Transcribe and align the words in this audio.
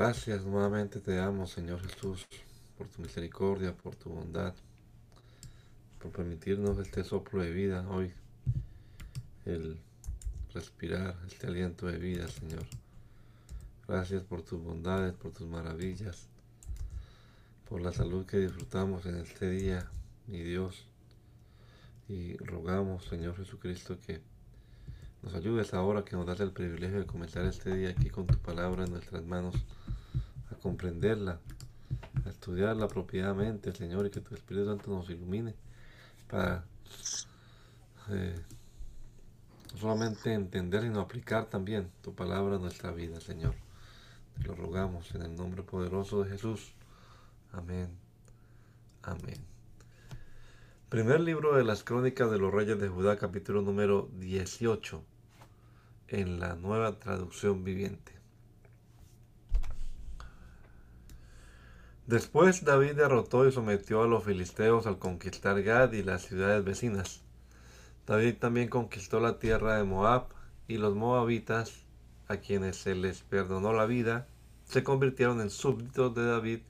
Gracias 0.00 0.46
nuevamente 0.46 0.98
te 0.98 1.14
damos, 1.14 1.50
Señor 1.50 1.78
Jesús, 1.86 2.26
por 2.78 2.88
tu 2.88 3.02
misericordia, 3.02 3.76
por 3.76 3.96
tu 3.96 4.08
bondad, 4.08 4.54
por 5.98 6.10
permitirnos 6.10 6.78
este 6.78 7.04
soplo 7.04 7.42
de 7.42 7.50
vida 7.50 7.86
hoy, 7.86 8.10
el 9.44 9.78
respirar 10.54 11.18
este 11.26 11.48
aliento 11.48 11.86
de 11.86 11.98
vida, 11.98 12.26
Señor. 12.28 12.64
Gracias 13.86 14.22
por 14.22 14.40
tus 14.40 14.64
bondades, 14.64 15.12
por 15.12 15.32
tus 15.32 15.46
maravillas, 15.46 16.28
por 17.68 17.82
la 17.82 17.92
salud 17.92 18.24
que 18.24 18.38
disfrutamos 18.38 19.04
en 19.04 19.16
este 19.16 19.50
día, 19.50 19.86
mi 20.26 20.40
Dios. 20.40 20.86
Y 22.08 22.38
rogamos, 22.38 23.04
Señor 23.04 23.36
Jesucristo, 23.36 24.00
que 24.00 24.22
nos 25.22 25.34
ayudes 25.34 25.74
ahora 25.74 26.04
que 26.04 26.16
nos 26.16 26.26
das 26.26 26.40
el 26.40 26.52
privilegio 26.52 26.98
de 26.98 27.06
comenzar 27.06 27.44
este 27.44 27.74
día 27.74 27.90
aquí 27.90 28.08
con 28.08 28.26
tu 28.26 28.38
palabra 28.38 28.84
en 28.84 28.92
nuestras 28.92 29.24
manos, 29.24 29.54
a 30.50 30.54
comprenderla, 30.56 31.40
a 32.24 32.28
estudiarla 32.28 32.86
apropiadamente, 32.86 33.72
Señor, 33.72 34.06
y 34.06 34.10
que 34.10 34.20
tu 34.20 34.34
Espíritu 34.34 34.66
Santo 34.66 34.90
nos 34.90 35.10
ilumine 35.10 35.54
para 36.28 36.64
eh, 38.08 38.34
no 39.72 39.78
solamente 39.78 40.32
entender, 40.32 40.82
sino 40.82 41.00
aplicar 41.00 41.46
también 41.46 41.90
tu 42.02 42.14
palabra 42.14 42.56
a 42.56 42.58
nuestra 42.58 42.90
vida, 42.90 43.20
Señor. 43.20 43.54
Te 44.36 44.48
lo 44.48 44.54
rogamos 44.54 45.14
en 45.14 45.22
el 45.22 45.36
nombre 45.36 45.62
poderoso 45.62 46.22
de 46.22 46.30
Jesús. 46.30 46.72
Amén. 47.52 47.88
Amén. 49.02 49.50
Primer 50.88 51.20
libro 51.20 51.54
de 51.56 51.62
las 51.62 51.84
Crónicas 51.84 52.30
de 52.30 52.38
los 52.38 52.52
Reyes 52.52 52.80
de 52.80 52.88
Judá, 52.88 53.16
capítulo 53.16 53.62
número 53.62 54.08
18, 54.18 55.04
en 56.10 56.40
la 56.40 56.56
nueva 56.56 56.98
traducción 56.98 57.64
viviente. 57.64 58.12
Después 62.06 62.64
David 62.64 62.96
derrotó 62.96 63.46
y 63.46 63.52
sometió 63.52 64.02
a 64.02 64.08
los 64.08 64.24
filisteos 64.24 64.86
al 64.86 64.98
conquistar 64.98 65.62
Gad 65.62 65.92
y 65.92 66.02
las 66.02 66.22
ciudades 66.22 66.64
vecinas. 66.64 67.22
David 68.06 68.34
también 68.40 68.68
conquistó 68.68 69.20
la 69.20 69.38
tierra 69.38 69.76
de 69.76 69.84
Moab 69.84 70.26
y 70.66 70.78
los 70.78 70.96
moabitas, 70.96 71.84
a 72.26 72.38
quienes 72.38 72.76
se 72.76 72.96
les 72.96 73.22
perdonó 73.22 73.72
la 73.72 73.86
vida, 73.86 74.26
se 74.64 74.82
convirtieron 74.82 75.40
en 75.40 75.50
súbditos 75.50 76.14
de 76.14 76.24
David 76.24 76.60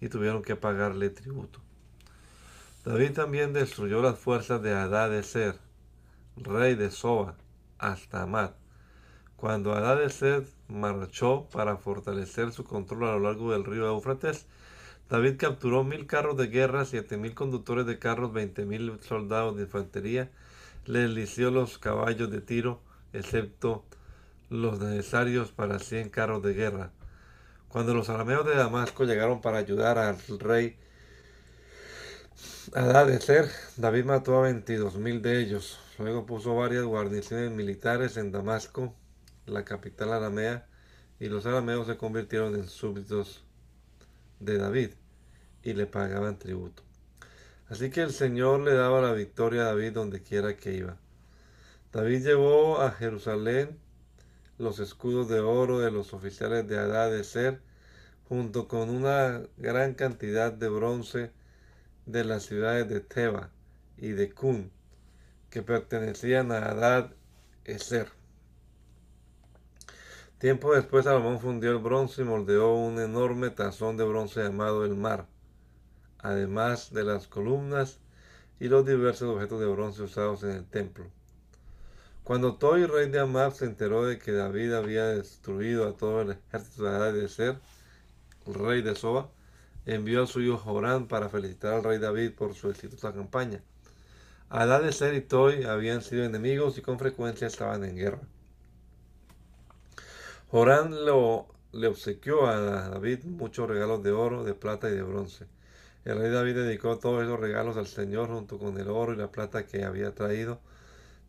y 0.00 0.08
tuvieron 0.08 0.42
que 0.42 0.56
pagarle 0.56 1.10
tributo. 1.10 1.60
David 2.84 3.12
también 3.12 3.52
destruyó 3.52 4.02
las 4.02 4.18
fuerzas 4.18 4.62
de 4.62 4.72
Adad-Eser, 4.72 5.56
rey 6.36 6.74
de 6.74 6.90
Soba, 6.90 7.36
hasta 7.78 8.22
Amat. 8.22 8.59
Cuando 9.40 9.72
Adad-Eser 9.72 10.44
marchó 10.68 11.48
para 11.50 11.78
fortalecer 11.78 12.52
su 12.52 12.62
control 12.64 13.04
a 13.04 13.12
lo 13.12 13.20
largo 13.20 13.52
del 13.52 13.64
río 13.64 13.86
Éufrates, 13.86 14.44
David 15.08 15.36
capturó 15.38 15.82
mil 15.82 16.06
carros 16.06 16.36
de 16.36 16.48
guerra, 16.48 16.84
siete 16.84 17.16
mil 17.16 17.34
conductores 17.34 17.86
de 17.86 17.98
carros, 17.98 18.34
veinte 18.34 18.66
mil 18.66 19.00
soldados 19.00 19.56
de 19.56 19.62
infantería, 19.62 20.30
le 20.84 21.08
los 21.08 21.78
caballos 21.78 22.30
de 22.30 22.42
tiro, 22.42 22.82
excepto 23.14 23.82
los 24.50 24.78
necesarios 24.78 25.52
para 25.52 25.78
cien 25.78 26.10
carros 26.10 26.42
de 26.42 26.52
guerra. 26.52 26.90
Cuando 27.70 27.94
los 27.94 28.10
arameos 28.10 28.44
de 28.44 28.54
Damasco 28.54 29.04
llegaron 29.04 29.40
para 29.40 29.56
ayudar 29.56 29.96
al 29.96 30.18
rey 30.38 30.76
Ser, 33.20 33.48
David 33.78 34.04
mató 34.04 34.36
a 34.36 34.42
veintidós 34.42 34.96
mil 34.96 35.22
de 35.22 35.40
ellos. 35.40 35.80
Luego 35.98 36.26
puso 36.26 36.54
varias 36.54 36.84
guarniciones 36.84 37.50
militares 37.50 38.18
en 38.18 38.32
Damasco, 38.32 38.94
la 39.50 39.64
capital 39.64 40.12
aramea, 40.12 40.66
y 41.18 41.28
los 41.28 41.44
arameos 41.44 41.86
se 41.86 41.98
convirtieron 41.98 42.54
en 42.54 42.66
súbditos 42.66 43.44
de 44.40 44.56
David 44.56 44.90
y 45.62 45.74
le 45.74 45.86
pagaban 45.86 46.38
tributo. 46.38 46.82
Así 47.68 47.90
que 47.90 48.00
el 48.00 48.12
Señor 48.12 48.60
le 48.60 48.74
daba 48.74 49.00
la 49.02 49.12
victoria 49.12 49.62
a 49.62 49.66
David 49.66 49.92
donde 49.92 50.22
quiera 50.22 50.56
que 50.56 50.74
iba. 50.74 50.96
David 51.92 52.24
llevó 52.24 52.80
a 52.80 52.90
Jerusalén 52.90 53.78
los 54.58 54.78
escudos 54.78 55.28
de 55.28 55.40
oro 55.40 55.78
de 55.78 55.90
los 55.90 56.12
oficiales 56.12 56.66
de 56.66 56.78
Adad 56.78 57.10
de 57.10 57.24
Ser, 57.24 57.60
junto 58.28 58.68
con 58.68 58.90
una 58.90 59.42
gran 59.56 59.94
cantidad 59.94 60.52
de 60.52 60.68
bronce 60.68 61.32
de 62.06 62.24
las 62.24 62.44
ciudades 62.44 62.88
de 62.88 63.00
Teba 63.00 63.50
y 63.96 64.10
de 64.10 64.32
Kun, 64.32 64.70
que 65.50 65.62
pertenecían 65.62 66.52
a 66.52 66.58
Adad 66.58 67.12
Eser. 67.64 68.19
Tiempo 70.40 70.74
después 70.74 71.04
Salomón 71.04 71.38
fundió 71.38 71.70
el 71.70 71.78
bronce 71.78 72.22
y 72.22 72.24
moldeó 72.24 72.74
un 72.74 72.98
enorme 72.98 73.50
tazón 73.50 73.96
de 73.96 74.04
bronce 74.04 74.42
llamado 74.42 74.84
el 74.84 74.96
mar 74.96 75.28
además 76.22 76.92
de 76.92 77.04
las 77.04 77.26
columnas 77.26 77.98
y 78.58 78.68
los 78.68 78.84
diversos 78.84 79.34
objetos 79.34 79.60
de 79.60 79.66
bronce 79.66 80.02
usados 80.02 80.42
en 80.42 80.50
el 80.50 80.64
templo. 80.64 81.06
Cuando 82.24 82.56
Toy, 82.56 82.86
rey 82.86 83.08
de 83.10 83.18
Amab, 83.18 83.52
se 83.52 83.64
enteró 83.64 84.04
de 84.04 84.18
que 84.18 84.32
David 84.32 84.74
había 84.74 85.06
destruido 85.06 85.88
a 85.88 85.96
todo 85.96 86.20
el 86.20 86.32
ejército 86.32 86.84
de 86.84 87.28
Ser, 87.28 87.58
rey 88.46 88.82
de 88.82 88.94
Soba, 88.94 89.30
envió 89.86 90.24
a 90.24 90.26
su 90.26 90.40
hijo 90.42 90.58
Jorán 90.58 91.08
para 91.08 91.28
felicitar 91.28 91.74
al 91.74 91.84
rey 91.84 91.98
David 91.98 92.32
por 92.34 92.54
su 92.54 92.70
exitosa 92.70 93.12
campaña. 93.12 93.62
Ser 94.92 95.14
y 95.14 95.22
Toy 95.22 95.64
habían 95.64 96.02
sido 96.02 96.24
enemigos 96.24 96.76
y 96.76 96.82
con 96.82 96.98
frecuencia 96.98 97.46
estaban 97.46 97.84
en 97.84 97.96
guerra. 97.96 98.20
Jorán 100.50 100.96
le 101.04 101.86
obsequió 101.86 102.46
a 102.48 102.88
David 102.88 103.24
muchos 103.24 103.68
regalos 103.68 104.02
de 104.02 104.10
oro, 104.10 104.42
de 104.42 104.54
plata 104.54 104.90
y 104.90 104.94
de 104.94 105.02
bronce. 105.02 105.46
El 106.04 106.18
rey 106.18 106.30
David 106.30 106.56
dedicó 106.56 106.98
todos 106.98 107.22
esos 107.22 107.38
regalos 107.38 107.76
al 107.76 107.86
Señor 107.86 108.30
junto 108.30 108.58
con 108.58 108.76
el 108.76 108.88
oro 108.88 109.12
y 109.12 109.16
la 109.16 109.30
plata 109.30 109.66
que 109.66 109.84
había 109.84 110.12
traído 110.12 110.60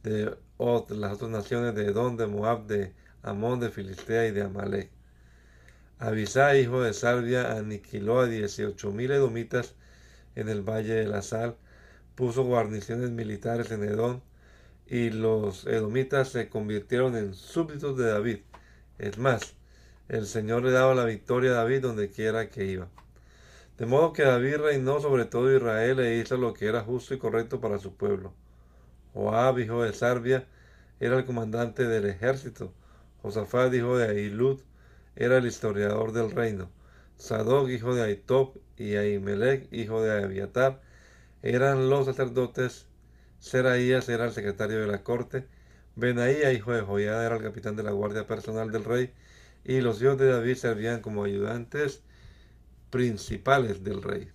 de 0.01 0.35
las 0.89 1.13
otras 1.13 1.29
naciones 1.29 1.75
de 1.75 1.85
Edom, 1.85 2.17
de 2.17 2.25
Moab, 2.25 2.65
de 2.65 2.93
Amón, 3.21 3.59
de 3.59 3.69
Filistea 3.69 4.25
y 4.25 4.31
de 4.31 4.41
Amalek. 4.41 4.89
Abisai, 5.99 6.61
hijo 6.61 6.81
de 6.81 6.93
Salvia, 6.93 7.51
aniquiló 7.51 8.21
a 8.21 8.25
dieciocho 8.25 8.91
mil 8.91 9.11
edomitas 9.11 9.75
en 10.35 10.49
el 10.49 10.63
valle 10.67 10.95
de 10.95 11.05
la 11.05 11.21
sal, 11.21 11.57
puso 12.15 12.43
guarniciones 12.43 13.11
militares 13.11 13.69
en 13.69 13.83
Edom, 13.83 14.21
y 14.87 15.11
los 15.11 15.67
edomitas 15.67 16.29
se 16.29 16.49
convirtieron 16.49 17.15
en 17.15 17.35
súbditos 17.35 17.95
de 17.97 18.05
David. 18.09 18.39
Es 19.01 19.17
más, 19.17 19.55
el 20.09 20.27
Señor 20.27 20.61
le 20.61 20.69
daba 20.69 20.93
la 20.93 21.05
victoria 21.05 21.49
a 21.49 21.53
David 21.55 21.81
donde 21.81 22.11
quiera 22.11 22.51
que 22.51 22.65
iba. 22.65 22.87
De 23.79 23.87
modo 23.87 24.13
que 24.13 24.21
David 24.21 24.57
reinó 24.57 25.01
sobre 25.01 25.25
todo 25.25 25.51
Israel 25.51 25.99
e 26.01 26.19
hizo 26.19 26.37
lo 26.37 26.53
que 26.53 26.67
era 26.67 26.83
justo 26.83 27.15
y 27.15 27.17
correcto 27.17 27.59
para 27.59 27.79
su 27.79 27.95
pueblo. 27.95 28.31
Joab, 29.15 29.57
hijo 29.57 29.81
de 29.81 29.91
Sarbia, 29.93 30.45
era 30.99 31.17
el 31.17 31.25
comandante 31.25 31.87
del 31.87 32.05
ejército. 32.05 32.75
Josafat, 33.23 33.73
hijo 33.73 33.97
de 33.97 34.07
Ahilud, 34.07 34.61
era 35.15 35.37
el 35.37 35.47
historiador 35.47 36.11
del 36.11 36.29
reino. 36.29 36.69
Sadoc, 37.17 37.69
hijo 37.69 37.95
de 37.95 38.03
Aitob, 38.03 38.53
y 38.77 38.97
Ahimelech, 38.97 39.67
hijo 39.73 40.03
de 40.03 40.23
Abiatar, 40.23 40.79
eran 41.41 41.89
los 41.89 42.05
sacerdotes. 42.05 42.85
Seraías 43.39 44.09
era 44.09 44.25
el 44.25 44.31
secretario 44.31 44.79
de 44.79 44.85
la 44.85 45.03
corte. 45.03 45.47
Benaía, 45.95 46.53
hijo 46.53 46.71
de 46.71 46.81
Joiada, 46.81 47.25
era 47.25 47.35
el 47.35 47.43
capitán 47.43 47.75
de 47.75 47.83
la 47.83 47.91
guardia 47.91 48.25
personal 48.25 48.71
del 48.71 48.83
rey. 48.83 49.13
Y 49.63 49.81
los 49.81 50.01
hijos 50.01 50.17
de 50.17 50.27
David 50.27 50.55
servían 50.55 51.01
como 51.01 51.23
ayudantes 51.23 52.03
principales 52.89 53.83
del 53.83 54.01
rey. 54.01 54.29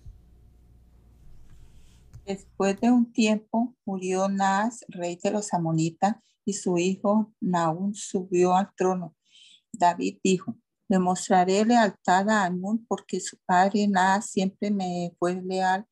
Después 2.25 2.79
de 2.81 2.91
un 2.91 3.11
tiempo 3.11 3.75
murió 3.85 4.27
Naas, 4.27 4.85
rey 4.89 5.17
de 5.21 5.31
los 5.31 5.53
amonitas, 5.53 6.15
y 6.45 6.53
su 6.53 6.77
hijo 6.77 7.33
Naún 7.39 7.93
subió 7.93 8.55
al 8.55 8.69
trono. 8.75 9.15
David 9.71 10.19
dijo, 10.23 10.57
demostraré 10.87 11.65
lealtad 11.65 12.29
a 12.29 12.45
Anún 12.45 12.85
porque 12.87 13.19
su 13.19 13.37
padre 13.45 13.87
Naas 13.87 14.29
siempre 14.29 14.71
me 14.71 15.13
fue 15.19 15.41
leal 15.41 15.85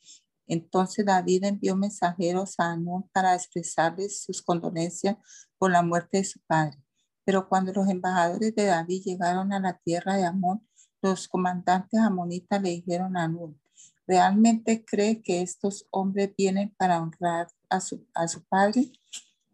Entonces 0.47 1.05
David 1.05 1.43
envió 1.45 1.75
mensajeros 1.75 2.55
a 2.59 2.71
Anún 2.71 3.09
para 3.11 3.35
expresarles 3.35 4.23
sus 4.23 4.41
condolencias 4.41 5.17
por 5.57 5.71
la 5.71 5.81
muerte 5.81 6.17
de 6.17 6.23
su 6.25 6.39
padre. 6.41 6.77
Pero 7.23 7.49
cuando 7.49 7.73
los 7.73 7.89
embajadores 7.89 8.53
de 8.53 8.65
David 8.65 9.03
llegaron 9.03 9.51
a 9.51 9.59
la 9.59 9.77
tierra 9.79 10.15
de 10.15 10.25
Amón, 10.25 10.67
los 11.01 11.27
comandantes 11.27 11.99
amonitas 11.99 12.61
le 12.61 12.69
dijeron 12.69 13.17
a 13.17 13.23
Anún, 13.23 13.59
¿realmente 14.07 14.85
cree 14.85 15.21
que 15.21 15.41
estos 15.41 15.87
hombres 15.89 16.33
vienen 16.37 16.73
para 16.77 17.01
honrar 17.01 17.47
a 17.69 17.79
su, 17.79 18.05
a 18.13 18.27
su 18.27 18.43
padre? 18.43 18.91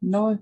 No, 0.02 0.40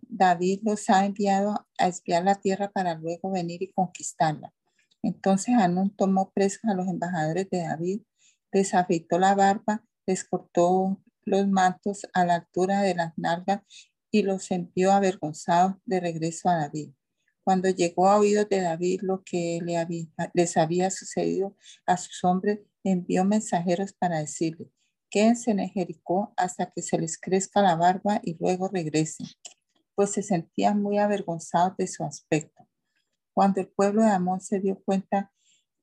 David 0.00 0.60
los 0.62 0.88
ha 0.90 1.04
enviado 1.04 1.66
a 1.78 1.88
espiar 1.88 2.24
la 2.24 2.36
tierra 2.36 2.70
para 2.70 2.94
luego 2.94 3.30
venir 3.30 3.62
y 3.62 3.72
conquistarla. 3.72 4.52
Entonces 5.02 5.54
Anún 5.54 5.90
tomó 5.90 6.30
presos 6.30 6.64
a 6.64 6.74
los 6.74 6.88
embajadores 6.88 7.48
de 7.50 7.62
David, 7.62 8.02
les 8.52 8.74
afeitó 8.74 9.18
la 9.18 9.34
barba, 9.34 9.84
les 10.06 10.24
cortó 10.24 11.00
los 11.24 11.46
mantos 11.48 12.06
a 12.12 12.24
la 12.24 12.36
altura 12.36 12.82
de 12.82 12.94
las 12.94 13.12
nalgas 13.16 13.62
y 14.10 14.22
los 14.22 14.50
envió 14.50 14.92
avergonzados 14.92 15.74
de 15.84 16.00
regreso 16.00 16.48
a 16.48 16.56
David. 16.56 16.92
Cuando 17.44 17.68
llegó 17.70 18.08
a 18.08 18.18
oídos 18.18 18.48
de 18.48 18.60
David 18.60 19.00
lo 19.02 19.22
que 19.24 19.60
le 19.62 19.78
había, 19.78 20.06
les 20.34 20.56
había 20.56 20.90
sucedido 20.90 21.56
a 21.86 21.96
sus 21.96 22.22
hombres, 22.24 22.60
envió 22.84 23.24
mensajeros 23.24 23.92
para 23.92 24.18
decirle, 24.18 24.70
quédense 25.10 25.50
en 25.52 25.68
Jericó 25.70 26.32
hasta 26.36 26.70
que 26.70 26.82
se 26.82 26.98
les 26.98 27.18
crezca 27.18 27.62
la 27.62 27.76
barba 27.76 28.20
y 28.22 28.36
luego 28.38 28.68
regresen, 28.68 29.26
pues 29.94 30.10
se 30.10 30.22
sentían 30.22 30.82
muy 30.82 30.98
avergonzados 30.98 31.76
de 31.76 31.86
su 31.86 32.04
aspecto. 32.04 32.68
Cuando 33.32 33.60
el 33.60 33.68
pueblo 33.68 34.02
de 34.02 34.10
Amón 34.10 34.40
se 34.40 34.60
dio 34.60 34.82
cuenta 34.84 35.32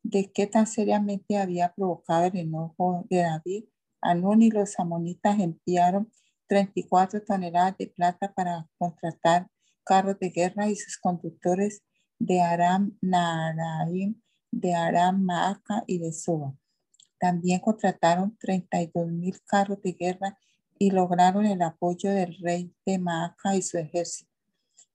de 0.06 0.32
qué 0.32 0.46
tan 0.46 0.68
seriamente 0.68 1.38
había 1.38 1.74
provocado 1.74 2.26
el 2.26 2.38
enojo 2.38 3.06
de 3.10 3.24
David, 3.24 3.66
Anún 4.02 4.44
y 4.44 4.52
los 4.52 4.80
amonitas 4.80 5.40
enviaron 5.40 6.12
34 6.48 7.24
toneladas 7.24 7.76
de 7.80 7.88
plata 7.88 8.32
para 8.32 8.70
contratar 8.78 9.48
carros 9.84 10.20
de 10.20 10.30
guerra 10.30 10.68
y 10.68 10.76
sus 10.76 10.98
conductores 10.98 11.84
de 12.20 12.40
Aram 12.40 12.96
Naharaim, 13.02 14.22
de 14.52 14.76
Aram 14.76 15.24
Maaca 15.24 15.84
y 15.88 15.98
de 15.98 16.14
Soba. 16.14 16.56
También 17.20 17.60
contrataron 17.60 18.38
32 18.38 19.08
mil 19.12 19.42
carros 19.44 19.82
de 19.82 19.94
guerra 19.94 20.38
y 20.78 20.92
lograron 20.92 21.48
el 21.48 21.64
apoyo 21.64 22.12
del 22.12 22.38
rey 22.44 22.72
de 22.86 23.00
Maaca 23.00 23.56
y 23.56 23.64
su 23.64 23.80
ejército. 23.80 24.30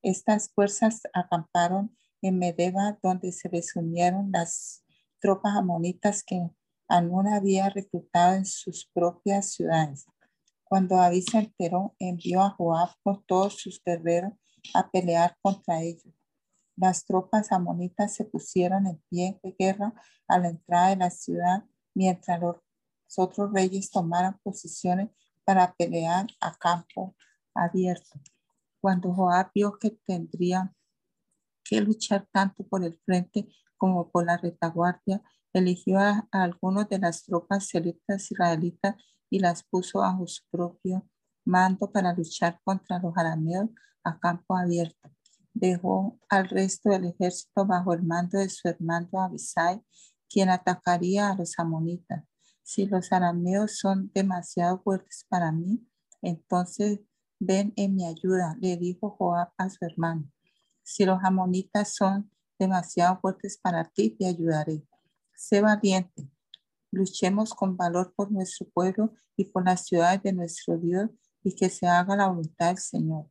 Estas 0.03 0.51
fuerzas 0.51 1.03
acamparon 1.13 1.97
en 2.23 2.39
Medeba, 2.39 2.97
donde 3.03 3.33
se 3.33 3.49
les 3.49 3.75
unieron 3.75 4.31
las 4.31 4.85
tropas 5.20 5.56
amonitas 5.56 6.22
que 6.25 6.50
Anún 6.88 7.28
había 7.28 7.69
reclutado 7.69 8.34
en 8.34 8.44
sus 8.44 8.90
propias 8.93 9.52
ciudades. 9.52 10.06
Cuando 10.64 10.96
David 10.96 11.25
se 11.31 11.38
enteró, 11.38 11.94
envió 11.99 12.43
a 12.43 12.50
Joab 12.50 12.90
con 13.05 13.25
todos 13.26 13.61
sus 13.61 13.81
guerreros 13.84 14.32
a 14.75 14.90
pelear 14.90 15.37
contra 15.40 15.82
ellos. 15.82 16.12
Las 16.76 17.05
tropas 17.05 17.52
amonitas 17.52 18.14
se 18.14 18.25
pusieron 18.25 18.87
en 18.87 19.02
pie 19.08 19.38
de 19.43 19.55
guerra 19.58 19.93
a 20.26 20.38
la 20.38 20.49
entrada 20.49 20.88
de 20.88 20.96
la 20.96 21.11
ciudad, 21.11 21.64
mientras 21.94 22.40
los 22.40 22.56
otros 23.17 23.52
reyes 23.52 23.90
tomaron 23.90 24.38
posiciones 24.43 25.11
para 25.44 25.75
pelear 25.75 26.26
a 26.40 26.55
campo 26.56 27.14
abierto. 27.55 28.20
Cuando 28.81 29.12
Joab 29.12 29.50
vio 29.55 29.78
que 29.78 29.90
tendría 30.06 30.75
que 31.64 31.81
luchar 31.81 32.26
tanto 32.32 32.67
por 32.67 32.82
el 32.84 32.99
frente 33.05 33.49
como 33.81 34.11
por 34.11 34.27
la 34.27 34.37
retaguardia, 34.37 35.23
eligió 35.55 35.99
a, 35.99 36.29
algunos 36.31 36.87
de 36.91 36.99
las 36.99 37.25
tropas 37.25 37.67
selectas 37.67 38.31
israelitas 38.31 38.94
y 39.31 39.38
las 39.38 39.65
puso 39.65 40.00
bajo 40.00 40.27
su 40.27 40.43
propio 40.50 41.09
mando 41.47 41.91
para 41.91 42.12
luchar 42.12 42.61
contra 42.62 42.99
los 42.99 43.17
arameos 43.17 43.71
a 44.05 44.21
campo 44.21 44.55
abierto. 44.55 45.11
Dejó 45.55 46.21
al 46.29 46.49
resto 46.49 46.91
del 46.91 47.06
ejército 47.06 47.67
bajo 47.67 47.94
el 47.94 48.03
mando 48.03 48.38
de 48.38 48.50
su 48.50 48.69
hermano 48.69 49.09
Abisai, 49.15 49.82
quien 50.29 50.50
atacaría 50.50 51.31
a 51.31 51.35
los 51.35 51.59
amonitas. 51.59 52.23
Si 52.62 52.87
los 52.87 53.11
arameos 53.12 53.79
son 53.79 54.12
demasiado 54.15 54.81
fuertes 54.82 55.25
para 55.29 55.50
mí, 55.53 55.88
entonces 56.21 57.00
ven 57.41 57.73
en 57.77 57.97
mi 57.97 58.05
ayuda, 58.05 58.56
le 58.61 58.77
dijo 58.77 59.11
Joab 59.11 59.53
a 59.56 59.71
su 59.71 59.85
hermano. 59.87 60.31
Si 60.82 61.06
los 61.06 61.19
amonitas 61.25 61.94
son 61.94 62.31
demasiado 62.61 63.19
fuertes 63.21 63.59
para 63.59 63.85
ti, 63.85 64.11
te 64.11 64.27
ayudaré. 64.27 64.85
Sé 65.35 65.61
valiente, 65.61 66.31
Luchemos 66.93 67.55
con 67.55 67.77
valor 67.77 68.12
por 68.17 68.33
nuestro 68.33 68.69
pueblo 68.69 69.12
y 69.37 69.45
por 69.45 69.65
las 69.65 69.87
ciudades 69.87 70.23
de 70.25 70.33
nuestro 70.33 70.77
Dios 70.77 71.09
y 71.45 71.55
que 71.55 71.71
se 71.71 71.87
haga 71.87 72.17
la 72.17 72.27
voluntad 72.27 72.69
del 72.69 72.79
Señor. 72.79 73.27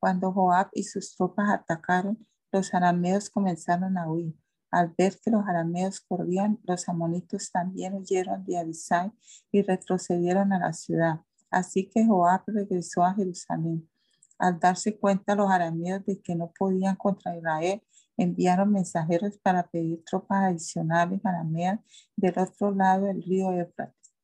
Cuando 0.00 0.32
Joab 0.32 0.70
y 0.72 0.82
sus 0.82 1.14
tropas 1.14 1.50
atacaron, 1.50 2.26
los 2.50 2.74
arameos 2.74 3.30
comenzaron 3.30 3.96
a 3.96 4.10
huir. 4.10 4.34
Al 4.72 4.92
ver 4.98 5.18
que 5.20 5.30
los 5.30 5.46
arameos 5.46 6.00
corrían, 6.00 6.58
los 6.64 6.88
amonitos 6.88 7.52
también 7.52 7.94
huyeron 7.94 8.44
de 8.44 8.58
Abisai 8.58 9.12
y 9.52 9.62
retrocedieron 9.62 10.52
a 10.52 10.58
la 10.58 10.72
ciudad. 10.72 11.20
Así 11.48 11.88
que 11.88 12.04
Joab 12.04 12.42
regresó 12.48 13.04
a 13.04 13.14
Jerusalén. 13.14 13.88
Al 14.36 14.58
darse 14.58 14.98
cuenta 14.98 15.36
los 15.36 15.50
arameos 15.50 16.04
de 16.06 16.20
que 16.20 16.34
no 16.34 16.52
podían 16.58 16.96
contra 16.96 17.36
Israel, 17.36 17.82
enviaron 18.16 18.72
mensajeros 18.72 19.38
para 19.38 19.66
pedir 19.68 20.04
tropas 20.04 20.44
adicionales 20.44 21.20
arameas 21.24 21.80
del 22.16 22.38
otro 22.38 22.72
lado 22.74 23.06
del 23.06 23.22
río 23.22 23.52
Éufrates. 23.52 24.14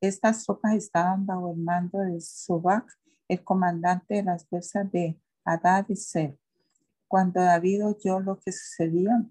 Estas 0.00 0.44
tropas 0.44 0.74
estaban 0.74 1.26
bajo 1.26 1.52
el 1.52 1.58
mando 1.58 1.98
de 1.98 2.20
Sobac, 2.20 2.86
el 3.28 3.42
comandante 3.42 4.14
de 4.16 4.22
las 4.24 4.46
fuerzas 4.46 4.90
de 4.90 5.20
Hadad 5.44 5.86
y 5.88 5.96
Ser. 5.96 6.38
Cuando 7.08 7.40
David 7.40 7.86
oyó 7.86 8.20
lo 8.20 8.38
que 8.40 8.52
sucedía, 8.52 9.24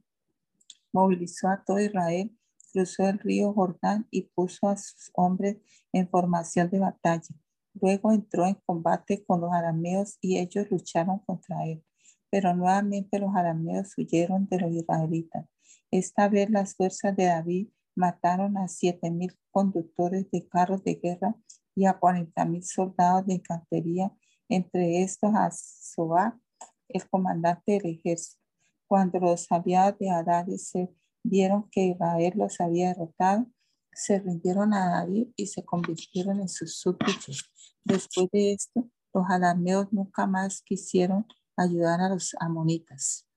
movilizó 0.91 1.47
a 1.47 1.63
todo 1.63 1.79
Israel, 1.79 2.35
cruzó 2.71 3.07
el 3.07 3.19
río 3.19 3.53
Jordán 3.53 4.07
y 4.11 4.23
puso 4.23 4.69
a 4.69 4.77
sus 4.77 5.11
hombres 5.13 5.57
en 5.91 6.07
formación 6.09 6.69
de 6.69 6.79
batalla. 6.79 7.35
Luego 7.73 8.11
entró 8.11 8.45
en 8.45 8.55
combate 8.65 9.23
con 9.25 9.41
los 9.41 9.51
arameos 9.51 10.17
y 10.21 10.37
ellos 10.37 10.69
lucharon 10.69 11.19
contra 11.19 11.65
él 11.65 11.83
pero 12.31 12.55
nuevamente 12.55 13.19
los 13.19 13.35
arameos 13.35 13.93
huyeron 13.97 14.47
de 14.47 14.59
los 14.59 14.71
israelitas. 14.71 15.45
Esta 15.91 16.29
vez 16.29 16.49
las 16.49 16.73
fuerzas 16.75 17.15
de 17.15 17.25
David 17.25 17.67
mataron 17.95 18.57
a 18.57 18.69
siete 18.69 19.11
mil 19.11 19.37
conductores 19.51 20.31
de 20.31 20.47
carros 20.47 20.83
de 20.83 20.95
guerra 20.95 21.35
y 21.75 21.85
a 21.85 21.99
cuarenta 21.99 22.45
mil 22.45 22.63
soldados 22.63 23.25
de 23.27 23.35
infantería, 23.35 24.11
entre 24.49 25.03
estos 25.03 25.35
a 25.35 25.49
Sobá, 25.51 26.39
el 26.87 27.07
comandante 27.09 27.73
del 27.73 27.85
ejército. 27.97 28.41
Cuando 28.87 29.19
los 29.19 29.51
aliados 29.51 29.99
de 29.99 30.09
Hadad 30.09 30.47
se 30.57 30.89
vieron 31.23 31.69
que 31.69 31.87
Israel 31.87 32.33
los 32.35 32.59
había 32.59 32.89
derrotado, 32.89 33.45
se 33.93 34.19
rindieron 34.19 34.73
a 34.73 34.89
David 34.89 35.27
y 35.35 35.47
se 35.47 35.63
convirtieron 35.63 36.39
en 36.39 36.49
sus 36.49 36.77
súbditos. 36.79 37.51
Después 37.83 38.29
de 38.31 38.53
esto, 38.53 38.89
los 39.13 39.25
arameos 39.29 39.91
nunca 39.91 40.27
más 40.27 40.61
quisieron 40.61 41.25
ayudar 41.63 42.01
a 42.01 42.09
los 42.09 42.35
amonitas. 42.39 43.27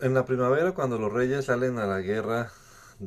En 0.00 0.14
la 0.14 0.24
primavera, 0.24 0.72
cuando 0.72 0.98
los 0.98 1.12
reyes 1.12 1.44
salen 1.46 1.78
a 1.78 1.86
la 1.86 2.00
guerra, 2.00 2.50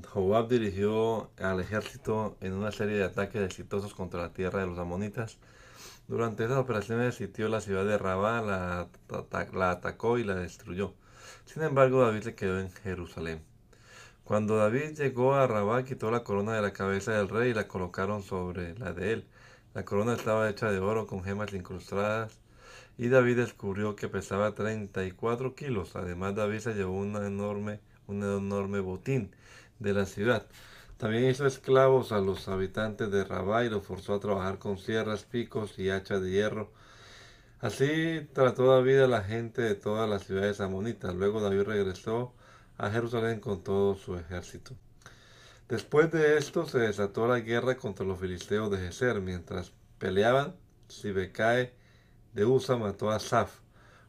Joab 0.04 0.48
dirigió 0.50 1.30
al 1.38 1.60
ejército 1.60 2.38
en 2.42 2.54
una 2.54 2.72
serie 2.72 2.98
de 2.98 3.04
ataques 3.06 3.42
exitosos 3.42 3.94
contra 3.94 4.22
la 4.22 4.34
tierra 4.34 4.62
de 4.62 4.68
los 4.68 4.80
amonitas. 4.80 5.38
Durante 6.08 6.46
esas 6.46 6.58
operaciones 6.58 7.16
sitió 7.16 7.50
la 7.50 7.62
ciudad 7.62 7.86
de 7.86 7.98
Rabá, 7.98 8.42
la, 8.42 8.90
la 9.54 9.72
atacó 9.72 10.18
y 10.18 10.24
la 10.24 10.36
destruyó. 10.36 10.94
Sin 11.46 11.64
embargo, 11.64 12.02
David 12.02 12.24
se 12.24 12.36
quedó 12.36 12.60
en 12.60 12.72
Jerusalén. 12.72 13.44
Cuando 14.26 14.58
David 14.58 14.98
llegó 14.98 15.36
a 15.36 15.46
Rabá, 15.46 15.86
quitó 15.86 16.10
la 16.10 16.24
corona 16.24 16.56
de 16.56 16.62
la 16.64 16.74
cabeza 16.74 17.12
del 17.12 17.30
rey 17.30 17.52
y 17.52 17.54
la 17.54 17.68
colocaron 17.68 18.24
sobre 18.24 18.76
la 18.80 18.92
de 18.92 19.14
él. 19.14 19.26
La 19.76 19.86
corona 19.86 20.16
estaba 20.16 20.50
hecha 20.50 20.72
de 20.72 20.80
oro 20.80 21.06
con 21.06 21.24
gemas 21.24 21.54
incrustadas 21.54 22.40
y 22.98 23.10
David 23.10 23.38
descubrió 23.38 23.96
que 23.96 24.08
pesaba 24.08 24.56
34 24.56 25.54
kilos. 25.54 25.96
Además, 25.96 26.34
David 26.34 26.58
se 26.58 26.74
llevó 26.74 27.04
enorme, 27.04 27.82
un 28.08 28.24
enorme 28.24 28.80
botín 28.80 29.30
de 29.78 29.94
la 29.94 30.08
ciudad. 30.08 30.48
También 30.98 31.30
hizo 31.30 31.46
esclavos 31.46 32.12
a 32.12 32.20
los 32.20 32.48
habitantes 32.48 33.12
de 33.12 33.26
Rabá 33.26 33.64
y 33.64 33.70
los 33.70 33.86
forzó 33.86 34.16
a 34.16 34.20
trabajar 34.20 34.58
con 34.58 34.80
sierras, 34.80 35.24
picos 35.24 35.78
y 35.78 35.92
hachas 35.92 36.24
de 36.24 36.32
hierro. 36.32 36.72
Así 37.60 38.28
trató 38.34 38.66
David 38.72 39.02
a 39.02 39.08
la 39.08 39.22
gente 39.22 39.62
de 39.62 39.76
todas 39.76 40.10
las 40.10 40.24
ciudades 40.24 40.62
amonitas. 40.62 41.14
Luego 41.14 41.42
David 41.42 41.62
regresó 41.62 42.34
a 42.78 42.90
Jerusalén 42.90 43.40
con 43.40 43.64
todo 43.64 43.96
su 43.96 44.16
ejército. 44.16 44.76
Después 45.68 46.12
de 46.12 46.38
esto 46.38 46.68
se 46.68 46.80
desató 46.80 47.28
la 47.28 47.40
guerra 47.40 47.76
contra 47.76 48.06
los 48.06 48.20
filisteos 48.20 48.70
de 48.70 48.78
Geser. 48.78 49.20
Mientras 49.22 49.72
peleaban, 49.98 50.56
Sibecae 50.88 51.74
de 52.34 52.46
Usa 52.46 52.78
mató 52.78 53.10
a 53.10 53.20
Saf, 53.20 53.60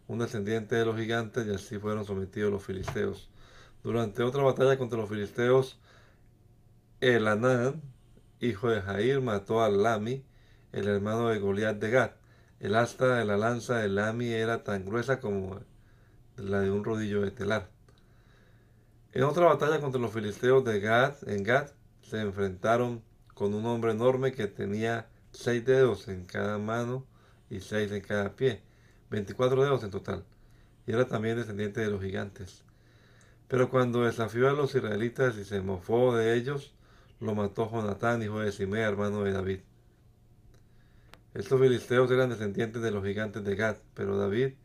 un 0.06 0.18
descendiente 0.18 0.76
de 0.76 0.84
los 0.84 0.96
gigantes, 0.96 1.46
y 1.46 1.54
así 1.54 1.78
fueron 1.78 2.04
sometidos 2.04 2.52
los 2.52 2.62
filisteos. 2.62 3.30
Durante 3.82 4.22
otra 4.22 4.42
batalla 4.42 4.76
contra 4.76 4.98
los 4.98 5.08
filisteos, 5.08 5.78
Elanán, 7.00 7.80
hijo 8.40 8.68
de 8.68 8.82
Jair, 8.82 9.20
mató 9.20 9.62
a 9.62 9.68
Lami, 9.68 10.24
el 10.72 10.88
hermano 10.88 11.28
de 11.28 11.38
Goliat 11.38 11.76
de 11.76 11.90
Gad. 11.90 12.10
El 12.60 12.74
asta 12.74 13.16
de 13.16 13.24
la 13.24 13.36
lanza 13.36 13.78
de 13.78 13.88
Lami 13.88 14.28
era 14.28 14.64
tan 14.64 14.84
gruesa 14.84 15.20
como 15.20 15.60
la 16.36 16.60
de 16.60 16.70
un 16.70 16.84
rodillo 16.84 17.22
de 17.22 17.30
telar. 17.30 17.75
En 19.16 19.24
otra 19.24 19.46
batalla 19.46 19.80
contra 19.80 19.98
los 19.98 20.12
filisteos 20.12 20.62
de 20.62 20.78
Gad, 20.78 21.26
en 21.26 21.42
Gad, 21.42 21.70
se 22.02 22.20
enfrentaron 22.20 23.02
con 23.32 23.54
un 23.54 23.64
hombre 23.64 23.92
enorme 23.92 24.32
que 24.32 24.46
tenía 24.46 25.08
seis 25.30 25.64
dedos 25.64 26.08
en 26.08 26.26
cada 26.26 26.58
mano 26.58 27.06
y 27.48 27.60
seis 27.60 27.90
en 27.92 28.02
cada 28.02 28.36
pie, 28.36 28.60
24 29.08 29.62
dedos 29.62 29.82
en 29.84 29.90
total, 29.90 30.22
y 30.86 30.92
era 30.92 31.06
también 31.06 31.38
descendiente 31.38 31.80
de 31.80 31.88
los 31.88 32.02
gigantes. 32.02 32.62
Pero 33.48 33.70
cuando 33.70 34.04
desafió 34.04 34.50
a 34.50 34.52
los 34.52 34.74
israelitas 34.74 35.38
y 35.38 35.46
se 35.46 35.62
mofó 35.62 36.14
de 36.14 36.34
ellos, 36.34 36.74
lo 37.18 37.34
mató 37.34 37.70
Jonatán, 37.70 38.22
hijo 38.22 38.40
de 38.40 38.52
Simea, 38.52 38.86
hermano 38.86 39.24
de 39.24 39.32
David. 39.32 39.60
Estos 41.32 41.58
filisteos 41.58 42.10
eran 42.10 42.28
descendientes 42.28 42.82
de 42.82 42.90
los 42.90 43.02
gigantes 43.02 43.42
de 43.42 43.56
Gad, 43.56 43.76
pero 43.94 44.18
David 44.18 44.56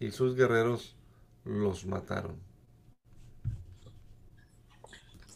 y 0.00 0.12
sus 0.12 0.34
guerreros 0.34 0.96
los 1.44 1.84
mataron. 1.84 2.47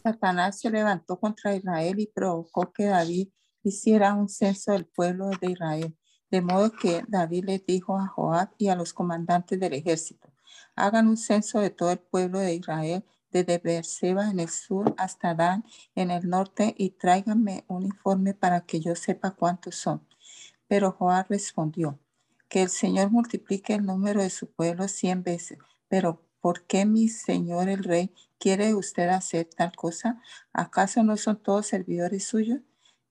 Satanás 0.03 0.59
se 0.59 0.69
levantó 0.69 1.17
contra 1.17 1.55
Israel 1.55 1.97
y 1.99 2.07
provocó 2.07 2.73
que 2.73 2.85
David 2.85 3.29
hiciera 3.63 4.13
un 4.13 4.27
censo 4.27 4.73
del 4.73 4.85
pueblo 4.85 5.29
de 5.39 5.51
Israel. 5.51 5.97
De 6.29 6.41
modo 6.41 6.71
que 6.71 7.03
David 7.07 7.45
le 7.45 7.59
dijo 7.59 7.97
a 7.97 8.07
Joab 8.07 8.49
y 8.57 8.67
a 8.67 8.75
los 8.75 8.93
comandantes 8.93 9.59
del 9.59 9.73
ejército, 9.73 10.33
hagan 10.75 11.07
un 11.07 11.15
censo 11.15 11.59
de 11.59 11.69
todo 11.69 11.91
el 11.91 11.99
pueblo 11.99 12.39
de 12.39 12.55
Israel, 12.55 13.05
desde 13.31 13.59
Beerseba 13.59 14.29
en 14.29 14.39
el 14.39 14.49
sur 14.49 14.93
hasta 14.97 15.33
Dan 15.33 15.63
en 15.95 16.11
el 16.11 16.29
norte, 16.29 16.75
y 16.77 16.91
tráiganme 16.91 17.63
un 17.67 17.83
informe 17.83 18.33
para 18.33 18.61
que 18.61 18.79
yo 18.79 18.95
sepa 18.95 19.31
cuántos 19.31 19.75
son. 19.75 20.05
Pero 20.67 20.91
Joab 20.91 21.27
respondió, 21.29 21.99
que 22.49 22.63
el 22.63 22.69
Señor 22.69 23.09
multiplique 23.09 23.73
el 23.73 23.85
número 23.85 24.21
de 24.21 24.29
su 24.29 24.51
pueblo 24.51 24.87
cien 24.87 25.23
veces, 25.23 25.57
pero 25.87 26.23
¿por 26.39 26.65
qué 26.65 26.85
mi 26.85 27.07
señor 27.07 27.69
el 27.69 27.83
rey 27.83 28.13
quiere 28.43 28.75
usted 28.75 29.07
hacer 29.07 29.47
tal 29.55 29.71
cosa? 29.73 30.21
¿Acaso 30.51 31.01
no 31.01 31.15
son 31.15 31.41
todos 31.41 31.65
servidores 31.67 32.25
suyos? 32.25 32.59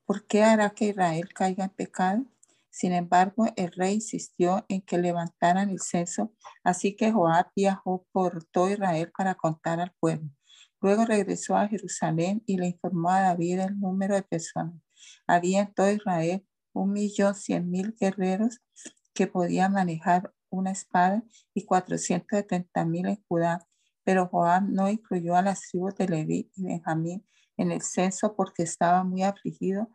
¿Por 0.05 0.27
qué 0.27 0.43
hará 0.43 0.69
que 0.69 0.89
Israel 0.89 1.33
caiga 1.33 1.65
en 1.65 1.71
pecado? 1.71 2.27
Sin 2.69 2.93
embargo, 2.93 3.47
el 3.57 3.73
rey 3.73 3.95
insistió 3.95 4.67
en 4.69 4.83
que 4.83 4.99
levantaran 4.99 5.71
el 5.71 5.81
censo, 5.81 6.35
así 6.63 6.97
que 6.97 7.13
Joab 7.13 7.47
viajó 7.57 8.07
por 8.13 8.45
todo 8.45 8.69
Israel 8.69 9.11
para 9.17 9.35
contar 9.35 9.81
al 9.81 9.95
pueblo. 9.99 10.29
Luego 10.83 11.07
regresó 11.07 11.57
a 11.57 11.67
Jerusalén 11.67 12.43
y 12.45 12.59
le 12.59 12.67
informó 12.67 13.09
a 13.09 13.23
David 13.23 13.61
el 13.61 13.81
número 13.81 14.15
de 14.15 14.25
personas. 14.25 14.83
Había 15.27 15.63
en 15.63 15.73
todo 15.73 15.91
Israel 15.91 16.47
un 16.75 16.93
millón 16.93 17.35
cien 17.35 17.71
mil 17.71 17.97
guerreros 17.99 18.61
que 19.15 19.27
podían 19.29 19.73
manejar 19.73 20.35
una 20.51 20.73
espada 20.73 21.23
y 21.55 21.65
470 21.65 22.85
mil 22.85 23.07
en 23.07 23.25
Judá, 23.27 23.67
pero 24.05 24.29
Joab 24.29 24.69
no 24.69 24.89
incluyó 24.89 25.37
a 25.37 25.43
las 25.43 25.63
tribus 25.63 25.95
de 25.97 26.09
Leví 26.09 26.51
y 26.57 26.65
Benjamín 26.65 27.25
en 27.57 27.71
el 27.71 27.83
censo 27.83 28.35
porque 28.35 28.63
estaba 28.63 29.05
muy 29.05 29.23
afligido 29.23 29.89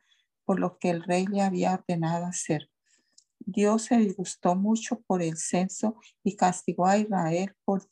por 0.45 0.59
lo 0.59 0.77
que 0.77 0.89
el 0.89 1.03
rey 1.03 1.25
le 1.27 1.41
había 1.41 1.73
ordenado 1.73 2.25
hacer. 2.25 2.69
Dios 3.39 3.83
se 3.83 3.97
disgustó 3.97 4.55
mucho 4.55 5.01
por 5.01 5.21
el 5.21 5.37
censo 5.37 5.95
y 6.23 6.35
castigó 6.35 6.85
a 6.85 6.97
Israel 6.97 7.55
por 7.65 7.87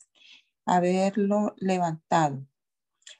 haberlo 0.64 1.54
levantado. 1.58 2.46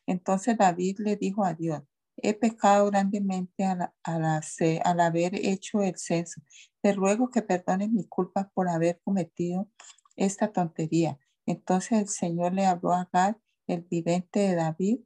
Entonces 0.07 0.57
David 0.57 0.99
le 1.01 1.17
dijo 1.17 1.45
a 1.45 1.55
Dios, 1.55 1.83
he 2.17 2.33
pecado 2.35 2.91
grandemente 2.91 3.65
al, 3.65 3.93
al 4.05 5.01
haber 5.01 5.35
hecho 5.35 5.83
el 5.83 5.97
censo 5.97 6.41
te 6.87 6.93
ruego 6.93 7.33
que 7.33 7.43
perdones 7.43 7.91
mi 7.91 8.05
culpa 8.05 8.49
por 8.55 8.69
haber 8.69 9.01
cometido 9.03 9.69
esta 10.15 10.53
tontería. 10.53 11.19
Entonces 11.47 11.93
el 11.93 12.09
Señor 12.09 12.53
le 12.53 12.67
habló 12.67 12.93
a 12.93 13.09
Gad, 13.13 13.37
el 13.67 13.83
vidente 13.83 14.41
de 14.41 14.55
David, 14.57 14.99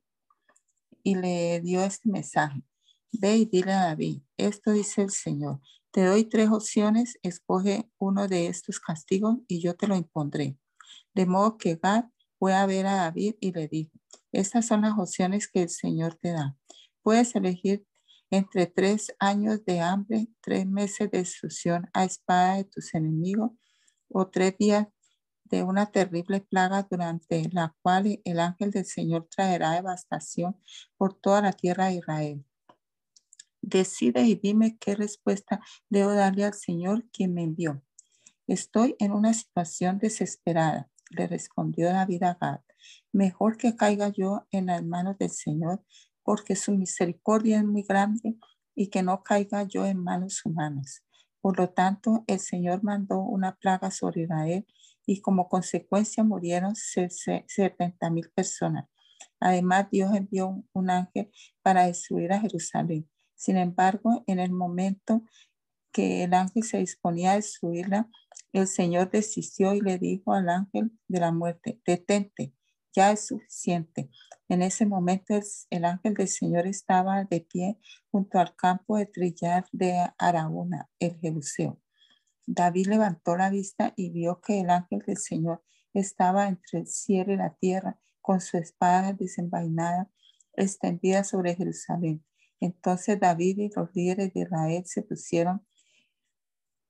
y 1.02 1.14
le 1.14 1.60
dio 1.60 1.82
este 1.82 2.08
mensaje. 2.08 2.62
Ve 3.12 3.36
y 3.36 3.44
dile 3.44 3.72
a 3.72 3.86
David, 3.86 4.22
esto 4.36 4.72
dice 4.72 5.02
el 5.02 5.10
Señor, 5.10 5.60
te 5.90 6.04
doy 6.04 6.24
tres 6.24 6.50
opciones, 6.50 7.18
escoge 7.22 7.90
uno 7.98 8.28
de 8.28 8.46
estos 8.46 8.78
castigos 8.78 9.38
y 9.48 9.60
yo 9.60 9.74
te 9.74 9.88
lo 9.88 9.96
impondré. 9.96 10.56
De 11.14 11.26
modo 11.26 11.58
que 11.58 11.76
Gad 11.76 12.04
fue 12.38 12.54
a 12.54 12.66
ver 12.66 12.86
a 12.86 12.94
David 12.94 13.34
y 13.40 13.52
le 13.52 13.66
dijo, 13.66 13.90
estas 14.32 14.66
son 14.66 14.82
las 14.82 14.96
opciones 14.96 15.48
que 15.48 15.62
el 15.62 15.68
Señor 15.68 16.14
te 16.14 16.32
da. 16.32 16.56
Puedes 17.02 17.34
elegir 17.34 17.84
entre 18.30 18.66
tres 18.66 19.12
años 19.18 19.64
de 19.64 19.80
hambre, 19.80 20.28
tres 20.40 20.66
meses 20.66 21.10
de 21.10 21.18
destrucción 21.18 21.90
a 21.92 22.04
espada 22.04 22.56
de 22.56 22.64
tus 22.64 22.94
enemigos, 22.94 23.50
o 24.08 24.28
tres 24.28 24.56
días 24.58 24.86
de 25.50 25.62
una 25.64 25.86
terrible 25.86 26.40
plaga 26.40 26.86
durante 26.88 27.48
la 27.50 27.74
cual 27.82 28.20
el 28.24 28.40
ángel 28.40 28.70
del 28.70 28.84
Señor 28.84 29.28
traerá 29.28 29.72
devastación 29.72 30.56
por 30.96 31.14
toda 31.14 31.42
la 31.42 31.52
tierra 31.52 31.86
de 31.86 31.96
Israel. 31.96 32.44
Decide 33.60 34.22
y 34.22 34.36
dime 34.36 34.78
qué 34.78 34.94
respuesta 34.94 35.60
debo 35.88 36.12
darle 36.12 36.44
al 36.44 36.54
Señor 36.54 37.04
quien 37.12 37.34
me 37.34 37.42
envió. 37.42 37.82
Estoy 38.46 38.96
en 38.98 39.12
una 39.12 39.34
situación 39.34 39.98
desesperada, 39.98 40.88
le 41.10 41.26
respondió 41.26 41.88
David 41.88 42.22
a 42.22 42.38
Gad. 42.40 42.60
Mejor 43.12 43.56
que 43.56 43.76
caiga 43.76 44.08
yo 44.08 44.46
en 44.50 44.66
las 44.66 44.82
manos 44.84 45.18
del 45.18 45.30
Señor 45.30 45.84
porque 46.22 46.56
su 46.56 46.72
misericordia 46.72 47.58
es 47.58 47.64
muy 47.64 47.82
grande 47.82 48.36
y 48.74 48.88
que 48.88 49.02
no 49.02 49.22
caiga 49.22 49.64
yo 49.64 49.84
en 49.84 50.02
manos 50.02 50.44
humanas. 50.44 51.04
Por 51.40 51.58
lo 51.58 51.70
tanto, 51.70 52.24
el 52.26 52.38
Señor 52.38 52.82
mandó 52.82 53.20
una 53.20 53.56
plaga 53.56 53.90
sobre 53.90 54.22
Israel 54.22 54.66
y 55.06 55.20
como 55.20 55.48
consecuencia 55.48 56.24
murieron 56.24 56.74
setenta 56.76 58.10
mil 58.10 58.30
personas. 58.30 58.86
Además, 59.40 59.88
Dios 59.90 60.14
envió 60.14 60.64
un 60.72 60.90
ángel 60.90 61.30
para 61.62 61.86
destruir 61.86 62.32
a 62.32 62.40
Jerusalén. 62.40 63.08
Sin 63.34 63.56
embargo, 63.56 64.22
en 64.26 64.38
el 64.38 64.52
momento 64.52 65.24
que 65.92 66.24
el 66.24 66.34
ángel 66.34 66.62
se 66.62 66.78
disponía 66.78 67.32
a 67.32 67.36
destruirla, 67.36 68.08
el 68.52 68.66
Señor 68.66 69.10
desistió 69.10 69.74
y 69.74 69.80
le 69.80 69.98
dijo 69.98 70.32
al 70.32 70.48
ángel 70.48 70.92
de 71.08 71.20
la 71.20 71.32
muerte, 71.32 71.80
detente, 71.86 72.54
ya 72.94 73.12
es 73.12 73.26
suficiente. 73.26 74.10
En 74.48 74.62
ese 74.62 74.86
momento 74.86 75.34
el, 75.70 75.84
ángel 75.84 76.14
del 76.14 76.28
Señor 76.28 76.66
estaba 76.66 77.24
de 77.24 77.40
pie 77.40 77.78
junto 78.10 78.38
al 78.38 78.54
campo 78.56 78.96
de 78.96 79.06
trillar 79.06 79.66
de 79.72 80.10
Araúna, 80.18 80.88
el 80.98 81.16
Jebuseo. 81.18 81.80
David 82.52 82.88
levantó 82.88 83.36
la 83.36 83.48
vista 83.48 83.94
y 83.94 84.10
vio 84.10 84.40
que 84.40 84.58
el 84.58 84.70
ángel 84.70 85.04
del 85.06 85.18
Señor 85.18 85.62
estaba 85.94 86.48
entre 86.48 86.80
el 86.80 86.88
cielo 86.88 87.32
y 87.32 87.36
la 87.36 87.54
tierra 87.54 88.00
con 88.20 88.40
su 88.40 88.56
espada 88.56 89.12
desenvainada 89.12 90.10
extendida 90.54 91.22
sobre 91.22 91.54
Jerusalén. 91.54 92.24
Entonces 92.58 93.20
David 93.20 93.58
y 93.58 93.70
los 93.70 93.94
líderes 93.94 94.34
de 94.34 94.40
Israel 94.40 94.82
se 94.84 95.02
pusieron 95.02 95.64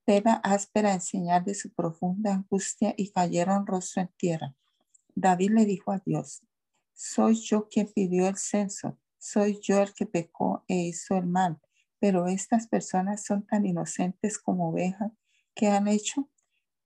tela 0.07 0.41
áspera 0.43 0.95
en 0.95 1.03
señal 1.03 1.45
de 1.45 1.55
su 1.55 1.75
profunda 1.75 2.33
angustia 2.33 2.95
y 2.97 3.13
cayeron 3.13 3.67
rostro 3.67 4.01
en 4.01 4.09
tierra. 4.17 4.57
David 5.15 5.51
le 5.51 5.67
dijo 5.67 5.93
a 5.93 5.99
Dios, 5.99 6.43
soy 6.95 7.35
yo 7.35 7.69
quien 7.69 7.87
pidió 7.93 8.29
el 8.29 8.39
censo, 8.39 8.99
soy 9.19 9.61
yo 9.61 9.83
el 9.83 9.93
que 9.93 10.07
pecó 10.07 10.65
e 10.69 10.77
hizo 10.77 11.19
el 11.19 11.27
mal, 11.27 11.61
pero 11.99 12.29
estas 12.29 12.67
personas 12.67 13.27
son 13.27 13.47
tan 13.47 13.67
inocentes 13.67 14.39
como 14.39 14.71
ovejas 14.71 15.13
que 15.61 15.69
han 15.69 15.89
hecho. 15.89 16.27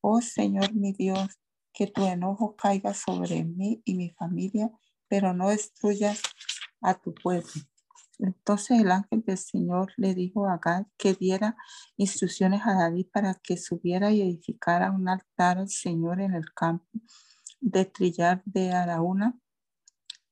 Oh 0.00 0.20
Señor 0.20 0.74
mi 0.74 0.92
Dios, 0.92 1.38
que 1.72 1.86
tu 1.86 2.04
enojo 2.04 2.56
caiga 2.56 2.92
sobre 2.92 3.44
mí 3.44 3.80
y 3.84 3.94
mi 3.94 4.10
familia, 4.10 4.68
pero 5.06 5.32
no 5.32 5.50
destruyas 5.50 6.20
a 6.82 6.94
tu 6.94 7.14
pueblo. 7.14 7.52
Entonces 8.18 8.80
el 8.80 8.90
ángel 8.90 9.22
del 9.24 9.38
Señor 9.38 9.92
le 9.96 10.14
dijo 10.14 10.48
a 10.48 10.58
Gad 10.58 10.86
que 10.98 11.14
diera 11.14 11.56
instrucciones 11.96 12.62
a 12.64 12.74
David 12.74 13.06
para 13.12 13.34
que 13.34 13.56
subiera 13.56 14.10
y 14.10 14.22
edificara 14.22 14.90
un 14.90 15.08
altar 15.08 15.58
al 15.58 15.68
Señor 15.68 16.20
en 16.20 16.34
el 16.34 16.52
campo 16.52 16.90
de 17.60 17.84
trillar 17.84 18.42
de 18.44 18.72
Araúna 18.72 19.38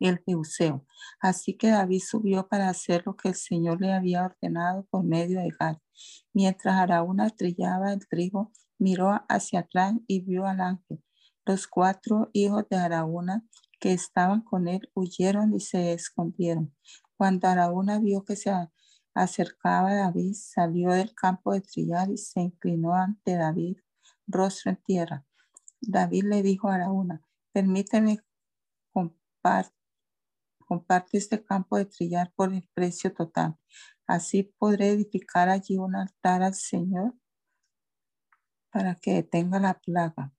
el 0.08 0.22
Jeuseo. 0.26 0.84
Así 1.20 1.54
que 1.54 1.70
David 1.70 2.00
subió 2.00 2.48
para 2.48 2.68
hacer 2.68 3.02
lo 3.06 3.16
que 3.16 3.28
el 3.28 3.34
Señor 3.34 3.80
le 3.80 3.92
había 3.92 4.24
ordenado 4.24 4.86
por 4.90 5.04
medio 5.04 5.40
de 5.40 5.50
Gad. 5.58 5.78
Mientras 6.32 6.74
Araúna 6.74 7.30
trillaba 7.30 7.92
el 7.92 8.06
trigo, 8.08 8.52
miró 8.78 9.24
hacia 9.28 9.60
atrás 9.60 9.94
y 10.06 10.20
vio 10.20 10.46
al 10.46 10.60
ángel. 10.60 11.02
Los 11.44 11.66
cuatro 11.66 12.30
hijos 12.32 12.68
de 12.68 12.76
Araúna 12.76 13.44
que 13.80 13.92
estaban 13.92 14.42
con 14.42 14.68
él 14.68 14.90
huyeron 14.94 15.54
y 15.54 15.60
se 15.60 15.92
escondieron. 15.92 16.74
Cuando 17.16 17.48
Araúna 17.48 17.98
vio 17.98 18.24
que 18.24 18.36
se 18.36 18.52
acercaba 19.14 19.94
David, 19.94 20.34
salió 20.34 20.90
del 20.90 21.14
campo 21.14 21.52
de 21.52 21.60
trillar 21.60 22.10
y 22.10 22.16
se 22.16 22.40
inclinó 22.40 22.94
ante 22.94 23.36
David, 23.36 23.78
rostro 24.26 24.70
en 24.70 24.82
tierra. 24.84 25.26
David 25.80 26.24
le 26.24 26.42
dijo 26.42 26.68
a 26.68 26.76
Araúna, 26.76 27.22
permíteme 27.52 28.20
comparte 30.72 31.18
este 31.18 31.44
campo 31.44 31.76
de 31.76 31.84
trillar 31.84 32.32
por 32.34 32.50
el 32.54 32.66
precio 32.72 33.12
total. 33.12 33.58
Así 34.06 34.54
podré 34.58 34.88
edificar 34.88 35.50
allí 35.50 35.76
un 35.76 35.94
altar 35.94 36.42
al 36.42 36.54
Señor 36.54 37.14
para 38.70 38.94
que 38.94 39.12
detenga 39.12 39.60
la 39.60 39.74
plaga. 39.74 40.32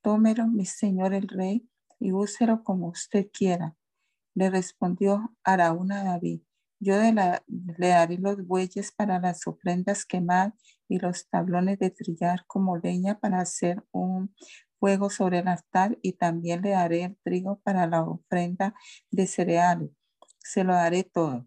Tómelo, 0.00 0.46
mi 0.46 0.64
señor 0.64 1.12
el 1.12 1.28
rey, 1.28 1.68
y 2.00 2.12
úselo 2.12 2.64
como 2.64 2.88
usted 2.88 3.28
quiera. 3.30 3.76
Le 4.34 4.48
respondió 4.48 5.36
Araúna 5.44 6.00
a 6.00 6.04
David. 6.04 6.40
Yo 6.80 6.94
le 6.96 7.88
daré 7.88 8.16
los 8.16 8.46
bueyes 8.46 8.92
para 8.92 9.20
las 9.20 9.46
ofrendas 9.46 10.06
quemadas 10.06 10.54
y 10.88 11.00
los 11.00 11.28
tablones 11.28 11.78
de 11.78 11.90
trillar 11.90 12.46
como 12.46 12.78
leña 12.78 13.20
para 13.20 13.40
hacer 13.40 13.84
un 13.92 14.34
fuego 14.78 15.10
sobre 15.10 15.40
el 15.40 15.48
altar 15.48 15.98
y 16.02 16.12
también 16.14 16.62
le 16.62 16.70
daré 16.70 17.04
el 17.04 17.16
trigo 17.22 17.60
para 17.60 17.86
la 17.86 18.02
ofrenda 18.02 18.74
de 19.10 19.26
cereales. 19.26 19.90
Se 20.40 20.64
lo 20.64 20.74
daré 20.74 21.04
todo. 21.04 21.46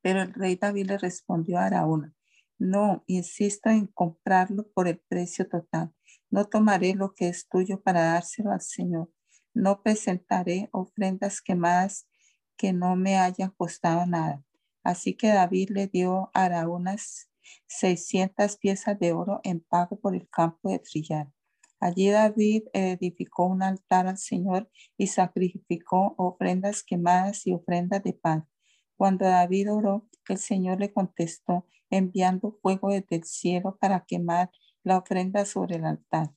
Pero 0.00 0.22
el 0.22 0.34
rey 0.34 0.56
David 0.56 0.86
le 0.86 0.98
respondió 0.98 1.58
a 1.58 1.66
Araúna, 1.66 2.14
no, 2.58 3.02
insisto 3.08 3.70
en 3.70 3.88
comprarlo 3.88 4.68
por 4.72 4.86
el 4.86 5.00
precio 5.08 5.48
total. 5.48 5.92
No 6.30 6.44
tomaré 6.44 6.94
lo 6.94 7.12
que 7.12 7.28
es 7.28 7.48
tuyo 7.48 7.82
para 7.82 8.04
dárselo 8.04 8.52
al 8.52 8.60
Señor. 8.60 9.10
No 9.52 9.82
presentaré 9.82 10.68
ofrendas 10.72 11.40
quemadas 11.40 12.08
que 12.56 12.72
no 12.72 12.94
me 12.94 13.18
hayan 13.18 13.50
costado 13.50 14.06
nada. 14.06 14.44
Así 14.84 15.16
que 15.16 15.28
David 15.28 15.70
le 15.70 15.88
dio 15.88 16.30
a 16.34 16.44
Araúnas 16.44 17.30
600 17.66 18.56
piezas 18.58 18.98
de 18.98 19.12
oro 19.12 19.40
en 19.42 19.60
pago 19.60 19.98
por 19.98 20.14
el 20.14 20.28
campo 20.28 20.70
de 20.70 20.78
trillar. 20.78 21.32
Allí 21.82 22.10
David 22.10 22.62
edificó 22.74 23.46
un 23.46 23.60
altar 23.60 24.06
al 24.06 24.16
Señor 24.16 24.70
y 24.96 25.08
sacrificó 25.08 26.14
ofrendas 26.16 26.84
quemadas 26.84 27.44
y 27.44 27.54
ofrendas 27.54 28.04
de 28.04 28.12
paz. 28.12 28.44
Cuando 28.96 29.24
David 29.24 29.72
oró, 29.72 30.08
el 30.28 30.38
Señor 30.38 30.78
le 30.78 30.92
contestó 30.92 31.66
enviando 31.90 32.56
fuego 32.62 32.90
desde 32.90 33.16
el 33.16 33.24
cielo 33.24 33.78
para 33.80 34.04
quemar 34.06 34.52
la 34.84 34.98
ofrenda 34.98 35.44
sobre 35.44 35.74
el 35.74 35.84
altar. 35.84 36.32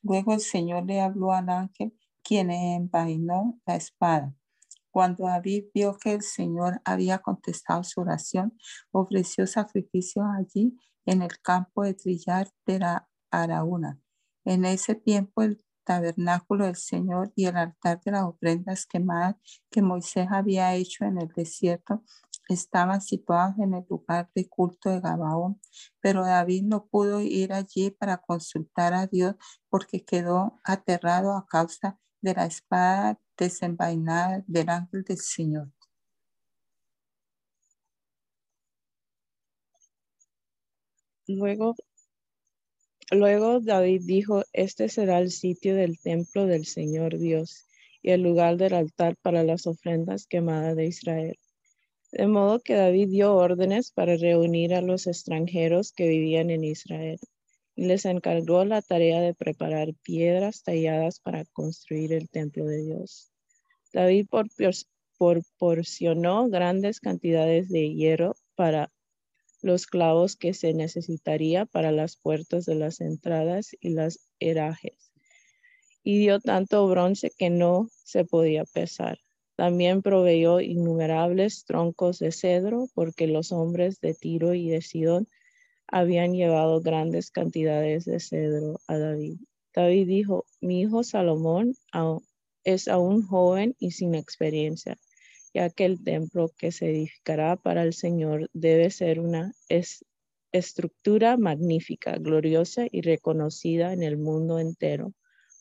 Luego 0.00 0.32
el 0.32 0.40
Señor 0.40 0.86
le 0.86 1.02
habló 1.02 1.32
al 1.32 1.50
ángel, 1.50 1.92
quien 2.22 2.50
envainó 2.50 3.60
la 3.66 3.76
espada. 3.76 4.34
Cuando 4.90 5.26
David 5.26 5.66
vio 5.74 5.98
que 5.98 6.14
el 6.14 6.22
Señor 6.22 6.80
había 6.86 7.18
contestado 7.18 7.84
su 7.84 8.00
oración, 8.00 8.56
ofreció 8.92 9.46
sacrificio 9.46 10.22
allí 10.24 10.74
en 11.04 11.20
el 11.20 11.38
campo 11.42 11.82
de 11.82 11.92
trillar 11.92 12.48
de 12.64 12.78
la 12.78 13.08
Araúna. 13.30 14.00
En 14.46 14.64
ese 14.64 14.94
tiempo 14.94 15.42
el 15.42 15.60
tabernáculo 15.84 16.66
del 16.66 16.76
Señor 16.76 17.32
y 17.34 17.46
el 17.46 17.56
altar 17.56 18.00
de 18.04 18.12
las 18.12 18.22
ofrendas 18.22 18.86
quemadas 18.86 19.34
que 19.70 19.82
Moisés 19.82 20.28
había 20.30 20.72
hecho 20.76 21.04
en 21.04 21.18
el 21.20 21.28
desierto 21.28 22.04
estaban 22.48 23.00
situados 23.00 23.58
en 23.58 23.74
el 23.74 23.84
lugar 23.90 24.30
de 24.36 24.48
culto 24.48 24.88
de 24.90 25.00
Gabaón, 25.00 25.60
pero 26.00 26.24
David 26.24 26.62
no 26.62 26.86
pudo 26.86 27.20
ir 27.20 27.52
allí 27.52 27.90
para 27.90 28.18
consultar 28.18 28.94
a 28.94 29.08
Dios 29.08 29.34
porque 29.68 30.04
quedó 30.04 30.60
aterrado 30.62 31.32
a 31.36 31.46
causa 31.48 31.98
de 32.20 32.34
la 32.34 32.46
espada 32.46 33.18
desenvainada 33.36 34.44
del 34.46 34.68
ángel 34.68 35.02
del 35.02 35.18
Señor. 35.18 35.72
Luego 41.28 41.74
Luego 43.12 43.60
David 43.60 44.02
dijo, 44.04 44.42
este 44.52 44.88
será 44.88 45.20
el 45.20 45.30
sitio 45.30 45.76
del 45.76 45.98
templo 46.00 46.46
del 46.46 46.66
Señor 46.66 47.18
Dios 47.18 47.66
y 48.02 48.10
el 48.10 48.22
lugar 48.22 48.56
del 48.56 48.74
altar 48.74 49.16
para 49.22 49.44
las 49.44 49.68
ofrendas 49.68 50.26
quemadas 50.26 50.74
de 50.74 50.86
Israel. 50.86 51.38
De 52.10 52.26
modo 52.26 52.58
que 52.58 52.74
David 52.74 53.08
dio 53.10 53.34
órdenes 53.34 53.92
para 53.92 54.16
reunir 54.16 54.74
a 54.74 54.80
los 54.80 55.06
extranjeros 55.06 55.92
que 55.92 56.08
vivían 56.08 56.50
en 56.50 56.64
Israel 56.64 57.18
y 57.76 57.86
les 57.86 58.06
encargó 58.06 58.64
la 58.64 58.82
tarea 58.82 59.20
de 59.20 59.34
preparar 59.34 59.94
piedras 60.02 60.64
talladas 60.64 61.20
para 61.20 61.44
construir 61.44 62.12
el 62.12 62.28
templo 62.28 62.64
de 62.64 62.82
Dios. 62.82 63.30
David 63.92 64.26
proporcionó 65.18 66.48
grandes 66.48 66.98
cantidades 66.98 67.68
de 67.68 67.94
hierro 67.94 68.34
para 68.56 68.90
los 69.66 69.86
clavos 69.86 70.36
que 70.36 70.54
se 70.54 70.72
necesitaría 70.72 71.66
para 71.66 71.90
las 71.90 72.16
puertas 72.16 72.64
de 72.66 72.76
las 72.76 73.00
entradas 73.00 73.76
y 73.80 73.90
las 73.90 74.20
herajes. 74.38 75.12
Y 76.04 76.18
dio 76.18 76.38
tanto 76.38 76.86
bronce 76.86 77.32
que 77.36 77.50
no 77.50 77.90
se 78.04 78.24
podía 78.24 78.64
pesar. 78.64 79.18
También 79.56 80.02
proveyó 80.02 80.60
innumerables 80.60 81.64
troncos 81.64 82.20
de 82.20 82.30
cedro, 82.30 82.88
porque 82.94 83.26
los 83.26 83.50
hombres 83.50 84.00
de 84.00 84.14
Tiro 84.14 84.54
y 84.54 84.70
de 84.70 84.82
Sidón 84.82 85.26
habían 85.88 86.34
llevado 86.34 86.80
grandes 86.80 87.32
cantidades 87.32 88.04
de 88.04 88.20
cedro 88.20 88.80
a 88.86 88.98
David. 88.98 89.38
David 89.74 90.06
dijo, 90.06 90.46
mi 90.60 90.82
hijo 90.82 91.02
Salomón 91.02 91.74
es 92.64 92.86
aún 92.86 93.26
joven 93.26 93.74
y 93.80 93.90
sin 93.90 94.14
experiencia 94.14 94.96
ya 95.56 95.70
que 95.70 95.86
el 95.86 96.04
templo 96.04 96.52
que 96.58 96.70
se 96.70 96.90
edificará 96.90 97.56
para 97.56 97.82
el 97.82 97.94
Señor 97.94 98.50
debe 98.52 98.90
ser 98.90 99.20
una 99.20 99.54
estructura 100.52 101.38
magnífica, 101.38 102.18
gloriosa 102.18 102.84
y 102.92 103.00
reconocida 103.00 103.94
en 103.94 104.02
el 104.02 104.18
mundo 104.18 104.58
entero. 104.58 105.14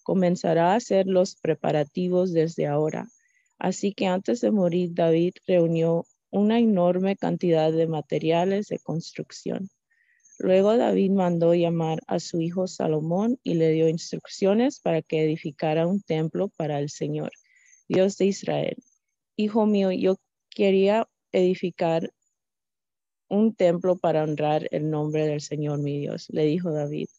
Comenzará 0.03 0.73
a 0.73 0.75
hacer 0.75 1.07
los 1.07 1.37
preparativos 1.37 2.33
desde 2.33 2.67
ahora. 2.67 3.07
Así 3.57 3.93
que 3.93 4.07
antes 4.07 4.41
de 4.41 4.51
morir, 4.51 4.89
David 4.93 5.35
reunió 5.47 6.05
una 6.29 6.59
enorme 6.59 7.15
cantidad 7.15 7.71
de 7.71 7.87
materiales 7.87 8.67
de 8.67 8.79
construcción. 8.79 9.69
Luego 10.39 10.75
David 10.75 11.11
mandó 11.11 11.53
llamar 11.53 12.01
a 12.07 12.19
su 12.19 12.41
hijo 12.41 12.67
Salomón 12.67 13.39
y 13.43 13.53
le 13.53 13.71
dio 13.71 13.87
instrucciones 13.87 14.81
para 14.81 15.01
que 15.01 15.23
edificara 15.23 15.87
un 15.87 16.01
templo 16.01 16.49
para 16.49 16.79
el 16.79 16.89
Señor, 16.89 17.31
Dios 17.87 18.17
de 18.17 18.25
Israel. 18.25 18.75
Hijo 19.37 19.65
mío, 19.65 19.91
yo 19.91 20.15
quería 20.49 21.09
edificar 21.33 22.13
un 23.27 23.53
templo 23.53 23.97
para 23.97 24.23
honrar 24.23 24.67
el 24.71 24.89
nombre 24.89 25.27
del 25.27 25.41
Señor 25.41 25.79
mi 25.79 25.99
Dios, 25.99 26.27
le 26.29 26.45
dijo 26.45 26.71
David. 26.71 27.09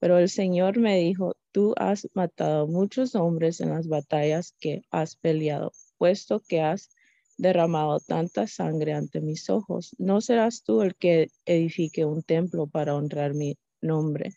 Pero 0.00 0.16
el 0.16 0.30
Señor 0.30 0.78
me 0.78 0.98
dijo, 0.98 1.34
tú 1.52 1.74
has 1.76 2.08
matado 2.14 2.66
muchos 2.66 3.14
hombres 3.14 3.60
en 3.60 3.70
las 3.70 3.88
batallas 3.88 4.54
que 4.58 4.84
has 4.90 5.16
peleado, 5.16 5.72
puesto 5.98 6.40
que 6.40 6.62
has 6.62 6.88
derramado 7.36 8.00
tanta 8.00 8.46
sangre 8.46 8.94
ante 8.94 9.20
mis 9.20 9.50
ojos. 9.50 9.94
No 9.98 10.22
serás 10.22 10.62
tú 10.62 10.80
el 10.80 10.94
que 10.94 11.28
edifique 11.44 12.06
un 12.06 12.22
templo 12.22 12.66
para 12.66 12.94
honrar 12.94 13.34
mi 13.34 13.58
nombre, 13.82 14.32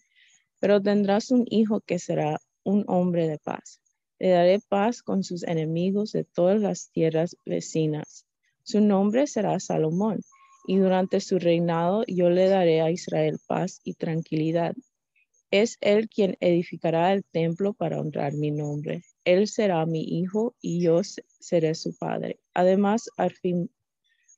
pero 0.60 0.82
tendrás 0.82 1.32
un 1.32 1.45
hijo 1.49 1.80
que 1.80 1.99
será 1.99 2.41
un 2.63 2.84
hombre 2.88 3.30
de 3.30 3.38
paz. 3.38 3.80
Le 4.20 4.30
daré 4.30 4.60
paz 4.60 5.02
con 5.02 5.24
sus 5.24 5.44
enemigos 5.44 6.12
de 6.12 6.24
todas 6.24 6.60
las 6.62 6.92
tierras 6.92 7.38
vecinas. 7.46 8.26
Su 8.64 8.82
nombre 8.82 9.26
será 9.28 9.60
Salomón, 9.60 10.22
y 10.68 10.78
durante 10.78 11.20
su 11.22 11.40
reinado 11.40 12.04
yo 12.08 12.30
le 12.30 12.48
daré 12.48 12.82
a 12.82 12.92
Israel 12.92 13.40
paz 13.48 13.82
y 13.84 13.94
tranquilidad. 13.94 14.76
Es 15.52 15.78
él 15.82 16.10
quien 16.10 16.38
edificará 16.42 17.12
el 17.12 17.24
templo 17.24 17.74
para 17.74 18.00
honrar 18.00 18.34
mi 18.34 18.52
nombre. 18.52 19.04
Él 19.26 19.48
será 19.48 19.86
mi 19.88 20.04
hijo 20.04 20.54
y 20.62 20.82
yo 20.82 21.02
seré 21.40 21.74
su 21.74 21.98
padre. 21.98 22.40
Además, 22.54 23.10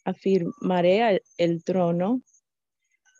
afirmaré 0.05 1.21
el 1.37 1.63
trono 1.65 2.21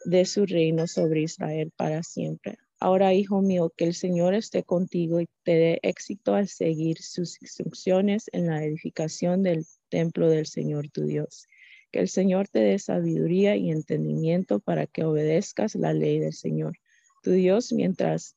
de 0.06 0.26
su 0.26 0.46
reino 0.46 0.88
sobre 0.88 1.24
Israel 1.24 1.72
para 1.76 2.02
siempre. 2.04 2.58
Ahora, 2.84 3.14
hijo 3.14 3.44
mío, 3.44 3.72
que 3.78 3.86
el 3.86 3.94
Señor 3.94 4.34
esté 4.34 4.64
contigo 4.64 5.22
y 5.22 5.28
te 5.44 5.52
dé 5.52 5.80
éxito 5.84 6.34
al 6.34 6.48
seguir 6.48 7.00
sus 7.00 7.40
instrucciones 7.40 8.26
en 8.34 8.48
la 8.48 8.64
edificación 8.66 9.44
del 9.44 9.68
templo 9.90 10.28
del 10.28 10.48
Señor 10.48 10.90
tu 10.90 11.06
Dios. 11.06 11.46
Que 11.92 12.00
el 12.00 12.10
Señor 12.10 12.48
te 12.48 12.58
dé 12.58 12.80
sabiduría 12.80 13.56
y 13.56 13.70
entendimiento 13.70 14.60
para 14.60 14.88
que 14.88 15.04
obedezcas 15.04 15.76
la 15.76 15.94
ley 15.94 16.18
del 16.18 16.34
Señor, 16.34 16.80
tu 17.22 17.30
Dios, 17.30 17.72
mientras 17.72 18.36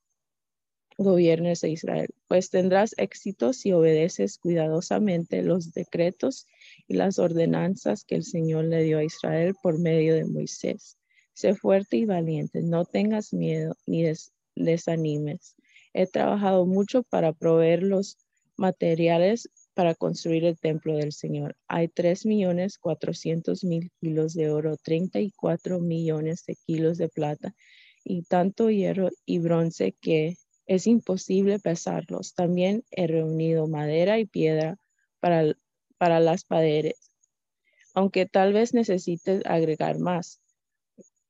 gobiernes 0.98 1.64
a 1.64 1.68
Israel, 1.68 2.10
pues 2.28 2.50
tendrás 2.50 2.94
éxito 2.98 3.54
si 3.54 3.72
obedeces 3.72 4.36
cuidadosamente 4.36 5.42
los 5.42 5.72
decretos 5.72 6.46
y 6.86 6.96
las 6.96 7.18
ordenanzas 7.18 8.04
que 8.04 8.16
el 8.16 8.24
Señor 8.24 8.66
le 8.66 8.82
dio 8.82 8.98
a 8.98 9.04
Israel 9.04 9.54
por 9.62 9.78
medio 9.78 10.14
de 10.14 10.26
Moisés. 10.26 10.98
Sé 11.32 11.54
fuerte 11.54 11.96
y 11.96 12.04
valiente, 12.04 12.60
no 12.62 12.84
tengas 12.84 13.32
miedo 13.32 13.74
ni 13.86 14.04
desanimes. 14.56 15.56
He 15.92 16.06
trabajado 16.06 16.66
mucho 16.66 17.02
para 17.02 17.32
proveer 17.32 17.82
los 17.82 18.18
materiales 18.56 19.50
para 19.74 19.94
construir 19.94 20.44
el 20.44 20.58
templo 20.58 20.96
del 20.96 21.12
Señor. 21.12 21.56
Hay 21.66 21.88
3 21.88 22.26
millones 22.26 22.78
400 22.78 23.64
mil 23.64 23.90
kilos 24.00 24.34
de 24.34 24.50
oro, 24.50 24.76
34 24.76 25.80
millones 25.80 26.44
de 26.46 26.56
kilos 26.66 26.96
de 26.98 27.08
plata 27.08 27.54
y 28.04 28.22
tanto 28.22 28.70
hierro 28.70 29.10
y 29.26 29.38
bronce 29.40 29.96
que 30.00 30.36
es 30.66 30.86
imposible 30.86 31.58
pesarlos. 31.58 32.34
También 32.34 32.84
he 32.90 33.06
reunido 33.06 33.66
madera 33.66 34.18
y 34.18 34.26
piedra 34.26 34.78
para, 35.20 35.54
para 35.98 36.20
las 36.20 36.44
paredes, 36.44 37.10
aunque 37.94 38.26
tal 38.26 38.52
vez 38.52 38.74
necesites 38.74 39.42
agregar 39.44 39.98
más. 39.98 40.40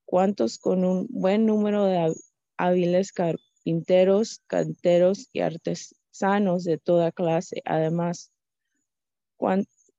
¿Cuántos 0.04 0.58
con 0.58 0.84
un 0.84 1.06
buen 1.08 1.46
número 1.46 1.86
de 1.86 2.14
hábiles 2.56 3.12
carpinteros, 3.12 4.40
canteros 4.46 5.28
y 5.32 5.40
artesanos 5.40 6.64
de 6.64 6.78
toda 6.78 7.12
clase? 7.12 7.62
Además, 7.64 8.30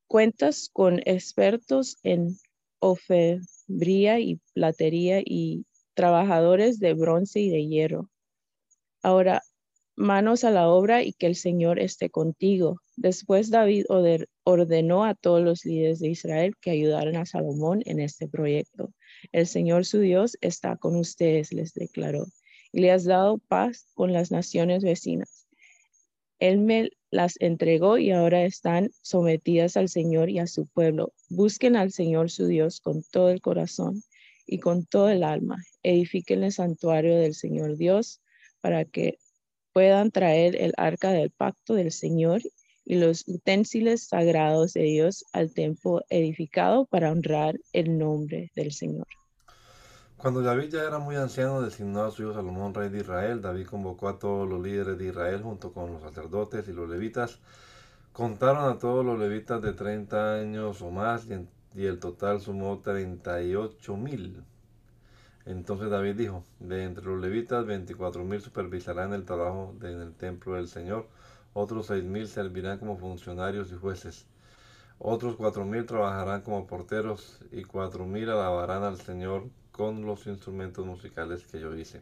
cuentas 0.08 0.70
con 0.72 1.00
expertos 1.06 1.98
en 2.04 2.38
ofebría 2.80 4.20
y 4.20 4.40
platería 4.54 5.22
y 5.24 5.66
trabajadores 5.94 6.80
de 6.80 6.94
bronce 6.94 7.40
y 7.40 7.50
de 7.50 7.66
hierro. 7.66 8.10
Ahora, 9.02 9.44
manos 9.96 10.44
a 10.44 10.52
la 10.52 10.68
obra 10.68 11.04
y 11.04 11.14
que 11.14 11.28
el 11.28 11.36
Señor 11.36 11.80
esté 11.80 12.10
contigo. 12.10 12.82
Después 12.98 13.50
David 13.50 13.86
ordenó 14.44 15.06
a 15.06 15.16
todos 15.16 15.42
los 15.42 15.66
líderes 15.66 16.00
de 16.00 16.10
Israel 16.10 16.54
que 16.60 16.72
ayudaran 16.72 17.16
a 17.16 17.26
Salomón 17.26 17.82
en 17.86 18.00
este 18.00 18.28
proyecto. 18.28 18.94
El 19.32 19.48
Señor 19.48 19.86
su 19.86 20.00
Dios 20.00 20.38
está 20.42 20.78
con 20.78 20.96
ustedes, 20.96 21.54
les 21.54 21.74
declaró, 21.74 22.26
le 22.76 22.92
has 22.92 23.06
dado 23.06 23.38
paz 23.38 23.88
con 23.94 24.12
las 24.12 24.32
naciones 24.32 24.84
vecinas. 24.84 25.48
Él 26.40 26.58
me 26.58 26.90
las 27.10 27.36
entregó 27.40 27.98
y 27.98 28.12
ahora 28.12 28.44
están 28.44 28.92
sometidas 29.02 29.78
al 29.78 29.88
Señor 29.88 30.30
y 30.30 30.40
a 30.40 30.48
su 30.48 30.68
pueblo. 30.68 31.14
Busquen 31.30 31.78
al 31.78 31.94
Señor 31.94 32.30
su 32.30 32.48
Dios 32.48 32.82
con 32.82 33.02
todo 33.04 33.30
el 33.30 33.40
corazón 33.40 34.04
y 34.46 34.60
con 34.60 34.86
todo 34.86 35.08
el 35.08 35.24
alma. 35.24 35.64
Edifiquen 35.84 36.44
el 36.44 36.52
santuario 36.52 37.16
del 37.16 37.34
Señor 37.34 37.78
Dios 37.78 38.22
para 38.60 38.84
que 38.84 39.20
puedan 39.72 40.12
traer 40.12 40.58
el 40.58 40.74
arca 40.76 41.12
del 41.12 41.32
pacto 41.32 41.76
del 41.76 41.94
Señor 41.94 42.42
y 42.84 42.96
los 42.96 43.26
utensilios 43.26 44.02
sagrados 44.02 44.74
de 44.74 44.84
Dios 44.84 45.24
al 45.32 45.54
templo 45.54 46.02
edificado 46.10 46.86
para 46.88 47.10
honrar 47.10 47.58
el 47.72 47.98
nombre 47.98 48.52
del 48.54 48.74
Señor. 48.74 49.08
Cuando 50.18 50.42
David 50.42 50.70
ya 50.70 50.84
era 50.84 50.98
muy 50.98 51.18
anciano, 51.18 51.62
designó 51.62 52.04
a 52.04 52.12
su 52.12 52.24
hijo 52.24 52.34
Salomón 52.34 52.74
rey 52.74 52.90
de 52.90 53.00
Israel. 53.00 53.42
David 53.42 53.68
convocó 53.68 54.08
a 54.08 54.18
todos 54.18 54.48
los 54.48 54.62
líderes 54.62 54.98
de 54.98 55.08
Israel 55.10 55.42
junto 55.44 55.74
con 55.74 55.92
los 55.92 56.02
sacerdotes 56.02 56.68
y 56.68 56.74
los 56.74 56.90
levitas. 56.90 57.40
Contaron 58.14 58.72
a 58.72 58.80
todos 58.80 59.06
los 59.06 59.20
levitas 59.20 59.62
de 59.62 59.74
30 59.74 60.36
años 60.36 60.82
o 60.82 60.90
más 60.90 61.28
y, 61.76 61.86
el 61.86 62.00
total 62.00 62.40
sumó 62.40 62.80
38 62.80 63.98
mil. 63.98 64.42
Entonces 65.46 65.90
David 65.90 66.16
dijo, 66.16 66.44
de 66.60 66.86
entre 66.86 67.06
los 67.06 67.20
levitas, 67.20 67.66
veinticuatro 67.66 68.24
mil 68.24 68.42
supervisarán 68.42 69.14
el 69.14 69.26
trabajo 69.26 69.76
en 69.82 70.02
el 70.02 70.14
templo 70.14 70.56
del 70.56 70.70
Señor, 70.70 71.08
otros 71.54 71.88
seis 71.88 72.06
mil 72.06 72.28
servirán 72.28 72.80
como 72.80 72.98
funcionarios 72.98 73.72
y 73.72 73.76
jueces, 73.76 74.26
otros 74.98 75.36
cuatro 75.36 75.66
mil 75.66 75.86
trabajarán 75.86 76.42
como 76.42 76.66
porteros 76.66 77.42
y 77.52 77.64
cuatro 77.64 78.06
mil 78.06 78.30
alabarán 78.30 78.84
al 78.84 78.98
Señor 78.98 79.44
con 79.76 80.06
los 80.06 80.26
instrumentos 80.26 80.86
musicales 80.86 81.46
que 81.48 81.60
yo 81.60 81.76
hice. 81.76 82.02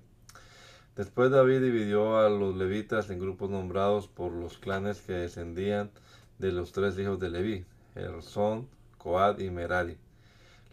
Después 0.96 1.32
David 1.32 1.60
dividió 1.60 2.20
a 2.20 2.30
los 2.30 2.56
levitas 2.56 3.10
en 3.10 3.18
grupos 3.18 3.50
nombrados 3.50 4.08
por 4.08 4.32
los 4.32 4.60
clanes 4.60 5.02
que 5.02 5.14
descendían 5.14 5.90
de 6.38 6.52
los 6.52 6.72
tres 6.72 7.00
hijos 7.00 7.20
de 7.20 7.32
Leví, 7.32 7.66
Gersón, 7.96 8.68
Coad 9.00 9.40
y 9.40 9.50
Merari. 9.50 9.98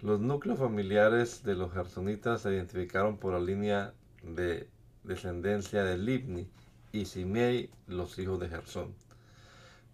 Los 0.03 0.21
núcleos 0.21 0.59
familiares 0.59 1.43
de 1.43 1.55
los 1.55 1.73
gersonitas 1.73 2.43
se 2.43 2.51
identificaron 2.53 3.17
por 3.17 3.33
la 3.33 3.41
línea 3.41 3.95
de 4.23 4.69
descendencia 5.03 5.83
de 5.85 5.97
Libni 5.97 6.49
y 6.93 7.07
Simei, 7.07 7.71
los 7.87 8.19
hijos 8.19 8.39
de 8.41 8.51
Gersón. 8.51 8.95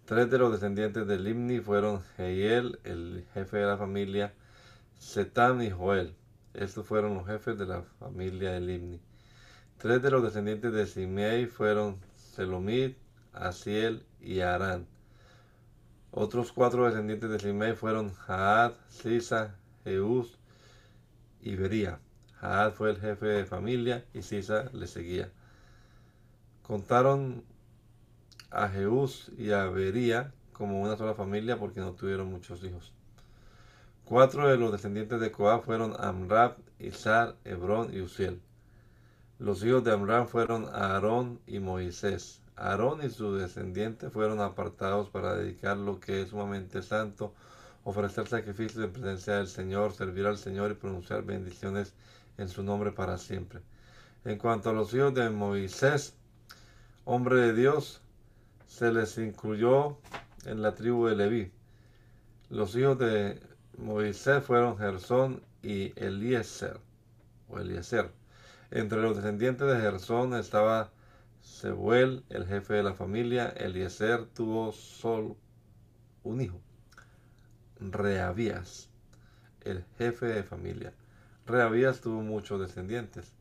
Tres 0.03 0.29
de 0.29 0.39
los 0.39 0.51
descendientes 0.51 1.07
de 1.07 1.19
Libni 1.19 1.61
fueron 1.61 2.01
Heiel, 2.17 2.79
el 2.83 3.25
jefe 3.33 3.59
de 3.59 3.65
la 3.65 3.77
familia, 3.77 4.33
Setam 4.97 5.61
y 5.61 5.69
Joel. 5.69 6.13
Estos 6.57 6.87
fueron 6.87 7.13
los 7.13 7.27
jefes 7.27 7.55
de 7.59 7.67
la 7.67 7.83
familia 7.99 8.53
de 8.53 8.59
Libni. 8.59 8.99
Tres 9.77 10.01
de 10.01 10.09
los 10.09 10.23
descendientes 10.23 10.73
de 10.73 10.87
Simei 10.87 11.45
fueron 11.45 11.99
Selomit, 12.15 12.97
Asiel 13.31 14.03
y 14.19 14.39
Arán. 14.39 14.87
Otros 16.09 16.51
cuatro 16.51 16.85
descendientes 16.85 17.29
de 17.29 17.37
Simei 17.37 17.75
fueron 17.75 18.11
Jaad, 18.11 18.73
Sisa, 18.89 19.55
Jeús 19.83 20.39
y 21.41 21.55
Bería. 21.55 21.99
Jaad 22.41 22.73
fue 22.73 22.89
el 22.89 22.99
jefe 22.99 23.27
de 23.27 23.45
familia 23.45 24.03
y 24.15 24.23
Sisa 24.23 24.71
le 24.73 24.87
seguía. 24.87 25.31
Contaron 26.63 27.43
a 28.49 28.67
Jeús 28.67 29.31
y 29.37 29.51
a 29.51 29.65
Bería 29.65 30.33
como 30.53 30.81
una 30.81 30.97
sola 30.97 31.13
familia 31.13 31.59
porque 31.59 31.81
no 31.81 31.93
tuvieron 31.93 32.31
muchos 32.31 32.63
hijos. 32.63 32.96
Cuatro 34.07 34.47
de 34.47 34.55
los 34.55 34.71
descendientes 34.71 35.19
de 35.19 35.33
Coab 35.33 35.63
fueron 35.65 35.93
Amrab, 35.99 36.55
Isar, 36.79 37.35
Hebrón 37.43 37.93
y 37.93 37.99
Uziel. 37.99 38.39
Los 39.37 39.65
hijos 39.65 39.83
de 39.83 39.91
Amram 39.91 40.27
fueron 40.27 40.65
Aarón 40.73 41.41
y 41.45 41.59
Moisés. 41.59 42.41
Aarón 42.55 43.03
y 43.03 43.09
sus 43.09 43.37
descendientes 43.37 44.13
fueron 44.13 44.39
apartados 44.39 45.09
para 45.09 45.35
dedicar 45.35 45.75
lo 45.75 45.99
que 45.99 46.21
es 46.21 46.29
sumamente 46.29 46.81
santo 46.83 47.33
ofrecer 47.83 48.29
sacrificios 48.29 48.81
en 48.81 48.93
presencia 48.93 49.35
del 49.35 49.49
Señor, 49.49 49.91
servir 49.91 50.25
al 50.25 50.37
Señor 50.37 50.71
y 50.71 50.75
pronunciar 50.75 51.23
bendiciones 51.23 51.93
en 52.37 52.47
su 52.47 52.63
nombre 52.63 52.93
para 52.93 53.17
siempre. 53.17 53.59
En 54.23 54.37
cuanto 54.37 54.69
a 54.69 54.73
los 54.73 54.93
hijos 54.93 55.13
de 55.15 55.29
Moisés, 55.29 56.13
hombre 57.03 57.41
de 57.41 57.53
Dios, 57.53 57.99
se 58.67 58.89
les 58.93 59.17
incluyó 59.17 59.97
en 60.45 60.61
la 60.61 60.75
tribu 60.75 61.07
de 61.07 61.15
Leví. 61.17 61.51
Los 62.49 62.73
hijos 62.77 62.97
de 62.99 63.41
Moisés 63.77 64.43
fueron 64.43 64.77
Gersón 64.77 65.43
y 65.61 65.93
Eliezer, 65.95 66.79
o 67.47 67.59
Eliezer. 67.59 68.11
Entre 68.71 68.99
los 68.99 69.15
descendientes 69.15 69.67
de 69.67 69.79
Gersón 69.79 70.33
estaba 70.33 70.89
Sebuel, 71.41 72.23
el 72.29 72.47
jefe 72.47 72.73
de 72.73 72.83
la 72.83 72.95
familia. 72.95 73.49
Eliezer 73.49 74.25
tuvo 74.25 74.71
solo 74.71 75.37
un 76.23 76.41
hijo. 76.41 76.59
Reabías, 77.79 78.89
el 79.61 79.85
jefe 79.99 80.25
de 80.25 80.43
familia. 80.43 80.93
Reabías 81.45 82.01
tuvo 82.01 82.21
muchos 82.21 82.59
descendientes. 82.59 83.31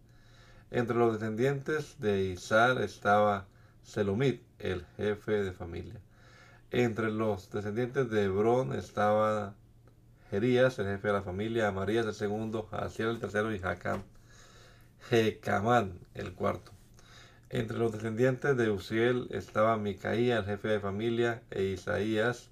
Entre 0.70 0.96
los 0.96 1.14
descendientes 1.14 1.99
de 1.99 2.25
Isar 2.25 2.83
estaba 2.83 3.46
Selomit, 3.83 4.42
el 4.59 4.85
jefe 4.99 5.42
de 5.42 5.53
familia. 5.53 5.99
Entre 6.70 7.11
los 7.11 7.51
descendientes 7.51 8.11
de 8.11 8.25
Hebrón 8.25 8.75
estaba 8.75 9.55
Jerías, 10.30 10.78
el 10.78 10.86
jefe 10.86 11.08
de 11.08 11.14
la 11.14 11.22
familia, 11.22 11.68
Amarías 11.68 12.06
el 12.06 12.14
segundo, 12.14 12.68
Asiel 12.72 13.10
el 13.10 13.20
tercero 13.20 13.54
y 13.54 13.58
Jacam, 13.58 14.02
Jecamán 15.08 16.00
el 16.14 16.32
cuarto. 16.32 16.72
Entre 17.48 17.78
los 17.78 17.92
descendientes 17.92 18.56
de 18.56 18.70
Uziel 18.70 19.28
estaba 19.30 19.76
Micaía, 19.76 20.38
el 20.38 20.44
jefe 20.44 20.68
de 20.68 20.80
familia, 20.80 21.42
e 21.50 21.62
Isaías, 21.62 22.50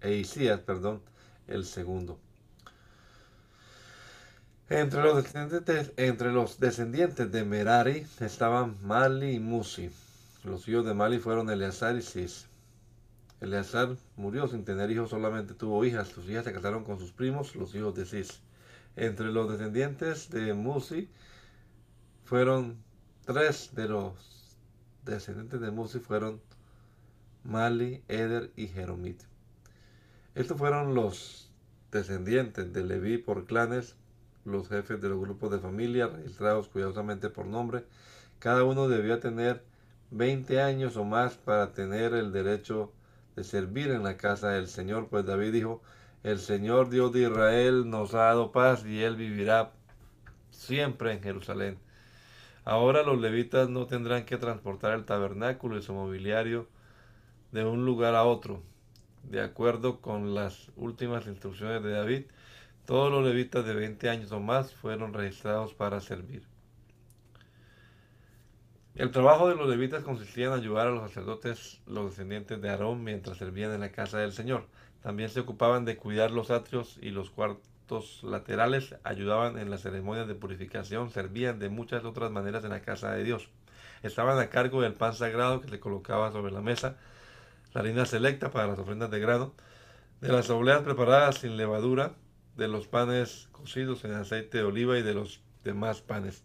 e 0.00 0.14
Isías, 0.14 0.60
perdón, 0.60 1.02
el 1.46 1.66
segundo. 1.66 2.18
Entre 4.70 5.02
los, 5.02 5.22
descendientes, 5.22 5.92
entre 5.96 6.32
los 6.32 6.58
descendientes 6.58 7.30
de 7.32 7.44
Merari 7.44 8.06
estaban 8.20 8.76
Mali 8.82 9.32
y 9.32 9.40
Musi. 9.40 9.90
Los 10.44 10.68
hijos 10.68 10.84
de 10.84 10.94
Mali 10.94 11.18
fueron 11.18 11.50
Eleazar 11.50 11.96
y. 11.96 12.47
Eleazar 13.40 13.96
murió 14.16 14.48
sin 14.48 14.64
tener 14.64 14.90
hijos, 14.90 15.10
solamente 15.10 15.54
tuvo 15.54 15.84
hijas. 15.84 16.08
Sus 16.08 16.28
hijas 16.28 16.44
se 16.44 16.52
casaron 16.52 16.84
con 16.84 16.98
sus 16.98 17.12
primos, 17.12 17.54
los 17.54 17.74
hijos 17.74 17.94
de 17.94 18.04
Cis. 18.04 18.40
Entre 18.96 19.26
los 19.26 19.48
descendientes 19.50 20.30
de 20.30 20.54
Musi 20.54 21.08
fueron 22.24 22.82
tres 23.24 23.70
de 23.74 23.88
los 23.88 24.56
descendientes 25.04 25.60
de 25.60 25.70
Musi 25.70 26.00
fueron 26.00 26.40
Mali, 27.44 28.02
Eder 28.08 28.50
y 28.56 28.66
Jeromit. 28.66 29.22
Estos 30.34 30.58
fueron 30.58 30.94
los 30.94 31.50
descendientes 31.90 32.72
de 32.72 32.84
Leví 32.84 33.18
por 33.18 33.46
clanes, 33.46 33.96
los 34.44 34.68
jefes 34.68 35.00
de 35.00 35.08
los 35.08 35.20
grupos 35.20 35.50
de 35.50 35.58
familia, 35.58 36.08
registrados 36.08 36.68
cuidadosamente 36.68 37.30
por 37.30 37.46
nombre. 37.46 37.84
Cada 38.38 38.64
uno 38.64 38.88
debía 38.88 39.20
tener 39.20 39.64
20 40.10 40.60
años 40.60 40.96
o 40.96 41.04
más 41.04 41.34
para 41.34 41.72
tener 41.72 42.14
el 42.14 42.32
derecho 42.32 42.92
de 43.38 43.44
servir 43.44 43.92
en 43.92 44.02
la 44.02 44.16
casa 44.16 44.50
del 44.50 44.66
Señor, 44.66 45.06
pues 45.08 45.24
David 45.24 45.52
dijo, 45.52 45.80
el 46.24 46.40
Señor 46.40 46.90
Dios 46.90 47.12
de 47.12 47.22
Israel 47.22 47.88
nos 47.88 48.12
ha 48.14 48.24
dado 48.24 48.50
paz 48.50 48.84
y 48.84 49.00
él 49.00 49.14
vivirá 49.14 49.70
siempre 50.50 51.12
en 51.12 51.22
Jerusalén. 51.22 51.78
Ahora 52.64 53.04
los 53.04 53.20
levitas 53.20 53.68
no 53.68 53.86
tendrán 53.86 54.24
que 54.24 54.38
transportar 54.38 54.94
el 54.94 55.04
tabernáculo 55.04 55.78
y 55.78 55.82
su 55.82 55.94
mobiliario 55.94 56.66
de 57.52 57.64
un 57.64 57.86
lugar 57.86 58.16
a 58.16 58.24
otro, 58.24 58.60
de 59.22 59.40
acuerdo 59.40 60.00
con 60.00 60.34
las 60.34 60.72
últimas 60.74 61.28
instrucciones 61.28 61.80
de 61.84 61.92
David, 61.92 62.22
todos 62.86 63.12
los 63.12 63.24
levitas 63.24 63.64
de 63.64 63.74
20 63.74 64.10
años 64.10 64.32
o 64.32 64.40
más 64.40 64.74
fueron 64.74 65.14
registrados 65.14 65.74
para 65.74 66.00
servir. 66.00 66.42
El 68.98 69.12
trabajo 69.12 69.48
de 69.48 69.54
los 69.54 69.68
levitas 69.68 70.02
consistía 70.02 70.48
en 70.48 70.54
ayudar 70.54 70.88
a 70.88 70.90
los 70.90 71.08
sacerdotes, 71.08 71.80
los 71.86 72.06
descendientes 72.06 72.60
de 72.60 72.68
Aarón, 72.68 73.04
mientras 73.04 73.36
servían 73.36 73.72
en 73.72 73.78
la 73.78 73.92
casa 73.92 74.18
del 74.18 74.32
Señor. 74.32 74.64
También 75.04 75.30
se 75.30 75.38
ocupaban 75.38 75.84
de 75.84 75.96
cuidar 75.96 76.32
los 76.32 76.50
atrios 76.50 76.98
y 77.00 77.10
los 77.10 77.30
cuartos 77.30 78.24
laterales, 78.24 78.96
ayudaban 79.04 79.56
en 79.56 79.70
las 79.70 79.82
ceremonias 79.82 80.26
de 80.26 80.34
purificación, 80.34 81.12
servían 81.12 81.60
de 81.60 81.68
muchas 81.68 82.04
otras 82.04 82.32
maneras 82.32 82.64
en 82.64 82.70
la 82.70 82.80
casa 82.80 83.12
de 83.12 83.22
Dios. 83.22 83.50
Estaban 84.02 84.36
a 84.40 84.50
cargo 84.50 84.82
del 84.82 84.94
pan 84.94 85.14
sagrado 85.14 85.60
que 85.60 85.68
se 85.68 85.78
colocaba 85.78 86.32
sobre 86.32 86.50
la 86.50 86.60
mesa, 86.60 86.96
la 87.74 87.82
harina 87.82 88.04
selecta 88.04 88.50
para 88.50 88.66
las 88.66 88.80
ofrendas 88.80 89.12
de 89.12 89.20
grano, 89.20 89.54
de 90.20 90.32
las 90.32 90.50
obleas 90.50 90.82
preparadas 90.82 91.36
sin 91.36 91.56
levadura, 91.56 92.14
de 92.56 92.66
los 92.66 92.88
panes 92.88 93.48
cocidos 93.52 94.04
en 94.04 94.14
aceite 94.14 94.58
de 94.58 94.64
oliva 94.64 94.98
y 94.98 95.02
de 95.02 95.14
los 95.14 95.40
demás 95.62 96.00
panes. 96.00 96.42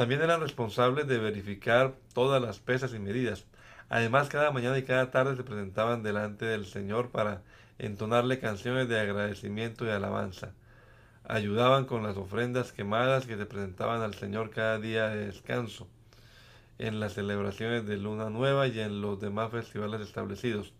También 0.00 0.22
eran 0.22 0.40
responsables 0.40 1.06
de 1.08 1.18
verificar 1.18 1.92
todas 2.14 2.40
las 2.40 2.58
pesas 2.58 2.94
y 2.94 2.98
medidas. 2.98 3.44
Además, 3.90 4.30
cada 4.30 4.50
mañana 4.50 4.78
y 4.78 4.82
cada 4.82 5.10
tarde 5.10 5.36
se 5.36 5.44
presentaban 5.44 6.02
delante 6.02 6.46
del 6.46 6.64
Señor 6.64 7.10
para 7.10 7.42
entonarle 7.78 8.38
canciones 8.38 8.88
de 8.88 8.98
agradecimiento 8.98 9.84
y 9.84 9.90
alabanza. 9.90 10.54
Ayudaban 11.24 11.84
con 11.84 12.02
las 12.02 12.16
ofrendas 12.16 12.72
quemadas 12.72 13.26
que 13.26 13.36
se 13.36 13.44
presentaban 13.44 14.00
al 14.00 14.14
Señor 14.14 14.48
cada 14.48 14.78
día 14.78 15.10
de 15.10 15.26
descanso, 15.26 15.86
en 16.78 16.98
las 16.98 17.12
celebraciones 17.12 17.84
de 17.84 17.98
Luna 17.98 18.30
Nueva 18.30 18.68
y 18.68 18.80
en 18.80 19.02
los 19.02 19.20
demás 19.20 19.50
festivales 19.50 20.00
establecidos. 20.00 20.72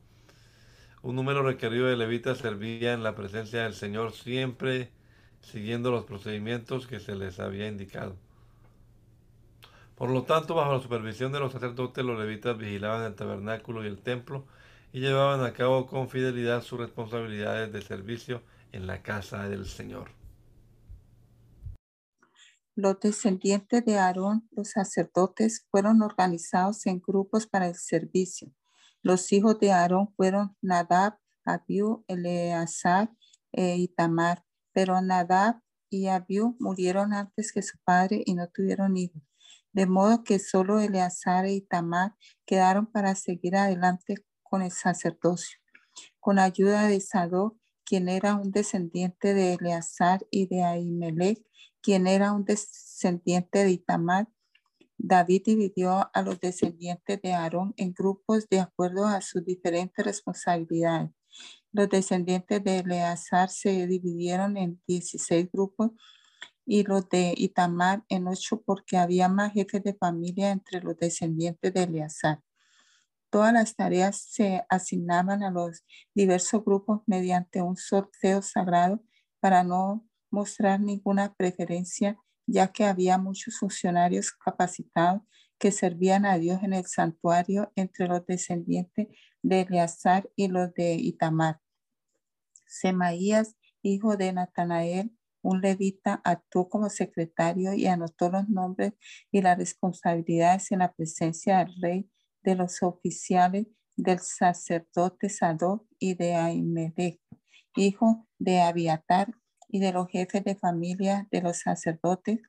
Un 1.02 1.16
número 1.16 1.42
requerido 1.42 1.88
de 1.88 1.98
levitas 1.98 2.38
servía 2.38 2.94
en 2.94 3.02
la 3.02 3.14
presencia 3.14 3.64
del 3.64 3.74
Señor 3.74 4.14
siempre 4.14 4.88
siguiendo 5.42 5.90
los 5.90 6.06
procedimientos 6.06 6.86
que 6.86 7.00
se 7.00 7.14
les 7.16 7.38
había 7.38 7.68
indicado. 7.68 8.16
Por 10.00 10.08
lo 10.08 10.22
tanto, 10.22 10.54
bajo 10.54 10.72
la 10.72 10.80
supervisión 10.80 11.30
de 11.30 11.40
los 11.40 11.52
sacerdotes, 11.52 12.02
los 12.02 12.18
levitas 12.18 12.56
vigilaban 12.56 13.02
el 13.04 13.14
tabernáculo 13.14 13.84
y 13.84 13.86
el 13.86 14.00
templo 14.00 14.46
y 14.94 15.00
llevaban 15.00 15.44
a 15.44 15.52
cabo 15.52 15.86
con 15.86 16.08
fidelidad 16.08 16.62
sus 16.62 16.80
responsabilidades 16.80 17.70
de 17.70 17.82
servicio 17.82 18.42
en 18.72 18.86
la 18.86 19.02
casa 19.02 19.46
del 19.46 19.66
Señor. 19.66 20.12
Los 22.74 22.98
descendientes 22.98 23.84
de 23.84 23.98
Aarón, 23.98 24.48
los 24.52 24.70
sacerdotes, 24.70 25.66
fueron 25.70 26.00
organizados 26.00 26.86
en 26.86 26.98
grupos 26.98 27.46
para 27.46 27.68
el 27.68 27.74
servicio. 27.74 28.50
Los 29.02 29.30
hijos 29.34 29.60
de 29.60 29.72
Aarón 29.72 30.14
fueron 30.16 30.56
Nadab, 30.62 31.18
Abiú, 31.44 32.06
Eleazar 32.08 33.10
e 33.52 33.76
Itamar, 33.76 34.46
pero 34.72 34.98
Nadab 35.02 35.60
y 35.90 36.06
Abiú 36.06 36.56
murieron 36.58 37.12
antes 37.12 37.52
que 37.52 37.60
su 37.60 37.76
padre 37.84 38.22
y 38.24 38.32
no 38.32 38.48
tuvieron 38.48 38.96
hijos. 38.96 39.29
De 39.72 39.86
modo 39.86 40.24
que 40.24 40.38
solo 40.38 40.80
Eleazar 40.80 41.46
e 41.46 41.52
Itamar 41.54 42.14
quedaron 42.44 42.86
para 42.86 43.14
seguir 43.14 43.56
adelante 43.56 44.16
con 44.42 44.62
el 44.62 44.72
sacerdocio. 44.72 45.58
Con 46.18 46.38
ayuda 46.38 46.88
de 46.88 47.00
Sadoc, 47.00 47.56
quien 47.84 48.08
era 48.08 48.34
un 48.34 48.50
descendiente 48.50 49.34
de 49.34 49.54
Eleazar 49.54 50.26
y 50.30 50.46
de 50.46 50.62
Ahimelech, 50.62 51.44
quien 51.80 52.06
era 52.06 52.32
un 52.32 52.44
descendiente 52.44 53.64
de 53.64 53.70
Itamar, 53.70 54.28
David 55.02 55.42
dividió 55.46 56.10
a 56.12 56.22
los 56.22 56.38
descendientes 56.40 57.22
de 57.22 57.32
Aarón 57.32 57.72
en 57.76 57.94
grupos 57.94 58.48
de 58.48 58.60
acuerdo 58.60 59.06
a 59.06 59.20
sus 59.22 59.44
diferentes 59.44 60.04
responsabilidades. 60.04 61.10
Los 61.72 61.88
descendientes 61.88 62.62
de 62.62 62.78
Eleazar 62.80 63.48
se 63.48 63.86
dividieron 63.86 64.56
en 64.56 64.82
16 64.86 65.48
grupos 65.50 65.92
y 66.66 66.84
los 66.84 67.08
de 67.08 67.34
Itamar 67.36 68.04
en 68.08 68.28
8 68.28 68.62
porque 68.64 68.96
había 68.96 69.28
más 69.28 69.52
jefes 69.52 69.82
de 69.82 69.94
familia 69.94 70.50
entre 70.50 70.80
los 70.80 70.96
descendientes 70.96 71.72
de 71.72 71.82
Eleazar. 71.82 72.40
Todas 73.30 73.52
las 73.52 73.76
tareas 73.76 74.16
se 74.16 74.64
asignaban 74.68 75.42
a 75.42 75.50
los 75.50 75.84
diversos 76.14 76.64
grupos 76.64 77.02
mediante 77.06 77.62
un 77.62 77.76
sorteo 77.76 78.42
sagrado 78.42 79.02
para 79.38 79.62
no 79.62 80.06
mostrar 80.30 80.80
ninguna 80.80 81.34
preferencia, 81.34 82.18
ya 82.46 82.72
que 82.72 82.84
había 82.84 83.18
muchos 83.18 83.58
funcionarios 83.58 84.32
capacitados 84.32 85.22
que 85.58 85.72
servían 85.72 86.24
a 86.24 86.38
Dios 86.38 86.62
en 86.62 86.72
el 86.72 86.86
santuario 86.86 87.70
entre 87.76 88.08
los 88.08 88.24
descendientes 88.26 89.08
de 89.42 89.60
Eleazar 89.60 90.30
y 90.34 90.48
los 90.48 90.72
de 90.74 90.94
Itamar. 90.94 91.60
Semaías, 92.66 93.56
hijo 93.82 94.16
de 94.16 94.32
Natanael, 94.32 95.12
un 95.42 95.60
levita, 95.60 96.20
actuó 96.24 96.68
como 96.68 96.90
secretario 96.90 97.72
y 97.74 97.86
anotó 97.86 98.30
los 98.30 98.48
nombres 98.48 98.92
y 99.30 99.42
las 99.42 99.58
responsabilidades 99.58 100.70
en 100.72 100.80
la 100.80 100.92
presencia 100.92 101.58
del 101.58 101.74
rey 101.80 102.10
de 102.42 102.54
los 102.54 102.82
oficiales 102.82 103.66
del 103.96 104.20
sacerdote 104.20 105.28
Sadoc 105.28 105.86
y 105.98 106.14
de 106.14 106.34
Ahimelech, 106.34 107.20
hijo 107.76 108.26
de 108.38 108.60
Abiatar, 108.60 109.34
y 109.70 109.80
de 109.80 109.92
los 109.92 110.08
jefes 110.08 110.44
de 110.44 110.56
familia 110.56 111.28
de 111.30 111.42
los 111.42 111.58
sacerdotes 111.60 112.40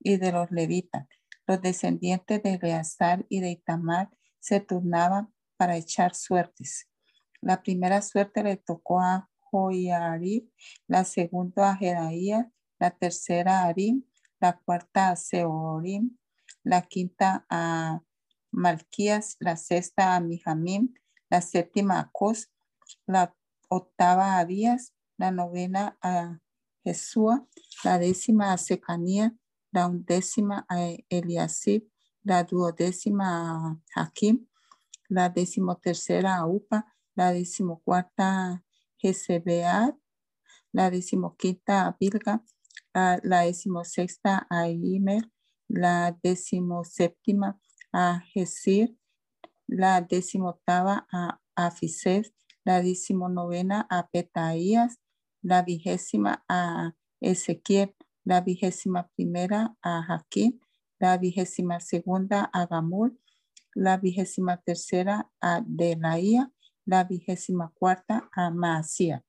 y 0.00 0.16
de 0.16 0.32
los 0.32 0.50
levitas. 0.50 1.06
Los 1.46 1.62
descendientes 1.62 2.42
de 2.42 2.54
Eleazar 2.54 3.24
y 3.28 3.40
de 3.40 3.50
Itamar 3.50 4.10
se 4.40 4.60
turnaban 4.60 5.32
para 5.56 5.76
echar 5.76 6.14
suertes. 6.14 6.88
La 7.40 7.62
primera 7.62 8.02
suerte 8.02 8.42
le 8.42 8.56
tocó 8.56 9.00
a 9.00 9.30
Joiarib, 9.54 10.50
la 10.88 11.04
segunda 11.04 11.70
a 11.70 11.76
Jedaías, 11.76 12.46
la 12.80 12.90
tercera 12.90 13.62
a 13.62 13.68
Arim, 13.68 14.02
la 14.40 14.58
cuarta 14.58 15.10
a 15.10 15.16
Seorim, 15.16 16.18
la 16.64 16.82
quinta 16.82 17.46
a 17.48 18.02
Malquías, 18.50 19.36
la 19.38 19.56
sexta 19.56 20.16
a 20.16 20.20
Mijamim, 20.20 20.92
la 21.30 21.40
séptima 21.40 22.00
a 22.00 22.10
Cos, 22.12 22.50
la 23.06 23.32
octava 23.68 24.38
a 24.38 24.44
Díaz, 24.44 24.92
la 25.16 25.30
novena 25.30 25.96
a 26.02 26.40
Jesúa, 26.82 27.46
la 27.84 27.98
décima 27.98 28.52
a 28.52 28.58
Secanía, 28.58 29.36
la 29.70 29.86
undécima 29.86 30.66
a 30.68 30.80
Eliasib, 31.08 31.88
la 32.24 32.42
duodécima 32.42 33.28
a 33.52 33.80
Hakim, 33.94 34.48
la 35.08 35.28
decimotercera 35.28 36.38
a 36.38 36.46
Upa, 36.46 36.92
la 37.14 37.32
decimocuarta 37.32 38.64
a 39.04 39.08
Jezebead, 39.08 39.94
la 40.72 40.90
decimoquinta 40.90 41.86
a 41.86 41.96
Bilga, 41.98 42.42
la, 42.94 43.44
decimosexta 43.44 44.46
a 44.50 44.68
Imer, 44.68 45.30
la 45.68 46.16
decimoséptima 46.22 47.58
a 47.92 48.20
Jesir, 48.32 48.96
la 49.66 50.00
decimoctava 50.00 51.06
a 51.12 51.40
Afisés, 51.54 52.32
la 52.64 52.82
decimonovena 52.82 53.86
a 53.90 54.08
Petaías, 54.08 54.98
la 55.42 55.62
vigésima 55.62 56.44
a 56.48 56.94
Ezequiel, 57.20 57.94
la 58.24 58.40
vigésima 58.40 59.10
primera 59.14 59.76
a 59.82 60.02
Jaquín, 60.02 60.60
la 60.98 61.18
vigésima 61.18 61.80
segunda 61.80 62.50
a 62.52 62.66
Gamul, 62.66 63.20
la 63.74 63.98
vigésima 63.98 64.56
tercera 64.62 65.30
a 65.40 65.62
Delaía, 65.64 66.53
la 66.84 67.04
vigésima 67.04 67.72
cuarta 67.74 68.28
a 68.32 68.50
Maasía. 68.50 69.24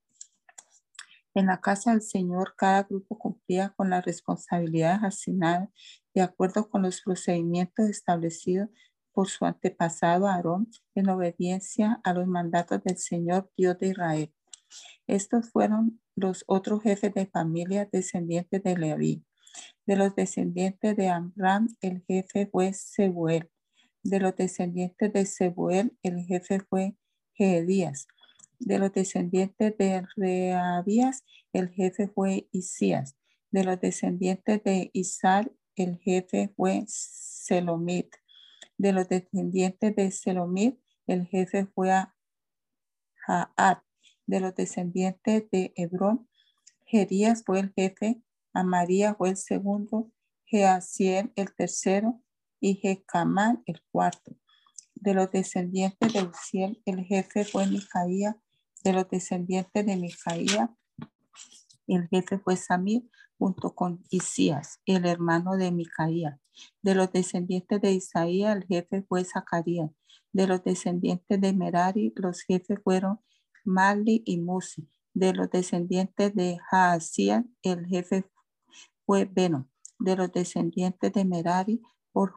En 1.33 1.47
la 1.47 1.59
casa 1.59 1.91
del 1.91 2.01
Señor, 2.01 2.55
cada 2.55 2.83
grupo 2.83 3.17
cumplía 3.17 3.73
con 3.75 3.89
las 3.89 4.05
responsabilidades 4.05 5.03
asignadas 5.03 5.69
de 6.13 6.21
acuerdo 6.21 6.69
con 6.69 6.83
los 6.83 7.01
procedimientos 7.01 7.89
establecidos 7.89 8.69
por 9.11 9.27
su 9.27 9.45
antepasado 9.45 10.27
Aarón 10.27 10.69
en 10.93 11.09
obediencia 11.09 11.99
a 12.03 12.13
los 12.13 12.27
mandatos 12.27 12.83
del 12.83 12.97
Señor 12.97 13.51
Dios 13.57 13.77
de 13.79 13.87
Israel. 13.87 14.33
Estos 15.07 15.49
fueron 15.49 16.01
los 16.15 16.43
otros 16.47 16.81
jefes 16.83 17.13
de 17.13 17.25
familia 17.25 17.87
descendientes 17.91 18.63
de 18.63 18.77
Leví. 18.77 19.25
De 19.85 19.95
los 19.95 20.15
descendientes 20.15 20.95
de 20.95 21.09
Amram, 21.09 21.67
el 21.81 22.03
jefe 22.07 22.47
fue 22.51 22.73
Sebuel. 22.73 23.49
De 24.03 24.19
los 24.19 24.35
descendientes 24.35 25.11
de 25.11 25.25
Sebuel, 25.25 25.97
el 26.01 26.19
jefe 26.25 26.59
fue 26.59 26.95
De 27.38 28.80
los 28.80 28.93
descendientes 28.93 29.78
de 29.78 30.08
Reabías, 30.15 31.24
el 31.52 31.69
jefe 31.69 32.08
fue 32.08 32.48
Isías. 32.52 33.17
De 33.52 33.63
los 33.63 33.80
descendientes 33.80 34.63
de 34.63 34.89
Isar, 34.93 35.52
el 35.76 35.98
jefe 36.00 36.54
fue 36.56 36.86
Selomit. 36.88 38.15
De 38.78 38.93
los 38.93 39.10
descendientes 39.10 39.95
de 39.95 40.12
Selomit, 40.12 40.80
el 41.08 41.28
jefe 41.28 41.65
fue 41.65 41.91
Jaat. 43.28 43.84
De 44.26 44.39
los 44.39 44.56
descendientes 44.56 45.50
de 45.52 45.74
Hebrón, 45.76 46.30
Jerías 46.86 47.43
fue 47.45 47.60
el 47.60 47.74
jefe, 47.74 48.21
Amaría 48.54 49.13
fue 49.15 49.32
el 49.32 49.38
segundo, 49.38 50.12
Jeaciel 50.45 51.34
el 51.36 51.54
tercero 51.54 52.21
y 52.62 52.76
Jecamán 52.76 53.62
el 53.65 53.82
cuarto. 53.91 54.38
De 55.05 55.13
los 55.13 55.29
descendientes 55.29 56.13
de 56.13 56.23
Uziel, 56.23 56.81
el 56.83 57.05
jefe 57.05 57.45
fue 57.45 57.67
Micaía. 57.67 58.41
De 58.83 58.91
los 58.91 59.07
descendientes 59.07 59.85
de 59.85 59.95
Micaía, 59.97 60.75
el 61.85 62.07
jefe 62.07 62.39
fue 62.39 62.55
Samir 62.55 63.07
junto 63.37 63.75
con 63.75 64.03
Isías, 64.09 64.81
el 64.87 65.05
hermano 65.05 65.57
de 65.57 65.71
Micaía. 65.71 66.39
De 66.81 66.95
los 66.95 67.11
descendientes 67.11 67.79
de 67.81 67.91
Isaías, 67.91 68.57
el 68.57 68.65
jefe 68.65 69.03
fue 69.03 69.23
Zacarías. 69.23 69.91
De 70.33 70.47
los 70.47 70.63
descendientes 70.63 71.39
de 71.39 71.53
Merari, 71.53 72.11
los 72.15 72.41
jefes 72.41 72.79
fueron 72.83 73.19
Mali 73.63 74.23
y 74.25 74.39
Musi. 74.41 74.89
De 75.13 75.33
los 75.33 75.51
descendientes 75.51 76.33
de 76.33 76.57
Jaasías, 76.71 77.45
el 77.61 77.85
jefe 77.85 78.25
fue 79.05 79.25
Beno. 79.25 79.69
De 79.99 80.15
los 80.15 80.31
descendientes 80.31 81.13
de 81.13 81.25
Merari, 81.25 81.79
por, 82.11 82.33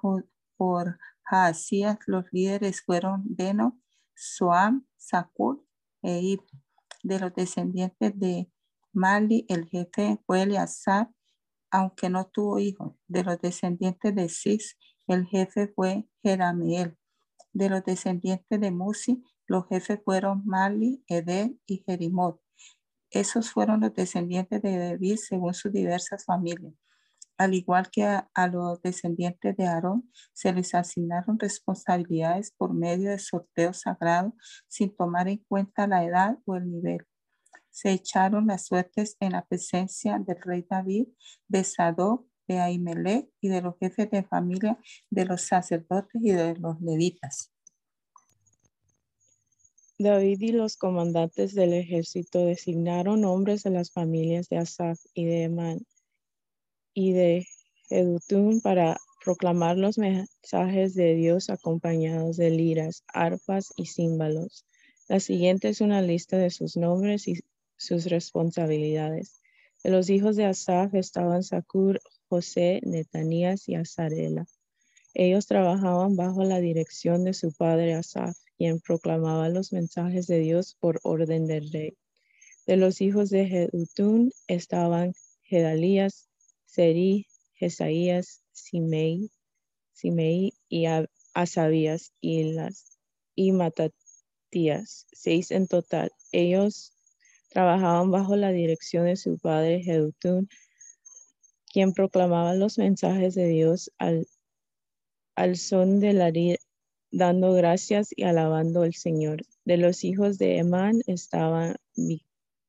por 0.58 0.98
Jaasías, 1.28 1.98
los 2.06 2.24
líderes 2.32 2.82
fueron 2.82 3.22
Beno, 3.24 3.78
Soam, 4.14 4.86
Sakur 4.96 5.62
e 6.02 6.20
Ib. 6.20 6.40
De 7.02 7.18
los 7.20 7.34
descendientes 7.34 8.18
de 8.18 8.50
Mali, 8.92 9.44
el 9.48 9.66
jefe 9.68 10.20
fue 10.26 10.42
Eleazar, 10.42 11.10
aunque 11.70 12.08
no 12.08 12.26
tuvo 12.26 12.58
hijos. 12.58 12.94
De 13.06 13.22
los 13.24 13.38
descendientes 13.40 14.14
de 14.14 14.28
Sis, 14.28 14.78
el 15.06 15.26
jefe 15.26 15.68
fue 15.68 16.08
Jerameel. 16.22 16.96
De 17.52 17.68
los 17.68 17.84
descendientes 17.84 18.60
de 18.60 18.70
Musi, 18.70 19.22
los 19.46 19.66
jefes 19.68 20.00
fueron 20.04 20.42
Mali, 20.46 21.04
Edel 21.08 21.60
y 21.66 21.82
Jerimot. 21.86 22.40
Esos 23.10 23.50
fueron 23.50 23.80
los 23.80 23.94
descendientes 23.94 24.62
de 24.62 24.78
David 24.78 25.16
según 25.16 25.54
sus 25.54 25.72
diversas 25.72 26.24
familias. 26.24 26.74
Al 27.38 27.54
igual 27.54 27.88
que 27.88 28.02
a, 28.02 28.48
los 28.52 28.82
descendientes 28.82 29.56
de 29.56 29.64
Aarón, 29.64 30.10
se 30.32 30.52
les 30.52 30.74
asignaron 30.74 31.38
responsabilidades 31.38 32.50
por 32.50 32.74
medio 32.74 33.10
de 33.10 33.20
sorteo 33.20 33.72
sagrado 33.72 34.34
sin 34.66 34.94
tomar 34.94 35.28
en 35.28 35.38
cuenta 35.48 35.86
la 35.86 36.04
edad 36.04 36.36
o 36.46 36.56
el 36.56 36.68
nivel. 36.68 37.06
Se 37.70 37.92
echaron 37.92 38.48
las 38.48 38.66
suertes 38.66 39.16
en 39.20 39.32
la 39.32 39.46
presencia 39.46 40.18
del 40.18 40.42
rey 40.42 40.66
David, 40.68 41.06
de 41.46 41.62
Sadoc, 41.62 42.26
de 42.48 42.58
Ahimelech 42.58 43.30
y 43.40 43.48
de 43.50 43.62
los 43.62 43.78
jefes 43.78 44.10
de 44.10 44.24
familia, 44.24 44.76
de 45.08 45.24
los 45.24 45.42
sacerdotes 45.42 46.20
y 46.20 46.32
de 46.32 46.56
los 46.56 46.80
levitas. 46.80 47.52
David 49.96 50.40
y 50.40 50.52
los 50.52 50.76
comandantes 50.76 51.54
del 51.54 51.72
ejército 51.72 52.44
designaron 52.44 53.24
hombres 53.24 53.62
de 53.62 53.70
las 53.70 53.92
familias 53.92 54.48
de 54.48 54.58
Asaf 54.58 54.98
y 55.14 55.24
de 55.26 55.44
Emán 55.44 55.86
y 56.98 57.12
de 57.12 57.46
Edutún 57.90 58.60
para 58.60 58.98
proclamar 59.24 59.76
los 59.76 59.98
mensajes 59.98 60.96
de 60.96 61.14
Dios 61.14 61.48
acompañados 61.48 62.36
de 62.36 62.50
liras, 62.50 63.04
arpas 63.06 63.72
y 63.76 63.86
címbalos. 63.86 64.64
La 65.06 65.20
siguiente 65.20 65.68
es 65.68 65.80
una 65.80 66.02
lista 66.02 66.36
de 66.38 66.50
sus 66.50 66.76
nombres 66.76 67.28
y 67.28 67.38
sus 67.76 68.06
responsabilidades. 68.06 69.40
De 69.84 69.90
los 69.90 70.10
hijos 70.10 70.34
de 70.34 70.46
Asaf 70.46 70.92
estaban 70.94 71.44
Sakur, 71.44 72.00
José, 72.28 72.80
Netanías 72.82 73.68
y 73.68 73.76
Azarela. 73.76 74.48
Ellos 75.14 75.46
trabajaban 75.46 76.16
bajo 76.16 76.42
la 76.42 76.58
dirección 76.58 77.22
de 77.22 77.32
su 77.32 77.52
padre 77.52 77.94
Asaf, 77.94 78.36
quien 78.56 78.80
proclamaba 78.80 79.48
los 79.50 79.72
mensajes 79.72 80.26
de 80.26 80.40
Dios 80.40 80.76
por 80.80 80.98
orden 81.04 81.46
del 81.46 81.70
rey. 81.70 81.96
De 82.66 82.76
los 82.76 83.00
hijos 83.00 83.30
de 83.30 83.46
Jedutún 83.46 84.32
estaban 84.48 85.14
Gedalías, 85.44 86.27
Seri, 86.68 87.26
Jesaías, 87.54 88.42
Simei, 88.52 89.30
Simei 89.94 90.52
y 90.68 90.84
Asabías 91.34 92.12
y, 92.20 92.52
las, 92.52 92.98
y 93.34 93.52
Matatías, 93.52 95.06
seis 95.10 95.50
en 95.50 95.66
total. 95.66 96.12
Ellos 96.30 96.92
trabajaban 97.48 98.10
bajo 98.10 98.36
la 98.36 98.52
dirección 98.52 99.06
de 99.06 99.16
su 99.16 99.38
padre 99.38 99.82
Jedutún, 99.82 100.48
quien 101.72 101.94
proclamaba 101.94 102.54
los 102.54 102.76
mensajes 102.76 103.34
de 103.34 103.48
Dios 103.48 103.90
al, 103.98 104.28
al 105.36 105.56
son 105.56 106.00
de 106.00 106.12
la 106.12 106.30
dando 107.10 107.54
gracias 107.54 108.10
y 108.14 108.24
alabando 108.24 108.82
al 108.82 108.94
Señor. 108.94 109.42
De 109.64 109.78
los 109.78 110.04
hijos 110.04 110.36
de 110.36 110.58
Emán 110.58 111.00
estaban 111.06 111.76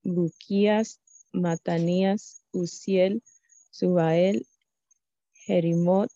Buquías, 0.03 1.01
Matanías, 1.33 2.41
Uziel, 2.53 3.21
Subael, 3.71 4.45
Jerimot, 5.45 6.12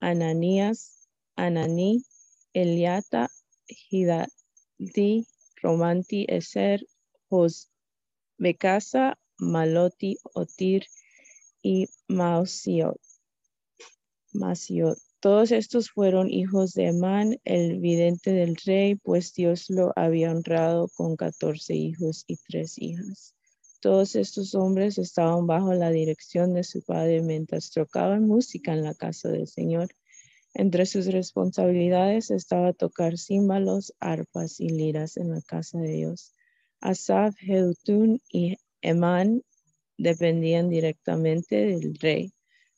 Ananías, 0.00 1.08
Ananí, 1.36 2.04
Eliata, 2.54 3.28
Hidadi, 3.90 5.26
Romanti, 5.62 6.26
Eser, 6.28 6.80
Jos, 7.28 7.70
Becasa, 8.38 9.16
Maloti, 9.38 10.16
Otir 10.34 10.86
y 11.62 11.88
Mausiot. 12.08 13.00
Todos 15.20 15.52
estos 15.52 15.90
fueron 15.90 16.30
hijos 16.30 16.72
de 16.72 16.88
Emán, 16.88 17.38
el 17.44 17.78
vidente 17.78 18.32
del 18.32 18.56
rey, 18.56 18.96
pues 18.96 19.32
Dios 19.34 19.70
lo 19.70 19.92
había 19.94 20.32
honrado 20.32 20.88
con 20.96 21.14
catorce 21.14 21.74
hijos 21.74 22.24
y 22.26 22.38
tres 22.38 22.74
hijas. 22.78 23.36
Todos 23.82 24.14
estos 24.14 24.54
hombres 24.54 24.96
estaban 24.96 25.48
bajo 25.48 25.74
la 25.74 25.90
dirección 25.90 26.54
de 26.54 26.62
su 26.62 26.82
padre 26.82 27.20
mientras 27.20 27.72
tocaban 27.72 28.28
música 28.28 28.72
en 28.72 28.84
la 28.84 28.94
casa 28.94 29.28
del 29.28 29.48
Señor. 29.48 29.88
Entre 30.54 30.86
sus 30.86 31.06
responsabilidades 31.06 32.30
estaba 32.30 32.74
tocar 32.74 33.18
címbalos, 33.18 33.92
arpas 33.98 34.60
y 34.60 34.68
liras 34.68 35.16
en 35.16 35.30
la 35.30 35.42
casa 35.42 35.80
de 35.80 35.88
Dios. 35.94 36.32
Asaf, 36.80 37.34
Jedutun 37.40 38.22
y 38.30 38.56
Emán 38.82 39.42
dependían 39.98 40.70
directamente 40.70 41.66
del 41.66 41.96
rey. 41.96 42.32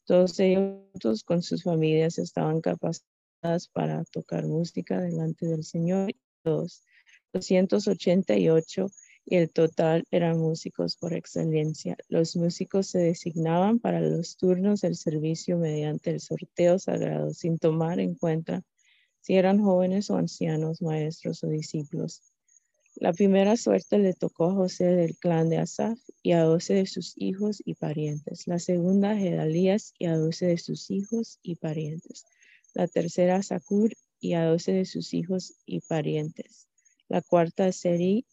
Todos 0.07 0.41
ellos 0.41 1.23
con 1.23 1.43
sus 1.43 1.65
familias 1.65 2.17
estaban 2.19 2.63
capacitadas 2.63 3.69
para 3.75 4.05
tocar 4.07 4.47
música 4.47 5.03
delante 5.03 5.45
del 5.45 5.65
Señor. 5.65 6.15
Los 6.45 6.83
288 7.35 8.91
y 9.27 9.37
el 9.37 9.51
total 9.51 10.05
eran 10.11 10.39
músicos 10.39 10.97
por 10.97 11.15
excelencia. 11.15 11.97
Los 12.09 12.37
músicos 12.37 12.89
se 12.89 12.99
designaban 12.99 13.79
para 13.79 14.01
los 14.01 14.37
turnos 14.37 14.83
del 14.83 14.97
servicio 14.97 15.59
mediante 15.59 16.11
el 16.11 16.21
sorteo 16.21 16.79
sagrado, 16.79 17.33
sin 17.33 17.59
tomar 17.59 18.01
en 18.01 18.15
cuenta 18.15 18.63
si 19.21 19.37
eran 19.37 19.63
jóvenes 19.63 20.11
o 20.11 20.17
ancianos, 20.17 20.83
maestros 20.83 21.43
o 21.45 21.49
discípulos. 21.49 22.23
La 22.97 23.13
primera 23.13 23.57
suerte 23.57 23.99
le 23.99 24.13
tocó 24.13 24.51
a 24.51 24.55
José 24.55 24.85
del 24.85 25.17
clan 25.17 25.49
de 25.49 25.59
Asaf 25.59 25.99
y 26.23 26.33
a 26.33 26.43
doce 26.43 26.75
de 26.75 26.87
sus 26.87 27.15
hijos 27.17 27.61
y 27.65 27.75
parientes. 27.75 28.47
La 28.47 28.59
segunda 28.59 29.13
a 29.13 29.17
Gedalías 29.17 29.95
y 29.99 30.07
a 30.07 30.17
doce 30.17 30.47
de 30.47 30.59
sus 30.59 30.91
hijos 30.91 31.39
y 31.43 31.57
parientes. 31.57 32.25
La 32.75 32.87
tercera 32.87 33.37
a 33.37 33.43
Sakur 33.43 33.95
y 34.21 34.35
a 34.35 34.45
doce 34.45 34.73
de 34.73 34.85
sus 34.85 35.13
hijos 35.13 35.55
y 35.67 35.81
parientes. 35.81 36.69
La 37.09 37.21
cuarta 37.21 37.67
a 37.67 37.73
Seri 37.73 38.27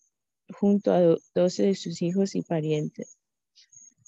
junto 0.52 0.94
a 0.94 1.18
doce 1.36 1.64
de 1.64 1.76
sus 1.76 2.02
hijos 2.02 2.36
y 2.36 2.42
parientes. 2.42 3.18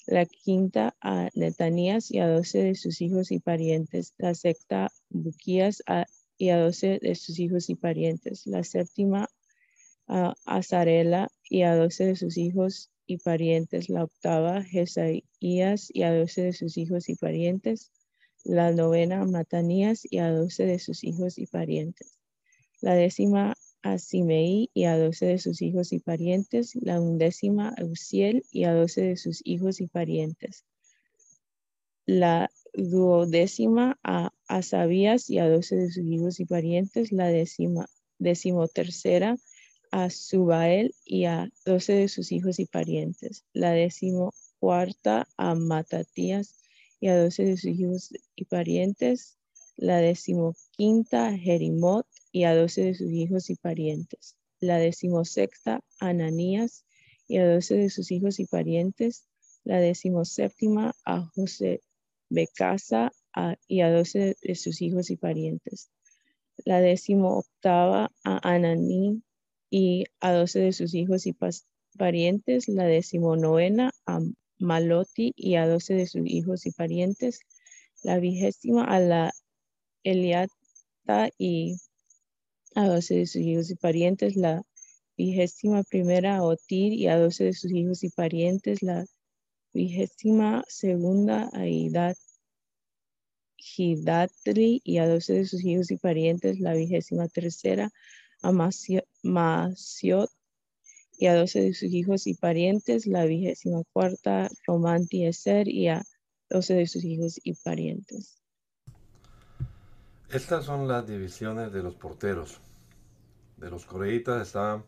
La 0.06 0.26
quinta 0.26 0.94
a 1.00 1.30
Netanías 1.34 2.10
y 2.10 2.18
a 2.18 2.28
doce 2.28 2.62
de 2.62 2.74
sus 2.74 3.00
hijos 3.00 3.30
y 3.32 3.38
parientes. 3.38 4.12
La 4.18 4.34
sexta 4.34 4.92
Buquías 5.08 5.82
y 6.36 6.48
a 6.50 6.58
doce 6.58 6.98
de 7.00 7.14
sus 7.14 7.38
hijos 7.38 7.70
y 7.70 7.74
parientes. 7.74 8.46
La 8.46 8.64
séptima 8.64 9.28
a 10.06 10.34
Azarela 10.44 11.28
y 11.48 11.62
a 11.62 11.74
doce 11.74 12.04
de 12.06 12.16
sus 12.16 12.36
hijos 12.36 12.90
y 13.06 13.18
parientes, 13.18 13.88
la 13.88 14.04
octava 14.04 14.62
Jesaías 14.62 15.88
y 15.92 16.02
a 16.02 16.14
doce 16.14 16.42
de 16.42 16.52
sus 16.52 16.76
hijos 16.76 17.08
y 17.08 17.16
parientes, 17.16 17.92
la 18.44 18.72
novena 18.72 19.24
Matanías 19.24 20.06
y 20.10 20.18
a 20.18 20.30
doce 20.30 20.66
de 20.66 20.78
sus 20.78 21.04
hijos 21.04 21.38
y 21.38 21.46
parientes, 21.46 22.18
la 22.80 22.94
décima 22.94 23.54
a 23.84 23.98
Simei 23.98 24.70
y 24.72 24.84
a 24.84 24.96
doce 24.96 25.26
de 25.26 25.38
sus 25.38 25.60
hijos 25.60 25.92
y 25.92 25.98
parientes, 25.98 26.74
la 26.74 26.98
undécima 26.98 27.74
a 27.76 27.84
Uziel 27.84 28.42
y 28.50 28.64
a 28.64 28.72
doce 28.72 29.02
de 29.02 29.16
sus 29.18 29.42
hijos 29.44 29.82
y 29.82 29.86
parientes, 29.86 30.64
la 32.06 32.50
duodécima 32.72 33.98
a 34.02 34.32
Asabías 34.48 35.28
y 35.28 35.38
a 35.38 35.48
doce 35.48 35.76
de 35.76 35.92
sus 35.92 36.06
hijos 36.06 36.40
y 36.40 36.46
parientes, 36.46 37.12
la 37.12 37.28
décima, 37.28 37.86
decimotercera 38.18 39.36
a 39.90 40.08
Subael 40.08 40.94
y 41.04 41.26
a 41.26 41.50
doce 41.66 41.92
de 41.92 42.08
sus 42.08 42.32
hijos 42.32 42.58
y 42.58 42.64
parientes. 42.64 43.44
La 43.52 43.72
décimo 43.72 44.32
cuarta 44.60 45.28
a 45.36 45.54
Matatías 45.54 46.56
y 47.00 47.08
a 47.08 47.22
doce 47.22 47.44
de 47.44 47.58
sus 47.58 47.78
hijos 47.78 48.10
y 48.34 48.44
parientes. 48.46 49.36
La 49.76 49.98
décimo 49.98 50.54
quinta 50.72 51.28
a 51.28 51.36
Jerimot 51.36 52.06
y 52.34 52.44
a 52.44 52.56
doce 52.56 52.82
de 52.82 52.94
sus 52.94 53.12
hijos 53.12 53.48
y 53.48 53.54
parientes. 53.54 54.36
La 54.58 54.80
sexta 55.24 55.80
a 56.00 56.08
Ananías 56.08 56.84
y 57.28 57.38
a 57.38 57.46
doce 57.48 57.76
de 57.76 57.90
sus 57.90 58.10
hijos 58.10 58.40
y 58.40 58.46
parientes. 58.46 59.28
La 59.62 59.78
séptima 59.94 60.96
a 61.04 61.20
José 61.36 61.80
Becasa 62.28 63.12
y 63.68 63.82
a 63.82 63.90
doce 63.92 64.36
de 64.42 64.54
sus 64.56 64.82
hijos 64.82 65.10
y 65.10 65.16
parientes. 65.16 65.92
La 66.64 66.80
octava 67.22 68.10
a 68.24 68.40
Ananí 68.42 69.22
y 69.70 70.06
a 70.18 70.32
doce 70.32 70.58
de 70.58 70.72
sus 70.72 70.92
hijos 70.94 71.26
y 71.26 71.36
parientes, 71.96 72.68
la 72.68 72.84
decimonovena 72.84 73.92
a 74.06 74.18
Maloti 74.58 75.32
y 75.36 75.54
a 75.54 75.68
doce 75.68 75.94
de 75.94 76.08
sus 76.08 76.22
hijos 76.24 76.66
y 76.66 76.72
parientes, 76.72 77.38
la 78.02 78.18
vigésima 78.18 78.84
a 78.86 78.98
la 78.98 79.32
Eliata 80.02 81.30
y 81.38 81.76
a 82.74 82.86
doce 82.88 83.14
de 83.14 83.26
sus 83.26 83.42
hijos 83.42 83.70
y 83.70 83.76
parientes, 83.76 84.36
la 84.36 84.62
vigésima 85.16 85.82
primera 85.84 86.36
a 86.36 86.42
Otir 86.42 86.92
y 86.92 87.06
a 87.08 87.18
doce 87.18 87.44
de 87.44 87.52
sus 87.52 87.72
hijos 87.72 88.02
y 88.04 88.10
parientes, 88.10 88.82
la 88.82 89.06
vigésima 89.72 90.64
segunda 90.68 91.50
a 91.52 91.66
Hidat, 91.66 92.16
Hidatri 93.56 94.80
y 94.84 94.98
a 94.98 95.08
doce 95.08 95.34
de 95.34 95.46
sus 95.46 95.64
hijos 95.64 95.90
y 95.90 95.96
parientes, 95.96 96.60
la 96.60 96.74
vigésima 96.74 97.28
tercera 97.28 97.90
a 98.42 98.52
Masiot 98.52 100.30
y 101.16 101.26
a 101.26 101.34
doce 101.34 101.60
de 101.62 101.74
sus 101.74 101.92
hijos 101.92 102.26
y 102.26 102.34
parientes, 102.34 103.06
la 103.06 103.24
vigésima 103.24 103.82
cuarta 103.92 104.50
Romanti 104.66 105.24
Eser 105.24 105.68
y 105.68 105.88
a 105.88 106.02
doce 106.50 106.74
de 106.74 106.86
sus 106.86 107.04
hijos 107.04 107.40
y 107.42 107.54
parientes. 107.54 108.43
Estas 110.34 110.64
son 110.64 110.88
las 110.88 111.06
divisiones 111.06 111.72
de 111.72 111.80
los 111.80 111.94
porteros. 111.94 112.58
De 113.56 113.70
los 113.70 113.84
coreitas 113.84 114.44
estaban 114.44 114.82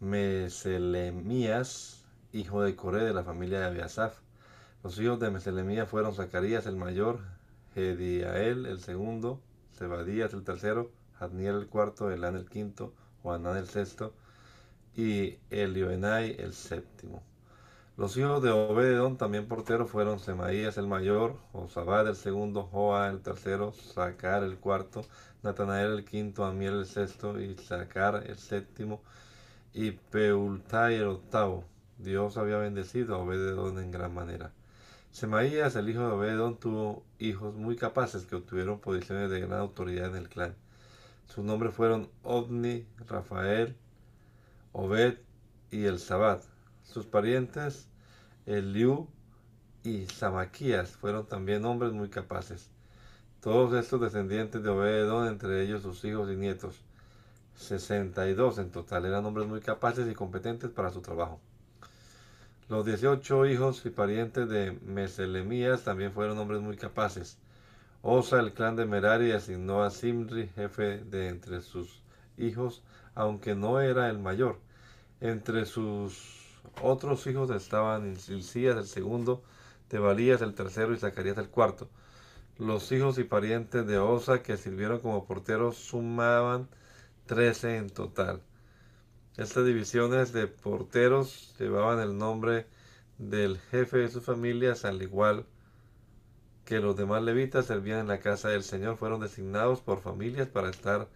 Meselemías, 0.00 2.04
hijo 2.34 2.60
de 2.60 2.76
Coré 2.76 3.02
de 3.02 3.14
la 3.14 3.24
familia 3.24 3.58
de 3.58 3.64
Abiasaf. 3.64 4.18
Los 4.84 5.00
hijos 5.00 5.18
de 5.18 5.30
Meselemías 5.30 5.88
fueron 5.88 6.14
Zacarías 6.14 6.66
el 6.66 6.76
mayor, 6.76 7.20
Gediael 7.72 8.66
el 8.66 8.78
segundo, 8.80 9.40
Zebadías 9.74 10.34
el 10.34 10.44
tercero, 10.44 10.90
Adniel 11.20 11.54
el 11.54 11.68
cuarto, 11.68 12.10
Elán 12.10 12.36
el 12.36 12.44
quinto, 12.44 12.92
Juanán 13.22 13.56
el 13.56 13.68
sexto 13.68 14.12
y 14.94 15.38
Elioenai 15.48 16.36
el 16.38 16.52
séptimo. 16.52 17.22
Los 17.96 18.14
hijos 18.18 18.42
de 18.42 18.50
Obededón, 18.50 19.16
también 19.16 19.48
porteros, 19.48 19.90
fueron 19.90 20.18
Semaías 20.18 20.76
el 20.76 20.86
mayor, 20.86 21.38
Josabad 21.52 22.06
el 22.06 22.14
segundo, 22.14 22.64
Joa 22.64 23.08
el 23.08 23.22
tercero, 23.22 23.72
Sacar 23.72 24.42
el 24.42 24.58
cuarto, 24.58 25.06
Natanael 25.42 25.92
el 25.92 26.04
quinto, 26.04 26.44
Amiel 26.44 26.74
el 26.80 26.86
sexto 26.86 27.40
y 27.40 27.56
Sacar 27.56 28.24
el 28.26 28.36
séptimo 28.36 29.00
y 29.72 29.92
Peultai 29.92 30.96
el 30.96 31.06
octavo. 31.06 31.64
Dios 31.96 32.36
había 32.36 32.58
bendecido 32.58 33.14
a 33.14 33.18
Obededón 33.18 33.78
en 33.78 33.90
gran 33.90 34.12
manera. 34.12 34.52
Semaías, 35.10 35.74
el 35.76 35.88
hijo 35.88 36.00
de 36.00 36.12
Obededón, 36.12 36.58
tuvo 36.58 37.02
hijos 37.18 37.54
muy 37.54 37.76
capaces 37.76 38.26
que 38.26 38.36
obtuvieron 38.36 38.78
posiciones 38.78 39.30
de 39.30 39.40
gran 39.40 39.58
autoridad 39.60 40.08
en 40.08 40.16
el 40.16 40.28
clan. 40.28 40.54
Sus 41.24 41.42
nombres 41.44 41.72
fueron 41.72 42.10
Ovni, 42.22 42.86
Rafael, 43.08 43.74
Obed 44.72 45.16
y 45.70 45.84
el. 45.84 45.98
Sus 46.92 47.04
parientes, 47.04 47.88
Eliú 48.46 49.08
y 49.82 50.06
Samaquías, 50.06 50.96
fueron 50.96 51.26
también 51.26 51.64
hombres 51.64 51.92
muy 51.92 52.08
capaces. 52.08 52.70
Todos 53.40 53.78
estos 53.78 54.00
descendientes 54.00 54.62
de 54.62 54.70
Obededón, 54.70 55.28
entre 55.28 55.62
ellos 55.62 55.82
sus 55.82 56.04
hijos 56.04 56.30
y 56.30 56.36
nietos, 56.36 56.80
62 57.56 58.58
en 58.58 58.70
total, 58.70 59.04
eran 59.04 59.24
hombres 59.26 59.46
muy 59.46 59.60
capaces 59.60 60.10
y 60.10 60.14
competentes 60.14 60.70
para 60.70 60.90
su 60.90 61.00
trabajo. 61.00 61.40
Los 62.68 62.84
18 62.84 63.46
hijos 63.46 63.84
y 63.84 63.90
parientes 63.90 64.48
de 64.48 64.72
Meselemías 64.84 65.82
también 65.82 66.12
fueron 66.12 66.38
hombres 66.38 66.60
muy 66.60 66.76
capaces. 66.76 67.38
Osa, 68.02 68.40
el 68.40 68.52
clan 68.52 68.76
de 68.76 68.86
Merari, 68.86 69.32
asignó 69.32 69.82
a 69.82 69.90
Simri, 69.90 70.48
jefe 70.48 70.98
de 70.98 71.28
entre 71.28 71.60
sus 71.60 72.00
hijos, 72.38 72.82
aunque 73.14 73.54
no 73.54 73.80
era 73.80 74.08
el 74.08 74.18
mayor. 74.18 74.58
Entre 75.20 75.64
sus 75.66 76.45
otros 76.82 77.26
hijos 77.26 77.50
estaban 77.50 78.16
Silcías 78.16 78.76
el 78.76 78.86
segundo, 78.86 79.42
Tebalías 79.88 80.42
el 80.42 80.54
tercero 80.54 80.92
y 80.92 80.98
Zacarías 80.98 81.38
el 81.38 81.48
cuarto. 81.48 81.88
Los 82.58 82.90
hijos 82.92 83.18
y 83.18 83.24
parientes 83.24 83.86
de 83.86 83.98
Osa 83.98 84.42
que 84.42 84.56
sirvieron 84.56 85.00
como 85.00 85.26
porteros 85.26 85.76
sumaban 85.76 86.68
trece 87.26 87.76
en 87.76 87.90
total. 87.90 88.42
Estas 89.36 89.66
divisiones 89.66 90.32
de 90.32 90.46
porteros 90.46 91.54
llevaban 91.58 92.00
el 92.00 92.16
nombre 92.16 92.66
del 93.18 93.58
jefe 93.58 93.98
de 93.98 94.08
sus 94.08 94.24
familias, 94.24 94.84
al 94.84 95.02
igual 95.02 95.46
que 96.64 96.80
los 96.80 96.96
demás 96.96 97.22
levitas 97.22 97.66
servían 97.66 98.00
en 98.00 98.08
la 98.08 98.20
casa 98.20 98.48
del 98.48 98.64
Señor, 98.64 98.96
fueron 98.96 99.20
designados 99.20 99.80
por 99.80 100.00
familias 100.00 100.48
para 100.48 100.70
estar 100.70 101.08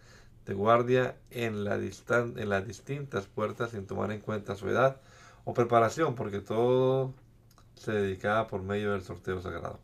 de 0.45 0.53
guardia 0.53 1.17
en 1.29 1.63
las 1.63 2.67
distintas 2.67 3.27
puertas 3.27 3.71
sin 3.71 3.85
tomar 3.85 4.11
en 4.11 4.21
cuenta 4.21 4.55
su 4.55 4.69
edad 4.69 5.01
o 5.43 5.53
preparación, 5.53 6.15
porque 6.15 6.39
todo 6.39 7.13
se 7.75 7.91
dedicaba 7.91 8.47
por 8.47 8.61
medio 8.61 8.91
del 8.91 9.01
sorteo 9.01 9.41
sagrado. 9.41 9.79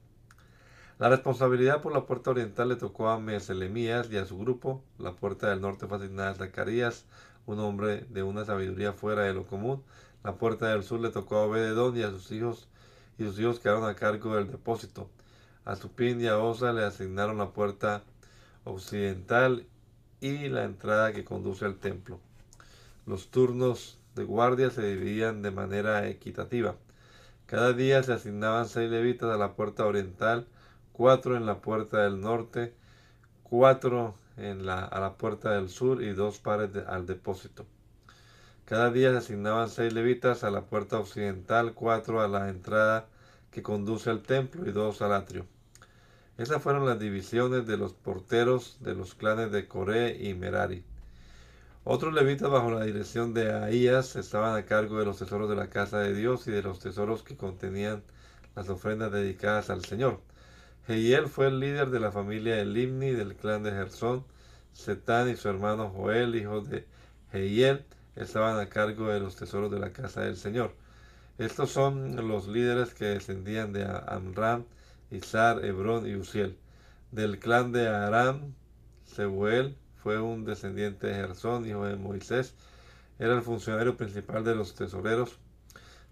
La 0.99 1.09
responsabilidad 1.09 1.81
por 1.81 1.93
la 1.93 2.05
puerta 2.05 2.31
oriental 2.31 2.69
le 2.69 2.75
tocó 2.75 3.09
a 3.09 3.19
Meselemías 3.19 4.11
y 4.11 4.17
a 4.17 4.25
su 4.25 4.37
grupo. 4.37 4.83
La 4.97 5.13
puerta 5.13 5.49
del 5.49 5.61
norte 5.61 5.85
fue 5.85 5.97
asignada 5.97 6.31
a 6.31 6.35
Zacarías, 6.35 7.05
un 7.45 7.59
hombre 7.59 8.05
de 8.09 8.23
una 8.23 8.45
sabiduría 8.45 8.93
fuera 8.93 9.21
de 9.21 9.33
lo 9.33 9.45
común. 9.45 9.83
La 10.23 10.35
puerta 10.35 10.69
del 10.69 10.83
sur 10.83 10.99
le 10.99 11.11
tocó 11.11 11.37
a 11.37 11.43
Obededón 11.45 11.95
y 11.97 12.01
a 12.01 12.09
sus 12.09 12.31
hijos, 12.31 12.67
y 13.19 13.25
sus 13.25 13.39
hijos 13.39 13.59
quedaron 13.59 13.85
a 13.85 13.95
cargo 13.95 14.35
del 14.35 14.51
depósito. 14.51 15.07
A 15.65 15.75
Supín 15.75 16.19
y 16.19 16.27
a 16.27 16.39
Osa 16.39 16.73
le 16.73 16.83
asignaron 16.83 17.37
la 17.37 17.51
puerta 17.51 18.03
occidental 18.63 19.67
y 20.19 20.49
la 20.49 20.63
entrada 20.63 21.13
que 21.13 21.23
conduce 21.23 21.65
al 21.65 21.77
templo. 21.77 22.19
Los 23.05 23.29
turnos 23.29 23.99
de 24.17 24.25
guardia 24.25 24.69
se 24.69 24.85
dividían 24.85 25.41
de 25.41 25.51
manera 25.51 26.05
equitativa. 26.09 26.75
Cada 27.45 27.71
día 27.71 28.03
se 28.03 28.11
asignaban 28.11 28.67
seis 28.67 28.91
levitas 28.91 29.33
a 29.33 29.37
la 29.37 29.53
puerta 29.53 29.85
oriental, 29.85 30.45
cuatro 30.91 31.37
en 31.37 31.45
la 31.45 31.61
puerta 31.61 31.99
del 32.03 32.19
norte, 32.19 32.73
cuatro 33.43 34.15
en 34.35 34.65
la, 34.65 34.83
a 34.83 34.99
la 34.99 35.13
puerta 35.13 35.51
del 35.51 35.69
sur 35.69 36.03
y 36.03 36.11
dos 36.11 36.39
pares 36.39 36.71
al 36.87 37.05
depósito. 37.05 37.65
Cada 38.65 38.91
día 38.91 39.11
se 39.11 39.17
asignaban 39.19 39.69
seis 39.69 39.93
levitas 39.93 40.43
a 40.43 40.51
la 40.51 40.65
puerta 40.65 40.99
occidental, 40.99 41.73
cuatro 41.73 42.19
a 42.19 42.27
la 42.27 42.49
entrada 42.49 43.05
que 43.49 43.63
conduce 43.63 44.09
al 44.09 44.23
templo 44.23 44.67
y 44.67 44.73
dos 44.73 45.01
al 45.01 45.13
atrio. 45.13 45.45
Esas 46.37 46.61
fueron 46.61 46.85
las 46.85 46.99
divisiones 46.99 47.65
de 47.65 47.77
los 47.77 47.93
porteros 47.93 48.77
de 48.81 48.93
los 48.93 49.15
clanes 49.15 49.51
de 49.51 49.67
Coré 49.67 50.17
y 50.21 50.33
Merari. 50.33 50.83
Otros 51.89 52.13
levitas 52.13 52.49
bajo 52.49 52.69
la 52.69 52.83
dirección 52.83 53.33
de 53.33 53.53
Ahías 53.53 54.17
estaban 54.17 54.57
a 54.57 54.65
cargo 54.65 54.99
de 54.99 55.05
los 55.05 55.19
tesoros 55.19 55.49
de 55.49 55.55
la 55.55 55.69
casa 55.69 55.99
de 55.99 56.13
Dios 56.13 56.45
y 56.45 56.51
de 56.51 56.61
los 56.61 56.79
tesoros 56.79 57.23
que 57.23 57.37
contenían 57.37 58.03
las 58.57 58.67
ofrendas 58.67 59.09
dedicadas 59.09 59.69
al 59.69 59.85
Señor. 59.85 60.19
Jehiel 60.85 61.27
fue 61.27 61.47
el 61.47 61.61
líder 61.61 61.89
de 61.89 62.01
la 62.01 62.11
familia 62.11 62.57
de 62.57 62.65
Limni 62.65 63.11
del 63.11 63.35
clan 63.35 63.63
de 63.63 63.71
Gersón. 63.71 64.25
Setán 64.73 65.29
y 65.29 65.37
su 65.37 65.47
hermano 65.47 65.89
Joel, 65.89 66.35
hijo 66.35 66.59
de 66.59 66.85
Jehiel, 67.31 67.85
estaban 68.17 68.59
a 68.59 68.67
cargo 68.67 69.07
de 69.07 69.21
los 69.21 69.37
tesoros 69.37 69.71
de 69.71 69.79
la 69.79 69.93
casa 69.93 70.23
del 70.23 70.35
Señor. 70.35 70.73
Estos 71.37 71.71
son 71.71 72.17
los 72.27 72.49
líderes 72.49 72.93
que 72.95 73.05
descendían 73.05 73.71
de 73.71 73.85
Amram, 74.07 74.65
Izar, 75.09 75.63
Hebrón 75.63 76.05
y 76.05 76.15
Uziel. 76.15 76.57
Del 77.13 77.39
clan 77.39 77.71
de 77.71 77.87
Aram, 77.87 78.53
Sebuel, 79.05 79.77
fue 80.07 80.21
un 80.21 80.45
descendiente 80.45 81.07
de 81.07 81.15
Gersón, 81.15 81.67
hijo 81.67 81.83
de 81.83 81.97
Moisés. 81.97 82.53
Era 83.19 83.35
el 83.35 83.41
funcionario 83.41 83.97
principal 83.97 84.45
de 84.45 84.55
los 84.55 84.73
tesoreros. 84.73 85.37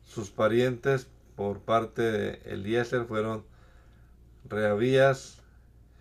Sus 0.03 0.31
parientes 0.31 1.07
por 1.37 1.61
parte 1.61 2.01
de 2.01 2.41
Eliezer 2.43 3.05
fueron 3.05 3.45
Reabías, 4.49 5.37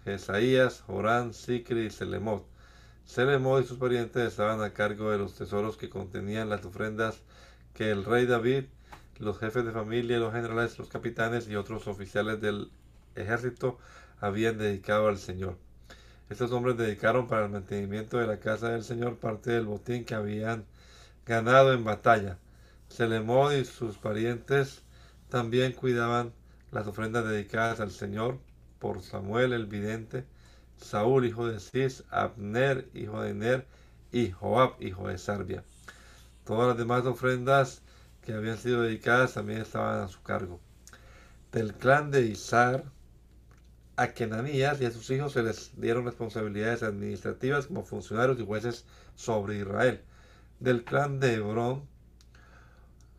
Jesaías, 0.02 0.80
Jorán, 0.80 1.34
Sicri 1.34 1.86
y 1.86 1.90
Selemot. 1.90 2.44
Selemot 3.04 3.62
y 3.62 3.68
sus 3.68 3.78
parientes 3.78 4.26
estaban 4.26 4.60
a 4.60 4.72
cargo 4.72 5.12
de 5.12 5.18
los 5.18 5.36
tesoros 5.36 5.76
que 5.76 5.88
contenían 5.88 6.48
las 6.48 6.64
ofrendas 6.64 7.20
que 7.74 7.92
el 7.92 8.04
rey 8.04 8.26
David, 8.26 8.64
los 9.20 9.38
jefes 9.38 9.64
de 9.64 9.70
familia, 9.70 10.18
los 10.18 10.32
generales, 10.32 10.80
los 10.80 10.88
capitanes 10.88 11.46
y 11.46 11.54
otros 11.54 11.86
oficiales 11.86 12.40
del 12.40 12.72
ejército 13.14 13.78
habían 14.18 14.58
dedicado 14.58 15.06
al 15.06 15.18
Señor. 15.18 15.56
Estos 16.30 16.52
hombres 16.52 16.78
dedicaron 16.78 17.28
para 17.28 17.44
el 17.44 17.52
mantenimiento 17.52 18.16
de 18.16 18.26
la 18.26 18.40
casa 18.40 18.70
del 18.70 18.82
Señor 18.82 19.18
parte 19.18 19.50
del 19.50 19.66
botín 19.66 20.06
que 20.06 20.14
habían 20.14 20.64
ganado 21.26 21.74
en 21.74 21.84
batalla. 21.84 22.38
Selemod 22.88 23.52
y 23.52 23.64
sus 23.66 23.98
parientes 23.98 24.82
también 25.28 25.72
cuidaban 25.72 26.32
las 26.72 26.86
ofrendas 26.86 27.26
dedicadas 27.26 27.80
al 27.80 27.90
Señor 27.90 28.38
por 28.78 29.02
Samuel 29.02 29.52
el 29.52 29.66
vidente, 29.66 30.24
Saúl 30.78 31.26
hijo 31.26 31.46
de 31.46 31.60
Cis, 31.60 32.04
Abner 32.10 32.88
hijo 32.94 33.20
de 33.20 33.34
Ner 33.34 33.66
y 34.10 34.30
Joab 34.30 34.80
hijo 34.80 35.08
de 35.08 35.18
Sarbia. 35.18 35.62
Todas 36.44 36.68
las 36.68 36.78
demás 36.78 37.04
ofrendas 37.04 37.82
que 38.22 38.32
habían 38.32 38.56
sido 38.56 38.82
dedicadas 38.82 39.34
también 39.34 39.60
estaban 39.60 40.00
a 40.00 40.08
su 40.08 40.22
cargo. 40.22 40.58
Del 41.52 41.74
clan 41.74 42.10
de 42.10 42.22
Isar, 42.22 42.84
a 43.96 44.08
Kenanías 44.08 44.80
y 44.80 44.86
a 44.86 44.90
sus 44.90 45.08
hijos 45.10 45.32
se 45.32 45.42
les 45.42 45.72
dieron 45.80 46.04
responsabilidades 46.04 46.82
administrativas 46.82 47.66
como 47.66 47.84
funcionarios 47.84 48.38
y 48.40 48.46
jueces 48.46 48.84
sobre 49.14 49.58
Israel. 49.58 50.00
Del 50.58 50.84
clan 50.84 51.20
de 51.20 51.34
Hebrón, 51.34 51.82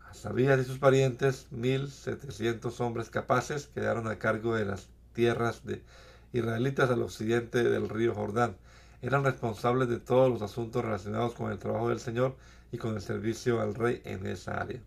a 0.09 0.13
Sabías 0.13 0.59
y 0.59 0.65
sus 0.65 0.79
parientes, 0.79 1.47
1700 1.51 2.81
hombres 2.81 3.09
capaces 3.09 3.67
quedaron 3.67 4.07
a 4.07 4.19
cargo 4.19 4.55
de 4.55 4.65
las 4.65 4.89
tierras 5.13 5.65
de 5.65 5.81
israelitas 6.33 6.89
al 6.89 7.03
occidente 7.03 7.63
del 7.63 7.87
río 7.87 8.13
Jordán. 8.13 8.57
Eran 9.01 9.23
responsables 9.23 9.87
de 9.87 9.99
todos 9.99 10.29
los 10.29 10.41
asuntos 10.41 10.83
relacionados 10.83 11.33
con 11.35 11.51
el 11.51 11.59
trabajo 11.59 11.89
del 11.89 11.99
Señor 11.99 12.35
y 12.71 12.77
con 12.77 12.95
el 12.95 13.01
servicio 13.01 13.61
al 13.61 13.75
rey 13.75 14.01
en 14.03 14.25
esa 14.25 14.59
área. 14.59 14.81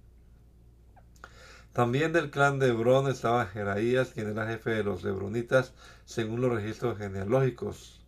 También 1.73 2.13
del 2.13 2.31
clan 2.31 2.59
de 2.59 2.69
Hebrón 2.69 3.09
estaba 3.09 3.47
Jeraías, 3.47 4.09
quien 4.09 4.29
era 4.29 4.47
jefe 4.47 4.71
de 4.71 4.83
los 4.83 5.05
hebronitas 5.05 5.73
según 6.07 6.41
los 6.41 6.53
registros 6.53 6.99
genealógicos. 6.99 8.01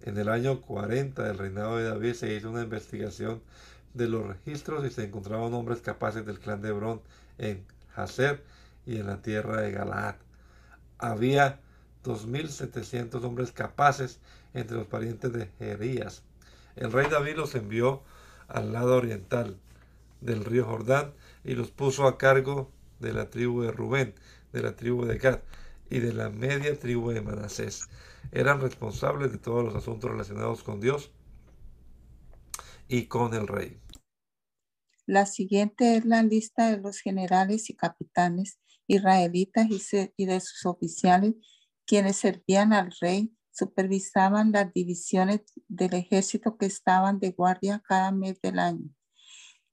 En 0.00 0.18
el 0.18 0.28
año 0.28 0.60
40 0.60 1.22
del 1.22 1.38
reinado 1.38 1.76
de 1.76 1.88
David 1.88 2.14
se 2.14 2.34
hizo 2.34 2.50
una 2.50 2.62
investigación 2.62 3.42
de 3.94 4.08
los 4.08 4.26
registros 4.26 4.84
y 4.84 4.90
se 4.90 5.04
encontraban 5.04 5.54
hombres 5.54 5.80
capaces 5.80 6.26
del 6.26 6.38
clan 6.40 6.62
de 6.62 6.70
Hebrón 6.70 7.00
en 7.38 7.64
Hazer 7.94 8.42
y 8.86 8.98
en 8.98 9.06
la 9.06 9.22
tierra 9.22 9.60
de 9.60 9.72
Galaad. 9.72 10.16
Había 10.98 11.60
2.700 12.04 13.22
hombres 13.24 13.52
capaces 13.52 14.18
entre 14.54 14.76
los 14.76 14.86
parientes 14.86 15.32
de 15.32 15.48
Jerías. 15.58 16.22
El 16.76 16.92
rey 16.92 17.08
David 17.10 17.36
los 17.36 17.54
envió 17.54 18.02
al 18.48 18.72
lado 18.72 18.96
oriental 18.96 19.56
del 20.20 20.44
río 20.44 20.64
Jordán 20.64 21.12
y 21.44 21.54
los 21.54 21.70
puso 21.70 22.06
a 22.06 22.18
cargo 22.18 22.70
de 23.00 23.12
la 23.12 23.30
tribu 23.30 23.62
de 23.62 23.72
Rubén, 23.72 24.14
de 24.52 24.62
la 24.62 24.76
tribu 24.76 25.04
de 25.04 25.18
Gad 25.18 25.40
y 25.90 26.00
de 26.00 26.12
la 26.12 26.30
media 26.30 26.78
tribu 26.78 27.10
de 27.10 27.20
Manasés. 27.20 27.88
Eran 28.32 28.60
responsables 28.60 29.32
de 29.32 29.38
todos 29.38 29.64
los 29.64 29.74
asuntos 29.74 30.10
relacionados 30.10 30.62
con 30.62 30.80
Dios 30.80 31.10
y 32.88 33.06
con 33.06 33.34
el 33.34 33.46
rey. 33.46 33.80
La 35.06 35.26
siguiente 35.26 35.96
es 35.96 36.04
la 36.04 36.22
lista 36.22 36.70
de 36.70 36.78
los 36.78 36.98
generales 36.98 37.70
y 37.70 37.74
capitanes 37.74 38.58
israelitas 38.88 39.68
y 40.16 40.26
de 40.26 40.40
sus 40.40 40.66
oficiales, 40.66 41.34
quienes 41.86 42.16
servían 42.16 42.72
al 42.72 42.92
rey, 43.00 43.32
supervisaban 43.52 44.52
las 44.52 44.72
divisiones 44.72 45.42
del 45.68 45.94
ejército 45.94 46.56
que 46.58 46.66
estaban 46.66 47.18
de 47.20 47.30
guardia 47.30 47.82
cada 47.86 48.10
mes 48.12 48.40
del 48.40 48.58
año. 48.58 48.90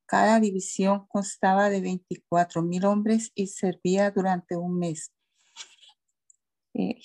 Cada 0.05 0.39
división 0.39 1.05
constaba 1.07 1.69
de 1.69 1.81
24 1.81 2.61
mil 2.61 2.85
hombres 2.85 3.31
y 3.35 3.47
servía 3.47 4.11
durante 4.11 4.55
un 4.55 4.77
mes. 4.77 5.11
Eh, 6.75 6.99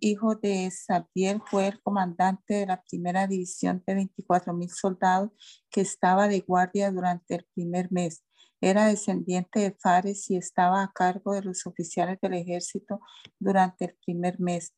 hijo 0.00 0.34
de 0.34 0.70
Sabiel, 0.70 1.40
fue 1.46 1.68
el 1.68 1.82
comandante 1.82 2.54
de 2.54 2.66
la 2.66 2.82
primera 2.82 3.26
división 3.26 3.82
de 3.86 3.94
24 3.94 4.52
mil 4.52 4.68
soldados 4.68 5.30
que 5.70 5.80
estaba 5.80 6.28
de 6.28 6.40
guardia 6.40 6.90
durante 6.90 7.36
el 7.36 7.46
primer 7.54 7.90
mes. 7.90 8.22
Era 8.60 8.86
descendiente 8.86 9.60
de 9.60 9.76
Fares 9.80 10.30
y 10.30 10.36
estaba 10.36 10.82
a 10.82 10.92
cargo 10.92 11.32
de 11.32 11.42
los 11.42 11.66
oficiales 11.66 12.18
del 12.20 12.34
ejército 12.34 13.00
durante 13.38 13.86
el 13.86 13.96
primer 14.04 14.38
mes. 14.38 14.74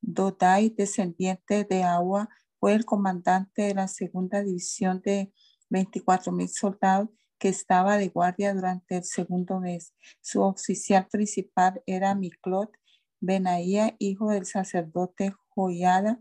Dodai, 0.00 0.70
descendiente 0.70 1.64
de 1.64 1.82
Agua, 1.82 2.28
fue 2.60 2.74
el 2.74 2.84
comandante 2.84 3.62
de 3.62 3.74
la 3.74 3.88
segunda 3.88 4.42
división 4.42 5.00
de 5.02 5.32
24 5.70 6.30
mil 6.30 6.48
soldados 6.48 7.08
que 7.38 7.48
estaba 7.48 7.96
de 7.96 8.08
guardia 8.08 8.52
durante 8.52 8.98
el 8.98 9.04
segundo 9.04 9.60
mes. 9.60 9.94
Su 10.20 10.42
oficial 10.42 11.08
principal 11.10 11.82
era 11.86 12.14
Miklot 12.14 12.70
Benaía, 13.18 13.96
hijo 13.98 14.28
del 14.28 14.44
sacerdote 14.44 15.34
Joyada. 15.48 16.20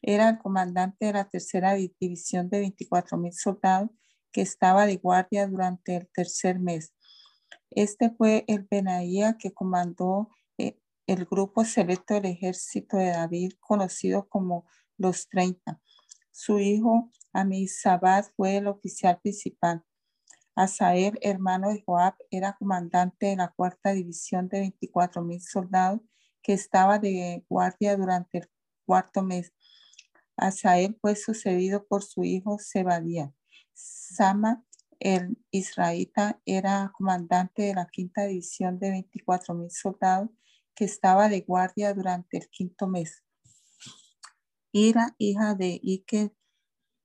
Era 0.00 0.30
el 0.30 0.38
comandante 0.38 1.06
de 1.06 1.12
la 1.12 1.28
tercera 1.28 1.74
división 1.74 2.48
de 2.48 2.60
24 2.60 3.18
mil 3.18 3.32
soldados 3.34 3.90
que 4.32 4.40
estaba 4.40 4.86
de 4.86 4.96
guardia 4.96 5.46
durante 5.46 5.96
el 5.96 6.08
tercer 6.14 6.58
mes. 6.58 6.94
Este 7.70 8.10
fue 8.10 8.44
el 8.46 8.66
Benaía 8.70 9.36
que 9.38 9.52
comandó 9.52 10.30
eh, 10.56 10.78
el 11.06 11.26
grupo 11.26 11.64
selecto 11.64 12.14
del 12.14 12.26
ejército 12.26 12.96
de 12.96 13.10
David, 13.10 13.52
conocido 13.60 14.28
como 14.28 14.66
los 14.96 15.28
30. 15.28 15.80
Su 16.30 16.58
hijo 16.58 17.10
Amisabad 17.32 18.26
fue 18.36 18.56
el 18.56 18.66
oficial 18.68 19.20
principal. 19.20 19.84
Asael, 20.56 21.18
hermano 21.20 21.70
de 21.70 21.82
Joab, 21.84 22.14
era 22.30 22.56
comandante 22.56 23.26
de 23.26 23.36
la 23.36 23.52
cuarta 23.52 23.92
división 23.92 24.48
de 24.48 24.60
24 24.60 25.22
mil 25.22 25.40
soldados 25.40 26.00
que 26.42 26.52
estaba 26.52 26.98
de 26.98 27.44
guardia 27.48 27.96
durante 27.96 28.38
el 28.38 28.50
cuarto 28.86 29.22
mes. 29.22 29.52
Asael 30.36 30.96
fue 31.00 31.16
sucedido 31.16 31.84
por 31.86 32.02
su 32.02 32.22
hijo 32.22 32.58
Zebadía. 32.60 33.32
Sama, 33.72 34.64
el 35.00 35.36
israelita, 35.50 36.40
era 36.46 36.92
comandante 36.96 37.62
de 37.62 37.74
la 37.74 37.86
quinta 37.86 38.26
división 38.26 38.78
de 38.78 38.90
24 38.90 39.54
mil 39.54 39.70
soldados 39.70 40.30
que 40.74 40.84
estaba 40.84 41.28
de 41.28 41.40
guardia 41.40 41.94
durante 41.94 42.38
el 42.38 42.48
quinto 42.48 42.86
mes. 42.86 43.23
Ira, 44.76 45.14
hija 45.18 45.54
de 45.54 45.80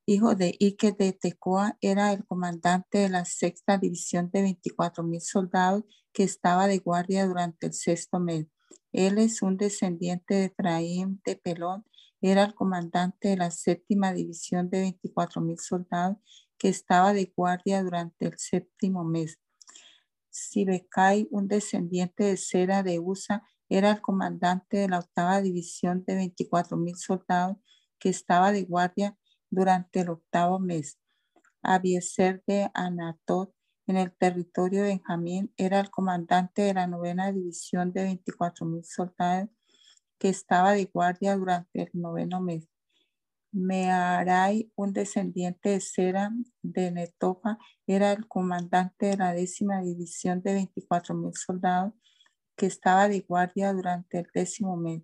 hijo 0.07 0.33
de 0.33 0.57
Ike 0.59 0.91
de 0.91 1.13
Tecoa, 1.13 1.77
era 1.81 2.11
el 2.13 2.25
comandante 2.25 2.97
de 2.97 3.09
la 3.09 3.25
sexta 3.25 3.77
división 3.77 4.31
de 4.33 4.41
24 4.41 5.03
mil 5.03 5.21
soldados 5.21 5.83
que 6.11 6.23
estaba 6.23 6.65
de 6.65 6.79
guardia 6.79 7.27
durante 7.27 7.67
el 7.67 7.73
sexto 7.73 8.19
mes. 8.19 8.47
Él 8.91 9.19
es 9.19 9.43
un 9.43 9.55
descendiente 9.55 10.33
de 10.33 10.45
Efraín 10.45 11.21
de 11.23 11.35
Pelón, 11.35 11.85
era 12.21 12.43
el 12.43 12.55
comandante 12.55 13.27
de 13.27 13.37
la 13.37 13.51
séptima 13.51 14.13
división 14.13 14.71
de 14.71 14.79
24 14.79 15.39
mil 15.39 15.59
soldados 15.59 16.17
que 16.57 16.69
estaba 16.69 17.13
de 17.13 17.31
guardia 17.37 17.83
durante 17.83 18.25
el 18.25 18.39
séptimo 18.39 19.03
mes. 19.03 19.37
Sibekai, 20.31 21.27
un 21.29 21.47
descendiente 21.47 22.23
de 22.23 22.37
Sera 22.37 22.81
de 22.81 22.97
Usa, 22.97 23.43
era 23.69 23.91
el 23.91 24.01
comandante 24.01 24.77
de 24.77 24.89
la 24.89 24.99
octava 24.99 25.41
división 25.41 26.03
de 26.05 26.15
24 26.15 26.75
mil 26.75 26.95
soldados 26.95 27.57
que 27.99 28.09
estaba 28.09 28.51
de 28.51 28.63
guardia 28.63 29.17
durante 29.49 30.01
el 30.01 30.09
octavo 30.09 30.59
mes. 30.59 30.99
Abieser 31.61 32.43
de 32.47 32.71
Anatot, 32.73 33.53
en 33.85 33.97
el 33.97 34.15
territorio 34.15 34.83
de 34.83 34.89
Benjamín, 34.89 35.53
era 35.57 35.79
el 35.79 35.89
comandante 35.89 36.63
de 36.63 36.73
la 36.73 36.87
novena 36.87 37.31
división 37.31 37.91
de 37.93 38.03
24 38.03 38.65
mil 38.65 38.83
soldados 38.83 39.49
que 40.17 40.29
estaba 40.29 40.73
de 40.73 40.85
guardia 40.85 41.35
durante 41.37 41.83
el 41.83 41.89
noveno 41.93 42.41
mes. 42.41 42.67
Mearai, 43.51 44.71
un 44.75 44.93
descendiente 44.93 45.69
de 45.69 45.81
Sera 45.81 46.31
de 46.61 46.91
Netofa, 46.91 47.57
era 47.87 48.11
el 48.11 48.27
comandante 48.27 49.07
de 49.07 49.17
la 49.17 49.33
décima 49.33 49.81
división 49.81 50.41
de 50.41 50.53
24 50.53 51.15
mil 51.15 51.33
soldados 51.33 51.93
que 52.59 52.65
estaba 52.65 53.07
de 53.07 53.21
guardia 53.21 53.71
durante 53.71 54.19
el 54.19 54.27
décimo 54.33 54.75
mes. 54.75 55.01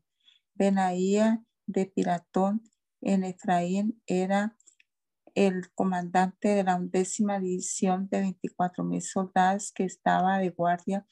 Benaía 0.56 1.41
de 1.66 1.86
Piratón 1.86 2.62
en 2.99 3.24
Efraín 3.24 4.03
era 4.08 4.58
el 5.36 5.72
comandante 5.74 6.49
de 6.49 6.66
la 6.66 6.76
undécima 6.76 7.39
división 7.39 8.10
de 8.12 8.20
24 8.20 8.84
mil 8.84 9.01
soldados 9.01 9.72
que 9.72 9.86
estaba 9.86 10.38
de 10.39 10.49
guardia 10.49 11.08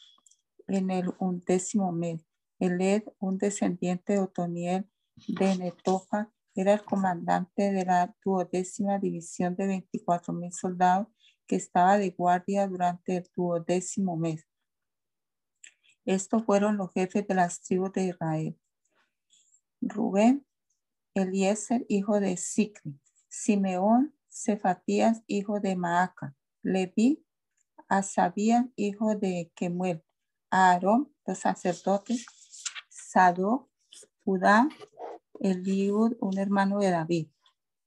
en 0.68 0.92
el 0.92 1.14
undécimo 1.18 1.94
mes. 1.94 2.26
Eled, 2.60 3.04
un 3.20 3.38
descendiente 3.38 4.14
de 4.14 4.20
Otoniel 4.20 4.90
de 5.30 5.58
Netofa, 5.58 6.30
era 6.56 6.74
el 6.74 6.84
comandante 6.84 7.72
de 7.72 7.86
la 7.86 8.14
duodécima 8.24 9.00
división 9.00 9.56
de 9.56 9.68
24 9.68 10.34
mil 10.34 10.52
soldados 10.52 11.08
que 11.48 11.56
estaba 11.56 11.98
de 11.98 12.10
guardia 12.10 12.68
durante 12.68 13.16
el 13.16 13.30
duodécimo 13.34 14.18
mes. 14.18 14.46
Estos 16.06 16.44
fueron 16.44 16.78
los 16.78 16.92
jefes 16.92 17.26
de 17.28 17.36
las 17.36 17.62
tribus 17.62 17.94
de 17.94 18.08
Israel. 18.08 18.60
Rubén, 19.82 20.46
Eliezer, 21.14 21.86
hijo 21.88 22.20
de 22.20 22.38
Sicri. 22.38 23.00
Simeón, 23.30 24.16
Cefatías, 24.30 25.24
hijo 25.28 25.60
de 25.60 25.76
Maaca. 25.76 26.36
Leví, 26.62 27.26
Asabías, 27.88 28.66
hijo 28.76 29.16
de 29.16 29.52
Kemuel. 29.56 30.04
Aarón, 30.50 31.14
los 31.26 31.40
sacerdotes. 31.40 32.26
Sado, 32.90 33.70
Judá, 34.26 34.68
Eliud, 35.40 36.16
un 36.20 36.38
hermano 36.38 36.80
de 36.80 36.92
David. 36.92 37.28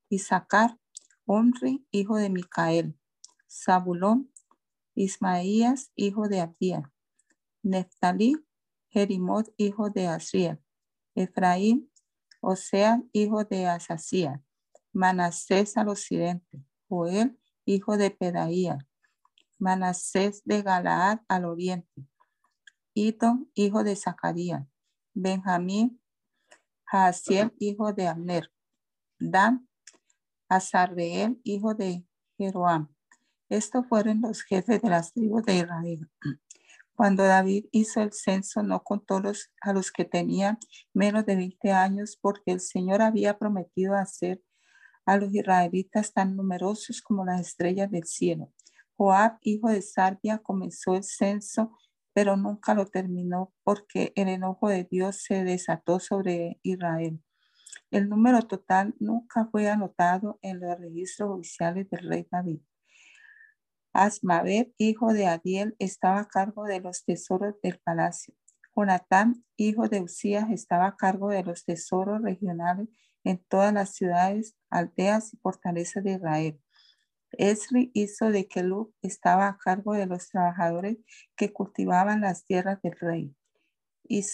Isaacar, 0.09 0.79
Omri, 1.25 1.87
hijo 1.91 2.17
de 2.17 2.31
Micael. 2.31 2.99
Zabulón, 3.49 4.33
Ismaías, 4.95 5.91
hijo 5.97 6.29
de 6.29 6.41
Abdías. 6.41 6.96
Neftalí, 7.67 8.37
Jerimot, 8.91 9.53
hijo 9.57 9.91
de 9.91 10.07
Asriel, 10.07 10.63
Efraín, 11.17 11.91
Osea, 12.41 13.03
hijo 13.13 13.45
de 13.45 13.67
Asasía, 13.67 14.41
Manasés 14.93 15.77
al 15.77 15.89
occidente, 15.89 16.65
Joel, 16.89 17.37
hijo 17.65 17.97
de 17.97 18.13
Pedaía, 18.13 18.79
Manasés 19.59 20.43
de 20.45 20.63
Galaad 20.63 21.23
al 21.27 21.45
oriente, 21.45 22.07
Ito, 22.95 23.49
hijo 23.55 23.83
de 23.83 23.97
Zacarías, 23.97 24.65
Benjamín, 25.13 26.01
Jaasiel, 26.85 27.53
hijo 27.59 27.93
de 27.93 28.07
Abner, 28.07 28.53
Dan, 29.19 29.69
Azarreel, 30.49 31.41
hijo 31.43 31.75
de 31.75 32.07
Jeroam. 32.39 32.95
Estos 33.49 33.89
fueron 33.89 34.21
los 34.21 34.43
jefes 34.43 34.81
de 34.81 34.89
las 34.89 35.13
tribus 35.13 35.43
de 35.43 35.57
Israel. 35.57 36.09
Cuando 36.97 37.25
David 37.25 37.67
hizo 37.73 38.01
el 38.01 38.13
censo, 38.15 38.63
no 38.63 38.83
contó 38.83 39.21
a 39.61 39.73
los 39.75 39.93
que 39.93 40.07
tenían 40.07 40.59
menos 40.95 41.27
de 41.27 41.37
20 41.37 41.71
años, 41.71 42.19
porque 42.19 42.53
el 42.53 42.61
Señor 42.61 43.03
había 43.03 43.39
prometido 43.39 43.95
hacer 43.95 44.43
a 45.05 45.19
los 45.19 45.33
israelitas 45.35 46.15
tan 46.15 46.37
numerosos 46.37 47.03
como 47.03 47.27
las 47.27 47.43
estrellas 47.43 47.91
del 47.91 48.05
cielo. 48.05 48.51
Joab, 48.97 49.37
hijo 49.43 49.69
de 49.69 49.83
Sarbia, 49.83 50.39
comenzó 50.39 50.95
el 50.97 51.05
censo, 51.05 51.77
pero 52.15 52.39
nunca 52.39 52.73
lo 52.73 52.87
terminó 52.87 53.53
porque 53.63 54.15
el 54.17 54.29
enojo 54.29 54.71
de 54.71 54.85
Dios 54.85 55.23
se 55.23 55.45
desató 55.45 56.01
sobre 56.01 56.59
Israel. 56.63 57.21
El 57.91 58.09
número 58.09 58.41
total 58.41 58.95
nunca 59.01 59.47
fue 59.53 59.69
anotado 59.69 60.39
en 60.41 60.61
los 60.61 60.79
registros 60.79 61.31
oficiales 61.31 61.91
del 61.91 62.09
rey 62.09 62.27
David. 62.31 62.61
Asmavet, 64.05 64.73
hijo 64.79 65.13
de 65.13 65.27
Adiel, 65.27 65.75
estaba 65.79 66.21
a 66.21 66.29
cargo 66.29 66.65
de 66.65 66.81
los 66.81 67.05
tesoros 67.05 67.55
del 67.63 67.79
palacio. 67.79 68.35
Jonatán, 68.77 69.45
hijo 69.57 69.89
de 69.89 70.03
Usías, 70.03 70.51
estaba 70.51 70.87
a 70.87 70.97
cargo 70.97 71.31
de 71.31 71.43
los 71.43 71.65
tesoros 71.65 72.21
regionales 72.21 72.89
en 73.25 73.43
todas 73.49 73.73
las 73.73 73.95
ciudades, 73.95 74.55
aldeas 74.71 75.33
y 75.33 75.39
fortalezas 75.39 76.05
de 76.05 76.13
Israel. 76.13 76.61
Esri 77.33 77.91
hizo 77.95 78.31
de 78.31 78.47
que 78.47 78.63
Lu 78.63 78.95
estaba 79.03 79.49
a 79.49 79.59
cargo 79.59 79.95
de 79.95 80.07
los 80.07 80.29
trabajadores 80.29 80.99
que 81.37 81.53
cultivaban 81.53 82.21
las 82.21 82.45
tierras 82.45 82.81
del 82.83 82.97
rey. 83.01 83.35
Y 84.05 84.25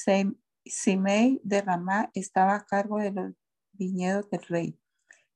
Simei 0.66 1.40
de 1.44 1.62
Ramá 1.62 2.10
estaba 2.14 2.56
a 2.56 2.64
cargo 2.64 2.98
de 2.98 3.12
los 3.12 3.32
viñedos 3.72 4.28
del 4.30 4.42
rey. 4.42 4.78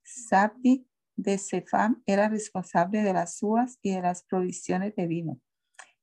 Sabdi 0.02 0.86
de 1.16 1.38
Sefam 1.38 2.02
era 2.06 2.28
responsable 2.28 3.02
de 3.02 3.12
las 3.12 3.42
uvas 3.42 3.78
y 3.82 3.92
de 3.92 4.02
las 4.02 4.22
provisiones 4.22 4.94
de 4.94 5.06
vino. 5.06 5.40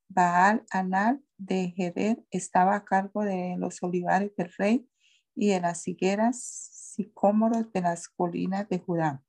Baal 0.10 0.66
Anal 0.72 1.24
de 1.38 1.74
Heder 1.78 2.24
estaba 2.32 2.76
a 2.76 2.86
cargo 2.86 3.24
de 3.24 3.56
los 3.58 3.82
olivares 3.82 4.36
del 4.36 4.52
rey 4.58 4.90
y 5.36 5.50
de 5.50 5.62
las 5.62 5.88
higueras 5.88 6.42
sicómoros 6.42 7.72
de 7.72 7.82
las 7.82 8.08
colinas 8.08 8.68
de 8.70 8.80
Judá. 8.80 9.24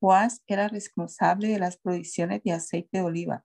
Joás 0.00 0.42
era 0.46 0.68
responsable 0.68 1.48
de 1.48 1.58
las 1.58 1.76
provisiones 1.76 2.42
de 2.42 2.52
aceite 2.52 2.98
de 2.98 3.04
oliva. 3.04 3.44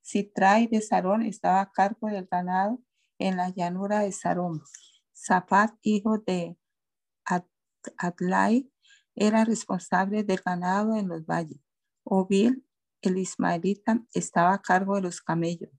Sitrai 0.00 0.66
de 0.68 0.80
Sarón 0.80 1.22
estaba 1.22 1.60
a 1.60 1.72
cargo 1.72 2.08
del 2.08 2.26
ganado 2.26 2.80
en 3.18 3.36
la 3.36 3.50
llanura 3.50 4.00
de 4.00 4.12
Sarón. 4.12 4.62
Zapat, 5.12 5.74
hijo 5.82 6.18
de 6.18 6.56
Adlai, 7.96 8.70
era 9.18 9.44
responsable 9.44 10.22
del 10.22 10.40
ganado 10.44 10.96
en 10.96 11.08
los 11.08 11.26
valles. 11.26 11.60
Obil, 12.04 12.64
el 13.02 13.18
ismaelita, 13.18 14.02
estaba 14.14 14.54
a 14.54 14.62
cargo 14.62 14.94
de 14.94 15.02
los 15.02 15.20
camellos. 15.20 15.70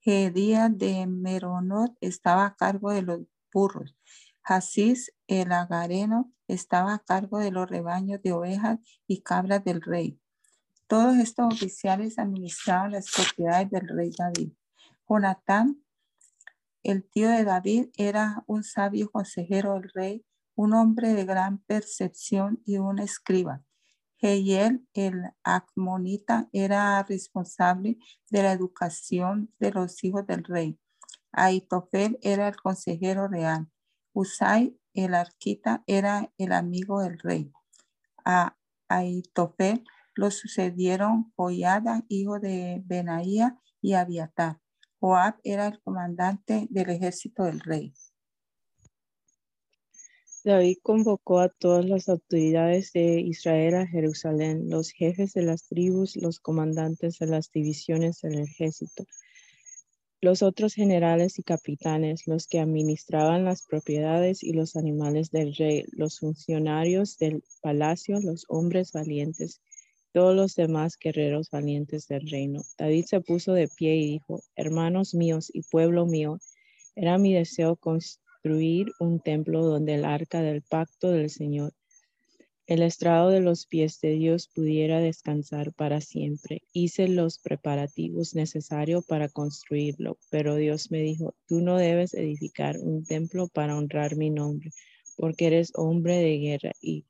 Gedía 0.00 0.68
de 0.68 1.06
Meronot 1.06 1.96
estaba 2.00 2.46
a 2.46 2.54
cargo 2.54 2.90
de 2.90 3.02
los 3.02 3.20
burros. 3.52 3.96
Hasís, 4.42 5.12
el 5.28 5.52
agareno, 5.52 6.32
estaba 6.46 6.94
a 6.94 6.98
cargo 6.98 7.38
de 7.38 7.50
los 7.50 7.70
rebaños 7.70 8.20
de 8.22 8.32
ovejas 8.32 8.78
y 9.06 9.22
cabras 9.22 9.64
del 9.64 9.80
rey. 9.80 10.20
Todos 10.86 11.16
estos 11.16 11.54
oficiales 11.54 12.18
administraban 12.18 12.92
las 12.92 13.10
propiedades 13.10 13.70
del 13.70 13.88
rey 13.88 14.10
David. 14.16 14.52
Jonatán, 15.08 15.82
el 16.82 17.08
tío 17.08 17.30
de 17.30 17.44
David, 17.44 17.86
era 17.96 18.44
un 18.46 18.64
sabio 18.64 19.10
consejero 19.10 19.74
del 19.74 19.90
rey, 19.94 20.26
un 20.54 20.74
hombre 20.74 21.14
de 21.14 21.24
gran 21.24 21.58
percepción 21.58 22.62
y 22.64 22.78
un 22.78 22.98
escriba. 22.98 23.62
Jehiel, 24.18 24.86
el 24.94 25.22
Acmonita, 25.42 26.48
era 26.52 27.02
responsable 27.02 27.98
de 28.30 28.42
la 28.42 28.52
educación 28.52 29.52
de 29.58 29.72
los 29.72 30.02
hijos 30.04 30.26
del 30.26 30.44
rey. 30.44 30.78
Aitofel 31.32 32.18
era 32.22 32.48
el 32.48 32.56
consejero 32.56 33.26
real. 33.26 33.68
Usai, 34.12 34.78
el 34.94 35.14
arquita, 35.14 35.82
era 35.86 36.32
el 36.38 36.52
amigo 36.52 37.00
del 37.00 37.18
rey. 37.18 37.50
A 38.24 38.56
Aitofel 38.88 39.84
lo 40.14 40.30
sucedieron 40.30 41.32
Joyada, 41.36 42.04
hijo 42.08 42.38
de 42.38 42.82
Benaía, 42.84 43.58
y 43.80 43.94
Abiatar. 43.94 44.60
Joab 45.00 45.40
era 45.42 45.66
el 45.66 45.82
comandante 45.82 46.68
del 46.70 46.90
ejército 46.90 47.42
del 47.42 47.60
rey. 47.60 47.92
David 50.44 50.78
convocó 50.82 51.38
a 51.38 51.50
todas 51.50 51.84
las 51.84 52.08
autoridades 52.08 52.92
de 52.92 53.20
Israel 53.20 53.76
a 53.76 53.86
Jerusalén, 53.86 54.68
los 54.68 54.90
jefes 54.90 55.34
de 55.34 55.42
las 55.42 55.68
tribus, 55.68 56.16
los 56.16 56.40
comandantes 56.40 57.20
de 57.20 57.26
las 57.26 57.52
divisiones 57.52 58.22
del 58.22 58.40
ejército, 58.40 59.06
los 60.20 60.42
otros 60.42 60.74
generales 60.74 61.38
y 61.38 61.44
capitanes, 61.44 62.26
los 62.26 62.48
que 62.48 62.58
administraban 62.58 63.44
las 63.44 63.62
propiedades 63.62 64.42
y 64.42 64.52
los 64.52 64.74
animales 64.74 65.30
del 65.30 65.54
rey, 65.54 65.84
los 65.92 66.18
funcionarios 66.18 67.18
del 67.18 67.44
palacio, 67.60 68.18
los 68.20 68.44
hombres 68.48 68.90
valientes, 68.90 69.60
todos 70.12 70.34
los 70.34 70.56
demás 70.56 70.98
guerreros 70.98 71.50
valientes 71.50 72.08
del 72.08 72.28
reino. 72.28 72.62
David 72.76 73.04
se 73.04 73.20
puso 73.20 73.52
de 73.52 73.68
pie 73.68 73.94
y 73.94 74.06
dijo, 74.14 74.42
hermanos 74.56 75.14
míos 75.14 75.52
y 75.54 75.62
pueblo 75.62 76.04
mío, 76.04 76.40
era 76.96 77.16
mi 77.16 77.32
deseo 77.32 77.76
construir 78.42 78.92
un 78.98 79.20
templo 79.20 79.64
donde 79.64 79.94
el 79.94 80.04
arca 80.04 80.42
del 80.42 80.62
pacto 80.62 81.12
del 81.12 81.30
Señor, 81.30 81.72
el 82.66 82.82
estrado 82.82 83.30
de 83.30 83.40
los 83.40 83.66
pies 83.66 84.00
de 84.00 84.14
Dios 84.14 84.48
pudiera 84.52 84.98
descansar 84.98 85.72
para 85.72 86.00
siempre. 86.00 86.62
Hice 86.72 87.06
los 87.06 87.38
preparativos 87.38 88.34
necesarios 88.34 89.06
para 89.06 89.28
construirlo, 89.28 90.18
pero 90.28 90.56
Dios 90.56 90.90
me 90.90 91.02
dijo, 91.02 91.36
tú 91.46 91.60
no 91.60 91.76
debes 91.76 92.14
edificar 92.14 92.78
un 92.80 93.04
templo 93.04 93.46
para 93.46 93.76
honrar 93.76 94.16
mi 94.16 94.30
nombre, 94.30 94.72
porque 95.16 95.46
eres 95.46 95.70
hombre 95.76 96.16
de 96.16 96.38
guerra 96.38 96.72
y 96.80 97.04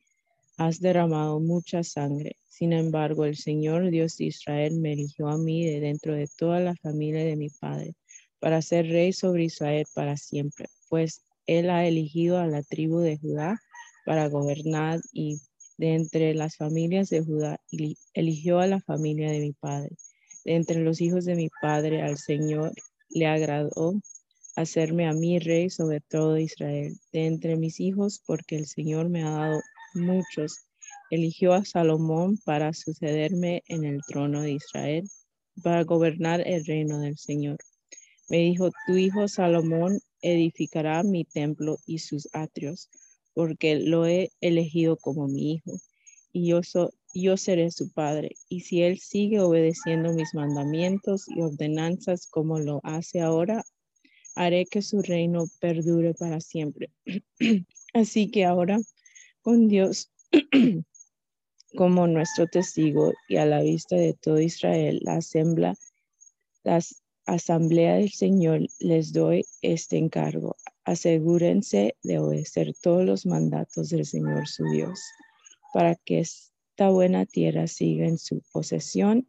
has 0.59 0.81
derramado 0.81 1.41
mucha 1.41 1.83
sangre. 1.83 2.37
Sin 2.47 2.75
embargo, 2.75 3.25
el 3.25 3.37
Señor 3.37 3.91
Dios 3.91 4.19
de 4.19 4.27
Israel 4.27 4.75
me 4.75 4.93
eligió 4.93 5.29
a 5.29 5.39
mí 5.39 5.65
de 5.65 5.81
dentro 5.81 6.15
de 6.15 6.29
toda 6.37 6.61
la 6.61 6.77
familia 6.77 7.25
de 7.25 7.37
mi 7.37 7.49
padre 7.49 7.95
para 8.39 8.61
ser 8.61 8.87
rey 8.89 9.15
sobre 9.15 9.45
Israel 9.45 9.87
para 9.95 10.19
siempre 10.19 10.67
pues 10.93 11.23
él 11.47 11.71
ha 11.71 11.87
elegido 11.87 12.37
a 12.37 12.47
la 12.47 12.63
tribu 12.63 12.99
de 12.99 13.17
Judá 13.17 13.59
para 14.05 14.29
gobernar 14.29 15.01
y 15.11 15.39
de 15.79 15.95
entre 15.95 16.35
las 16.35 16.59
familias 16.59 17.09
de 17.09 17.25
Judá 17.25 17.59
eligió 18.13 18.59
a 18.59 18.67
la 18.67 18.79
familia 18.79 19.31
de 19.31 19.41
mi 19.41 19.53
padre. 19.55 19.97
De 20.45 20.55
entre 20.55 20.81
los 20.81 21.01
hijos 21.01 21.25
de 21.25 21.35
mi 21.35 21.49
padre 21.63 22.03
al 22.03 22.19
Señor 22.19 22.75
le 23.09 23.27
agradó 23.27 23.95
hacerme 24.55 25.09
a 25.09 25.15
mí 25.15 25.39
rey 25.39 25.71
sobre 25.71 26.01
todo 26.01 26.37
Israel. 26.37 26.95
De 27.11 27.25
entre 27.25 27.57
mis 27.57 27.81
hijos, 27.81 28.23
porque 28.27 28.57
el 28.57 28.67
Señor 28.67 29.09
me 29.09 29.23
ha 29.23 29.31
dado 29.31 29.63
muchos, 29.95 30.59
eligió 31.11 31.55
a 31.55 31.65
Salomón 31.65 32.37
para 32.45 32.75
sucederme 32.75 33.63
en 33.69 33.85
el 33.85 34.03
trono 34.07 34.43
de 34.43 34.53
Israel, 34.53 35.09
para 35.63 35.85
gobernar 35.85 36.47
el 36.47 36.67
reino 36.67 37.01
del 37.01 37.17
Señor. 37.17 37.57
Me 38.29 38.41
dijo, 38.41 38.71
tu 38.87 38.99
hijo 38.99 39.27
Salomón 39.27 39.99
edificará 40.23 41.03
mi 41.03 41.25
templo 41.25 41.79
y 41.87 41.99
sus 41.99 42.29
atrios, 42.33 42.89
porque 43.35 43.77
lo 43.77 44.07
he 44.07 44.31
elegido 44.41 44.97
como 44.97 45.29
mi 45.29 45.53
hijo, 45.53 45.73
y 46.33 46.47
yo, 46.49 46.61
yo 47.15 47.37
seré 47.37 47.71
su 47.71 47.93
padre. 47.93 48.37
Y 48.49 48.61
si 48.61 48.83
él 48.83 48.99
sigue 48.99 49.41
obedeciendo 49.41 50.13
mis 50.13 50.35
mandamientos 50.35 51.29
y 51.29 51.43
ordenanzas 51.43 52.27
como 52.27 52.59
lo 52.59 52.81
hace 52.85 53.21
ahora, 53.21 53.65
haré 54.35 54.65
que 54.65 54.83
su 54.83 55.03
reino 55.03 55.45
perdure 55.61 56.15
para 56.15 56.41
siempre. 56.41 56.91
Así 57.95 58.31
que 58.31 58.45
ahora, 58.45 58.79
con 59.43 59.69
Dios 59.69 60.11
como 61.77 62.07
nuestro 62.07 62.47
testigo 62.47 63.13
y 63.29 63.37
a 63.37 63.47
la 63.47 63.63
vista 63.63 63.97
de 63.97 64.15
todo 64.15 64.41
Israel, 64.41 65.01
la 65.03 65.17
asamblea, 65.17 65.75
las 66.65 67.02
Asamblea 67.27 67.97
del 67.97 68.11
Señor, 68.11 68.67
les 68.81 69.13
doy 69.13 69.47
este 69.63 69.97
encargo. 69.97 70.57
Asegúrense 70.85 71.97
de 72.03 72.19
obedecer 72.19 72.75
todos 72.83 73.05
los 73.05 73.27
mandatos 73.27 73.91
del 73.91 74.05
Señor 74.05 74.49
su 74.49 74.65
Dios, 74.65 75.01
para 75.73 75.95
que 75.95 76.19
esta 76.19 76.91
buena 76.91 77.25
tierra 77.25 77.69
siga 77.69 78.07
en 78.07 78.19
su 78.19 78.43
posesión 78.53 79.27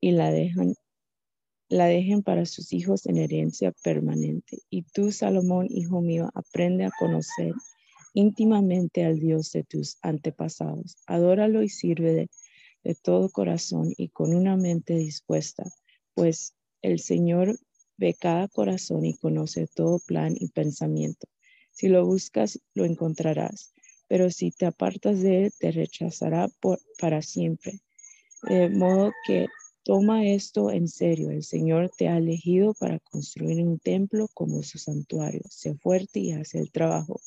y 0.00 0.12
la 0.12 0.30
dejen, 0.30 0.76
la 1.68 1.86
dejen 1.86 2.22
para 2.22 2.46
sus 2.46 2.72
hijos 2.72 3.04
en 3.06 3.18
herencia 3.18 3.72
permanente. 3.82 4.58
Y 4.70 4.82
tú, 4.82 5.12
Salomón, 5.12 5.66
hijo 5.68 6.00
mío, 6.00 6.30
aprende 6.34 6.86
a 6.86 6.90
conocer 6.98 7.52
íntimamente 8.14 9.04
al 9.04 9.20
Dios 9.20 9.52
de 9.52 9.62
tus 9.64 9.98
antepasados. 10.00 10.96
Adóralo 11.06 11.62
y 11.62 11.68
sirve 11.68 12.14
de, 12.14 12.30
de 12.82 12.94
todo 12.94 13.28
corazón 13.28 13.92
y 13.96 14.08
con 14.08 14.34
una 14.34 14.56
mente 14.56 14.94
dispuesta, 14.94 15.64
pues 16.14 16.54
el 16.82 17.00
Señor 17.00 17.58
ve 17.96 18.14
cada 18.14 18.48
corazón 18.48 19.04
y 19.04 19.16
conoce 19.16 19.66
todo 19.66 19.98
plan 20.06 20.34
y 20.38 20.48
pensamiento. 20.48 21.28
Si 21.70 21.88
lo 21.88 22.04
buscas, 22.04 22.60
lo 22.74 22.84
encontrarás, 22.84 23.72
pero 24.08 24.30
si 24.30 24.50
te 24.50 24.66
apartas 24.66 25.20
de 25.20 25.44
él, 25.44 25.52
te 25.58 25.70
rechazará 25.70 26.48
por, 26.60 26.80
para 26.98 27.22
siempre. 27.22 27.80
De 28.42 28.68
modo 28.70 29.12
que 29.26 29.46
toma 29.82 30.26
esto 30.26 30.70
en 30.70 30.88
serio. 30.88 31.30
El 31.30 31.42
Señor 31.42 31.90
te 31.96 32.08
ha 32.08 32.18
elegido 32.18 32.74
para 32.74 32.98
construir 33.00 33.62
un 33.62 33.78
templo 33.78 34.28
como 34.34 34.62
su 34.62 34.78
santuario. 34.78 35.42
Sé 35.48 35.74
fuerte 35.74 36.20
y 36.20 36.32
haz 36.32 36.54
el 36.54 36.70
trabajo. 36.70 37.20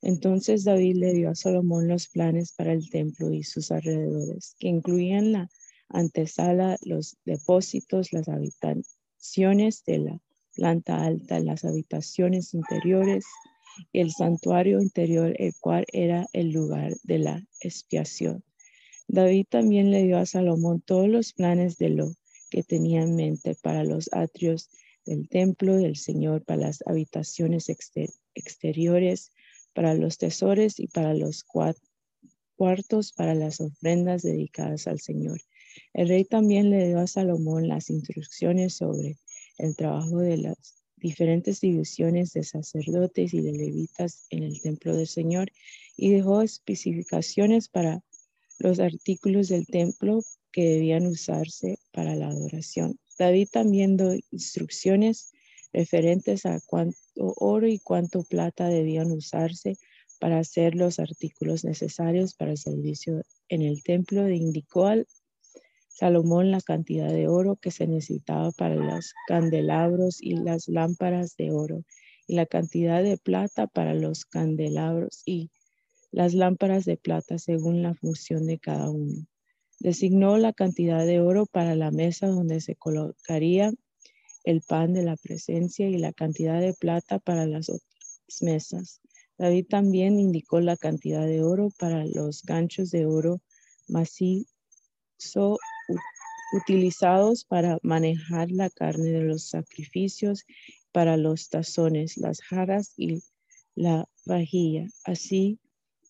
Entonces 0.00 0.64
David 0.64 0.96
le 0.96 1.12
dio 1.12 1.30
a 1.30 1.34
Salomón 1.34 1.86
los 1.88 2.08
planes 2.08 2.52
para 2.52 2.72
el 2.72 2.90
templo 2.90 3.32
y 3.32 3.44
sus 3.44 3.70
alrededores, 3.70 4.56
que 4.58 4.68
incluían 4.68 5.32
la 5.32 5.50
antesala, 5.92 6.76
los 6.82 7.16
depósitos, 7.24 8.12
las 8.12 8.28
habitaciones 8.28 9.84
de 9.84 9.98
la 9.98 10.20
planta 10.54 11.04
alta, 11.04 11.40
las 11.40 11.64
habitaciones 11.64 12.54
interiores 12.54 13.24
y 13.92 14.00
el 14.00 14.10
santuario 14.10 14.80
interior, 14.80 15.34
el 15.38 15.54
cual 15.60 15.86
era 15.92 16.26
el 16.32 16.50
lugar 16.50 16.94
de 17.04 17.18
la 17.18 17.46
expiación. 17.60 18.44
David 19.08 19.46
también 19.48 19.90
le 19.90 20.04
dio 20.04 20.18
a 20.18 20.26
Salomón 20.26 20.80
todos 20.80 21.08
los 21.08 21.32
planes 21.32 21.78
de 21.78 21.90
lo 21.90 22.14
que 22.50 22.62
tenía 22.62 23.02
en 23.02 23.16
mente 23.16 23.54
para 23.62 23.84
los 23.84 24.10
atrios 24.12 24.70
del 25.04 25.28
templo 25.28 25.76
del 25.76 25.96
Señor, 25.96 26.44
para 26.44 26.66
las 26.66 26.82
habitaciones 26.86 27.68
exteriores, 28.34 29.32
para 29.74 29.94
los 29.94 30.18
tesoros 30.18 30.78
y 30.78 30.86
para 30.86 31.14
los 31.14 31.44
cuartos 31.44 33.12
para 33.12 33.34
las 33.34 33.60
ofrendas 33.60 34.22
dedicadas 34.22 34.86
al 34.86 35.00
Señor. 35.00 35.40
El 35.94 36.08
rey 36.08 36.24
también 36.24 36.70
le 36.70 36.88
dio 36.88 37.00
a 37.00 37.06
Salomón 37.06 37.68
las 37.68 37.90
instrucciones 37.90 38.74
sobre 38.74 39.16
el 39.58 39.76
trabajo 39.76 40.18
de 40.18 40.38
las 40.38 40.82
diferentes 40.96 41.60
divisiones 41.60 42.32
de 42.32 42.44
sacerdotes 42.44 43.34
y 43.34 43.40
de 43.40 43.52
levitas 43.52 44.26
en 44.30 44.44
el 44.44 44.60
templo 44.60 44.96
del 44.96 45.08
Señor 45.08 45.50
y 45.96 46.10
dejó 46.10 46.42
especificaciones 46.42 47.68
para 47.68 48.02
los 48.58 48.78
artículos 48.78 49.48
del 49.48 49.66
templo 49.66 50.22
que 50.52 50.64
debían 50.64 51.06
usarse 51.06 51.78
para 51.92 52.14
la 52.14 52.28
adoración. 52.28 52.98
David 53.18 53.48
también 53.50 53.96
dio 53.96 54.14
instrucciones 54.30 55.32
referentes 55.72 56.46
a 56.46 56.60
cuánto 56.66 56.98
oro 57.16 57.66
y 57.66 57.78
cuánto 57.78 58.22
plata 58.22 58.68
debían 58.68 59.10
usarse 59.10 59.78
para 60.20 60.38
hacer 60.38 60.76
los 60.76 60.98
artículos 60.98 61.64
necesarios 61.64 62.34
para 62.34 62.52
el 62.52 62.58
servicio 62.58 63.22
en 63.48 63.62
el 63.62 63.82
templo. 63.82 64.26
E 64.26 64.36
indicó 64.36 64.86
al 64.86 65.06
Salomón 65.94 66.50
la 66.50 66.60
cantidad 66.60 67.12
de 67.12 67.28
oro 67.28 67.56
que 67.56 67.70
se 67.70 67.86
necesitaba 67.86 68.50
para 68.52 68.74
los 68.76 69.12
candelabros 69.28 70.22
y 70.22 70.36
las 70.36 70.68
lámparas 70.68 71.36
de 71.36 71.52
oro 71.52 71.84
y 72.26 72.34
la 72.34 72.46
cantidad 72.46 73.02
de 73.02 73.18
plata 73.18 73.66
para 73.66 73.94
los 73.94 74.24
candelabros 74.24 75.22
y 75.26 75.50
las 76.10 76.32
lámparas 76.34 76.86
de 76.86 76.96
plata 76.96 77.38
según 77.38 77.82
la 77.82 77.94
función 77.94 78.46
de 78.46 78.58
cada 78.58 78.90
uno. 78.90 79.26
Designó 79.80 80.38
la 80.38 80.52
cantidad 80.52 81.04
de 81.04 81.20
oro 81.20 81.44
para 81.46 81.74
la 81.74 81.90
mesa 81.90 82.26
donde 82.26 82.60
se 82.60 82.74
colocaría 82.74 83.72
el 84.44 84.62
pan 84.62 84.94
de 84.94 85.02
la 85.02 85.16
presencia 85.16 85.88
y 85.88 85.98
la 85.98 86.12
cantidad 86.12 86.60
de 86.60 86.74
plata 86.74 87.18
para 87.18 87.46
las 87.46 87.68
otras 87.68 88.22
mesas. 88.40 89.00
David 89.38 89.66
también 89.68 90.18
indicó 90.18 90.60
la 90.60 90.76
cantidad 90.76 91.26
de 91.26 91.42
oro 91.42 91.70
para 91.78 92.06
los 92.06 92.42
ganchos 92.44 92.90
de 92.90 93.06
oro 93.06 93.40
macizo 93.88 94.46
utilizados 96.52 97.44
para 97.44 97.78
manejar 97.82 98.50
la 98.50 98.70
carne 98.70 99.10
de 99.10 99.22
los 99.22 99.48
sacrificios, 99.48 100.44
para 100.92 101.16
los 101.16 101.48
tazones, 101.48 102.16
las 102.18 102.40
jarras 102.42 102.92
y 102.96 103.22
la 103.74 104.06
vajilla, 104.26 104.86
así 105.04 105.58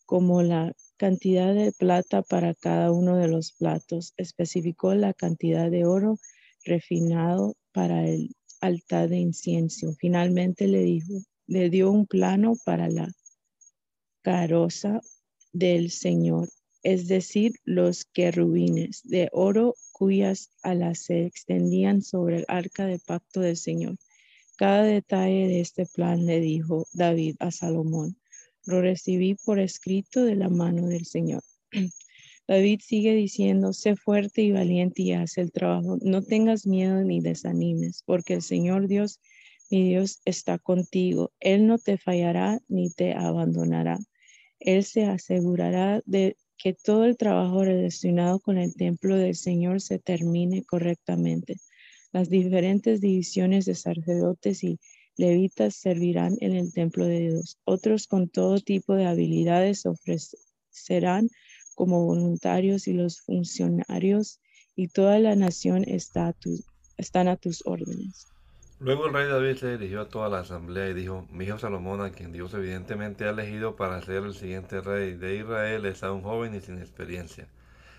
como 0.05 0.43
la 0.43 0.75
cantidad 0.97 1.55
de 1.55 1.73
plata 1.73 2.23
para 2.23 2.55
cada 2.55 2.93
uno 2.93 3.17
de 3.17 3.29
los 3.29 3.53
platos. 3.53 4.13
Especificó 4.17 4.95
la 4.95 5.15
cantidad 5.15 5.71
de 5.71 5.85
oro 5.85 6.19
refinado 6.65 7.57
para 7.73 8.09
el 8.09 8.35
altar 8.61 9.09
de 9.09 9.19
incienso. 9.19 9.95
Finalmente 9.99 10.67
le 10.67 10.83
dijo, 10.83 11.23
le 11.47 11.71
dio 11.71 11.91
un 11.91 12.07
plano 12.07 12.55
para 12.65 12.89
la 12.89 13.13
caroza 14.23 15.01
del 15.53 15.91
Señor, 15.91 16.49
es 16.83 17.07
decir, 17.09 17.55
los 17.65 18.05
querubines 18.05 19.03
de 19.05 19.29
oro 19.33 19.77
cuyas 19.93 20.51
alas 20.63 21.01
se 21.01 21.27
extendían 21.27 22.03
sobre 22.03 22.39
el 22.39 22.45
arca 22.49 22.87
de 22.87 22.99
pacto 22.99 23.41
del 23.41 23.57
Señor. 23.57 23.97
Cada 24.57 24.83
detalle 24.83 25.47
de 25.47 25.61
este 25.61 25.87
plan 25.87 26.27
le 26.27 26.41
dijo 26.41 26.87
David 26.93 27.37
a 27.39 27.51
Salomón. 27.51 28.17
Lo 28.65 28.81
recibí 28.81 29.35
por 29.35 29.59
escrito 29.59 30.25
de 30.25 30.37
la 30.37 30.49
mano 30.49 30.89
del 30.89 31.07
Señor. 31.07 31.43
David 32.49 32.81
sigue 32.85 33.15
diciendo, 33.15 33.73
sé 33.73 33.97
fuerte 33.97 34.43
y 34.43 34.53
valiente 34.53 35.03
y 35.03 35.13
haz 35.13 35.39
el 35.39 35.53
trabajo. 35.53 35.99
No 36.03 36.23
tengas 36.23 36.67
miedo 36.67 37.03
ni 37.03 37.21
desanimes, 37.21 38.03
porque 38.05 38.35
el 38.35 38.43
Señor 38.43 38.89
Dios, 38.89 39.21
mi 39.71 39.89
Dios, 39.89 40.21
está 40.25 40.59
contigo. 40.59 41.33
Él 41.41 41.67
no 41.67 41.79
te 41.79 41.97
fallará 41.97 42.59
ni 42.69 42.91
te 42.91 43.15
abandonará. 43.15 43.99
Él 44.59 44.85
se 44.85 45.05
asegurará 45.05 46.03
de 46.05 46.37
que 46.63 46.75
todo 46.75 47.07
el 47.07 47.17
trabajo 47.17 47.65
relacionado 47.65 48.39
con 48.39 48.57
el 48.57 48.73
templo 48.75 49.17
del 49.17 49.35
Señor 49.35 49.81
se 49.81 49.99
termine 49.99 50.63
correctamente. 50.63 51.57
Las 52.13 52.31
diferentes 52.31 53.01
divisiones 53.01 53.65
de 53.65 53.75
sacerdotes 53.75 54.63
y 54.63 54.79
levitas 55.17 55.75
servirán 55.75 56.37
en 56.41 56.53
el 56.53 56.73
templo 56.73 57.05
de 57.05 57.31
Dios. 57.31 57.59
Otros 57.65 58.07
con 58.07 58.29
todo 58.29 58.61
tipo 58.61 58.95
de 58.95 59.07
habilidades 59.07 59.87
ofrecerán 59.87 61.29
como 61.75 62.07
voluntarios 62.07 62.87
y 62.87 62.93
los 62.93 63.23
funcionarios 63.23 64.39
y 64.77 64.87
toda 64.87 65.19
la 65.19 65.35
nación 65.35 65.83
está 65.89 66.33
están 66.97 67.27
a 67.27 67.37
tus 67.37 67.67
órdenes. 67.67 68.29
Luego 68.83 69.07
el 69.07 69.13
rey 69.13 69.29
David 69.29 69.59
se 69.59 69.79
dirigió 69.79 70.01
a 70.01 70.09
toda 70.09 70.29
la 70.29 70.41
asamblea 70.41 70.89
y 70.89 70.93
dijo, 70.93 71.25
mi 71.31 71.45
hijo 71.45 71.57
Salomón, 71.57 72.01
a 72.01 72.11
quien 72.11 72.33
Dios 72.33 72.53
evidentemente 72.53 73.25
ha 73.25 73.31
elegido 73.31 73.77
para 73.77 74.03
ser 74.03 74.25
el 74.25 74.35
siguiente 74.35 74.81
rey 74.81 75.15
de 75.15 75.37
Israel, 75.37 75.87
es 75.87 76.03
aún 76.03 76.23
joven 76.23 76.53
y 76.57 76.61
sin 76.61 76.79
experiencia. 76.79 77.47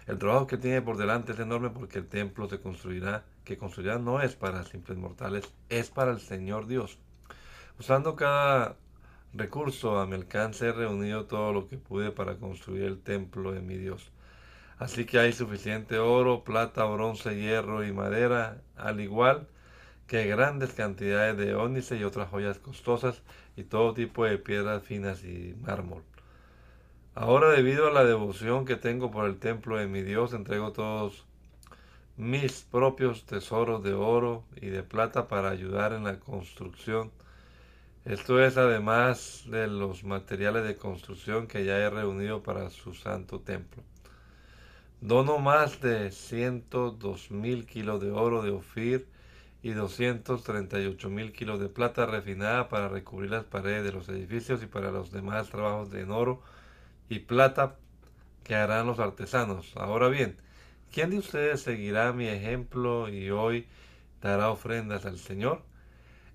El 0.08 0.18
trabajo 0.18 0.46
que 0.46 0.58
tiene 0.58 0.82
por 0.82 0.98
delante 0.98 1.32
es 1.32 1.40
enorme 1.40 1.70
porque 1.70 2.00
el 2.00 2.10
templo 2.10 2.50
se 2.50 2.60
construirá, 2.60 3.24
que 3.46 3.58
construirá 3.58 3.98
no 3.98 4.22
es 4.22 4.36
para 4.36 4.66
simples 4.66 4.98
mortales, 4.98 5.54
es 5.70 5.90
para 5.90 6.12
el 6.12 6.20
Señor 6.20 6.68
Dios. 6.68 7.00
Usando 7.80 8.18
cada 8.18 8.76
recurso 9.34 10.00
a 10.00 10.06
mi 10.06 10.16
alcance 10.16 10.68
he 10.68 10.74
reunido 10.74 11.28
todo 11.28 11.54
lo 11.54 11.70
que 11.70 11.78
pude 11.78 12.12
para 12.12 12.36
construir 12.36 12.84
el 12.84 13.00
templo 13.00 13.54
de 13.54 13.62
mi 13.62 13.78
Dios. 13.78 14.12
Así 14.80 15.06
que 15.06 15.18
hay 15.18 15.32
suficiente 15.32 15.98
oro, 15.98 16.44
plata, 16.44 16.84
bronce, 16.84 17.40
hierro 17.40 17.86
y 17.86 17.94
madera, 17.94 18.62
al 18.76 19.00
igual 19.00 19.48
que 20.08 20.28
grandes 20.28 20.74
cantidades 20.74 21.38
de 21.38 21.56
ónice 21.56 21.98
y 21.98 22.04
otras 22.04 22.30
joyas 22.30 22.60
costosas 22.60 23.22
y 23.56 23.64
todo 23.64 23.94
tipo 23.94 24.26
de 24.26 24.38
piedras 24.38 24.84
finas 24.84 25.24
y 25.24 25.56
mármol. 25.62 26.04
Ahora 27.16 27.50
debido 27.50 27.88
a 27.88 27.92
la 27.92 28.04
devoción 28.04 28.66
que 28.66 28.76
tengo 28.76 29.12
por 29.12 29.26
el 29.26 29.38
templo 29.40 29.78
de 29.78 29.88
mi 29.88 30.02
Dios, 30.02 30.34
entrego 30.34 30.72
todos 30.72 31.26
mis 32.18 32.64
propios 32.64 33.26
tesoros 33.26 33.84
de 33.84 33.94
oro 33.94 34.44
y 34.62 34.68
de 34.68 34.84
plata 34.84 35.28
para 35.28 35.50
ayudar 35.50 35.94
en 35.94 36.04
la 36.04 36.20
construcción 36.20 37.12
esto 38.06 38.44
es 38.44 38.58
además 38.58 39.46
de 39.48 39.66
los 39.68 40.04
materiales 40.04 40.66
de 40.66 40.76
construcción 40.76 41.48
que 41.48 41.64
ya 41.64 41.78
he 41.78 41.90
reunido 41.90 42.44
para 42.44 42.70
su 42.70 42.94
santo 42.94 43.40
templo. 43.40 43.82
Dono 45.00 45.38
más 45.40 45.80
de 45.80 46.12
102 46.12 47.32
mil 47.32 47.66
kilos 47.66 48.02
de 48.02 48.12
oro 48.12 48.42
de 48.42 48.52
Ofir 48.52 49.08
y 49.64 49.72
238 49.72 51.10
mil 51.10 51.32
kilos 51.32 51.60
de 51.60 51.70
plata 51.70 52.06
refinada 52.06 52.68
para 52.68 52.90
recubrir 52.90 53.32
las 53.32 53.46
paredes 53.46 53.86
de 53.86 53.94
los 53.94 54.10
edificios 54.10 54.62
y 54.62 54.68
para 54.68 54.92
los 54.92 55.12
demás 55.12 55.50
trabajos 55.50 55.90
de 55.90 56.04
oro 56.04 56.42
y 57.08 57.20
plata 57.20 57.78
que 58.44 58.56
harán 58.56 58.88
los 58.88 59.00
artesanos. 59.00 59.72
Ahora 59.78 60.10
bien, 60.10 60.36
¿quién 60.92 61.12
de 61.12 61.20
ustedes 61.20 61.62
seguirá 61.62 62.12
mi 62.12 62.28
ejemplo 62.28 63.08
y 63.08 63.32
hoy 63.32 63.66
dará 64.22 64.50
ofrendas 64.50 65.06
al 65.06 65.18
Señor? 65.18 65.64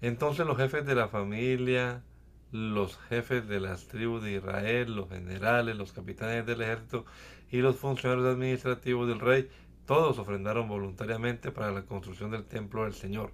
Entonces 0.01 0.47
los 0.47 0.57
jefes 0.57 0.87
de 0.87 0.95
la 0.95 1.09
familia, 1.09 2.03
los 2.51 2.97
jefes 3.11 3.47
de 3.47 3.61
las 3.61 3.89
tribus 3.89 4.23
de 4.23 4.33
Israel, 4.33 4.97
los 4.97 5.11
generales, 5.11 5.77
los 5.77 5.93
capitanes 5.93 6.47
del 6.47 6.63
ejército 6.63 7.05
y 7.51 7.59
los 7.59 7.77
funcionarios 7.77 8.27
administrativos 8.27 9.07
del 9.07 9.21
rey, 9.21 9.51
todos 9.89 10.19
ofrendaron 10.19 10.69
voluntariamente 10.69 11.51
para 11.51 11.73
la 11.73 11.87
construcción 11.87 12.31
del 12.31 12.45
templo 12.45 12.85
del 12.85 12.93
Señor 12.93 13.33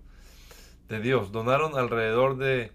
de 0.89 1.01
Dios. 1.01 1.33
Donaron 1.33 1.77
alrededor 1.77 2.37
de 2.37 2.71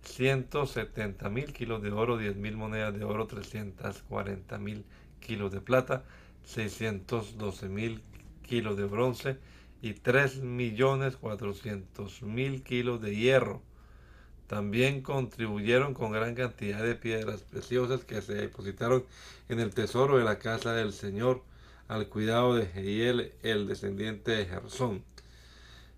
170 0.00 1.28
mil 1.28 1.52
kilos 1.52 1.82
de 1.82 1.92
oro, 1.92 2.16
10 2.16 2.36
mil 2.36 2.56
monedas 2.56 2.98
de 2.98 3.04
oro, 3.04 3.26
340 3.26 4.56
mil 4.56 4.86
kilos 5.20 5.52
de 5.52 5.60
plata, 5.60 6.04
612 6.44 7.68
mil 7.68 8.02
kilos 8.42 8.78
de 8.78 8.86
bronce, 8.86 9.36
y 9.82 9.92
3.400.000 9.92 12.62
kilos 12.62 13.02
de 13.02 13.14
hierro. 13.14 13.60
También 14.46 15.02
contribuyeron 15.02 15.92
con 15.92 16.12
gran 16.12 16.34
cantidad 16.34 16.82
de 16.82 16.94
piedras 16.94 17.42
preciosas 17.42 18.06
que 18.06 18.22
se 18.22 18.32
depositaron 18.32 19.04
en 19.50 19.60
el 19.60 19.74
tesoro 19.74 20.16
de 20.16 20.24
la 20.24 20.38
casa 20.38 20.72
del 20.72 20.94
Señor 20.94 21.42
al 21.88 22.08
cuidado 22.08 22.54
de 22.54 22.66
Jehiel, 22.66 23.32
el 23.42 23.66
descendiente 23.66 24.32
de 24.32 24.46
Gersón. 24.46 25.02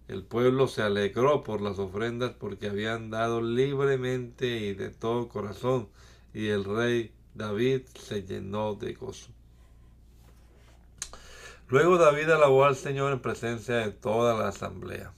El 0.08 0.24
pueblo 0.24 0.66
se 0.66 0.82
alegró 0.82 1.44
por 1.44 1.60
las 1.60 1.78
ofrendas 1.78 2.32
porque 2.32 2.68
habían 2.68 3.10
dado 3.10 3.42
libremente 3.42 4.58
y 4.58 4.74
de 4.74 4.90
todo 4.90 5.28
corazón 5.28 5.88
y 6.32 6.48
el 6.48 6.64
rey 6.64 7.12
David 7.34 7.82
se 7.94 8.22
llenó 8.22 8.74
de 8.74 8.94
gozo. 8.94 9.30
Luego 11.68 11.98
David 11.98 12.30
alabó 12.30 12.64
al 12.64 12.74
Señor 12.74 13.12
en 13.12 13.20
presencia 13.20 13.76
de 13.76 13.92
toda 13.92 14.34
la 14.34 14.48
asamblea. 14.48 15.12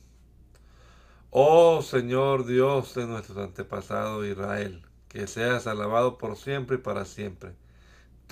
Oh 1.31 1.81
Señor 1.81 2.45
Dios 2.45 2.95
de 2.95 3.07
nuestros 3.07 3.39
antepasados 3.39 4.27
Israel, 4.27 4.83
que 5.09 5.27
seas 5.27 5.67
alabado 5.67 6.19
por 6.19 6.37
siempre 6.37 6.77
y 6.77 6.81
para 6.81 7.07
siempre. 7.07 7.53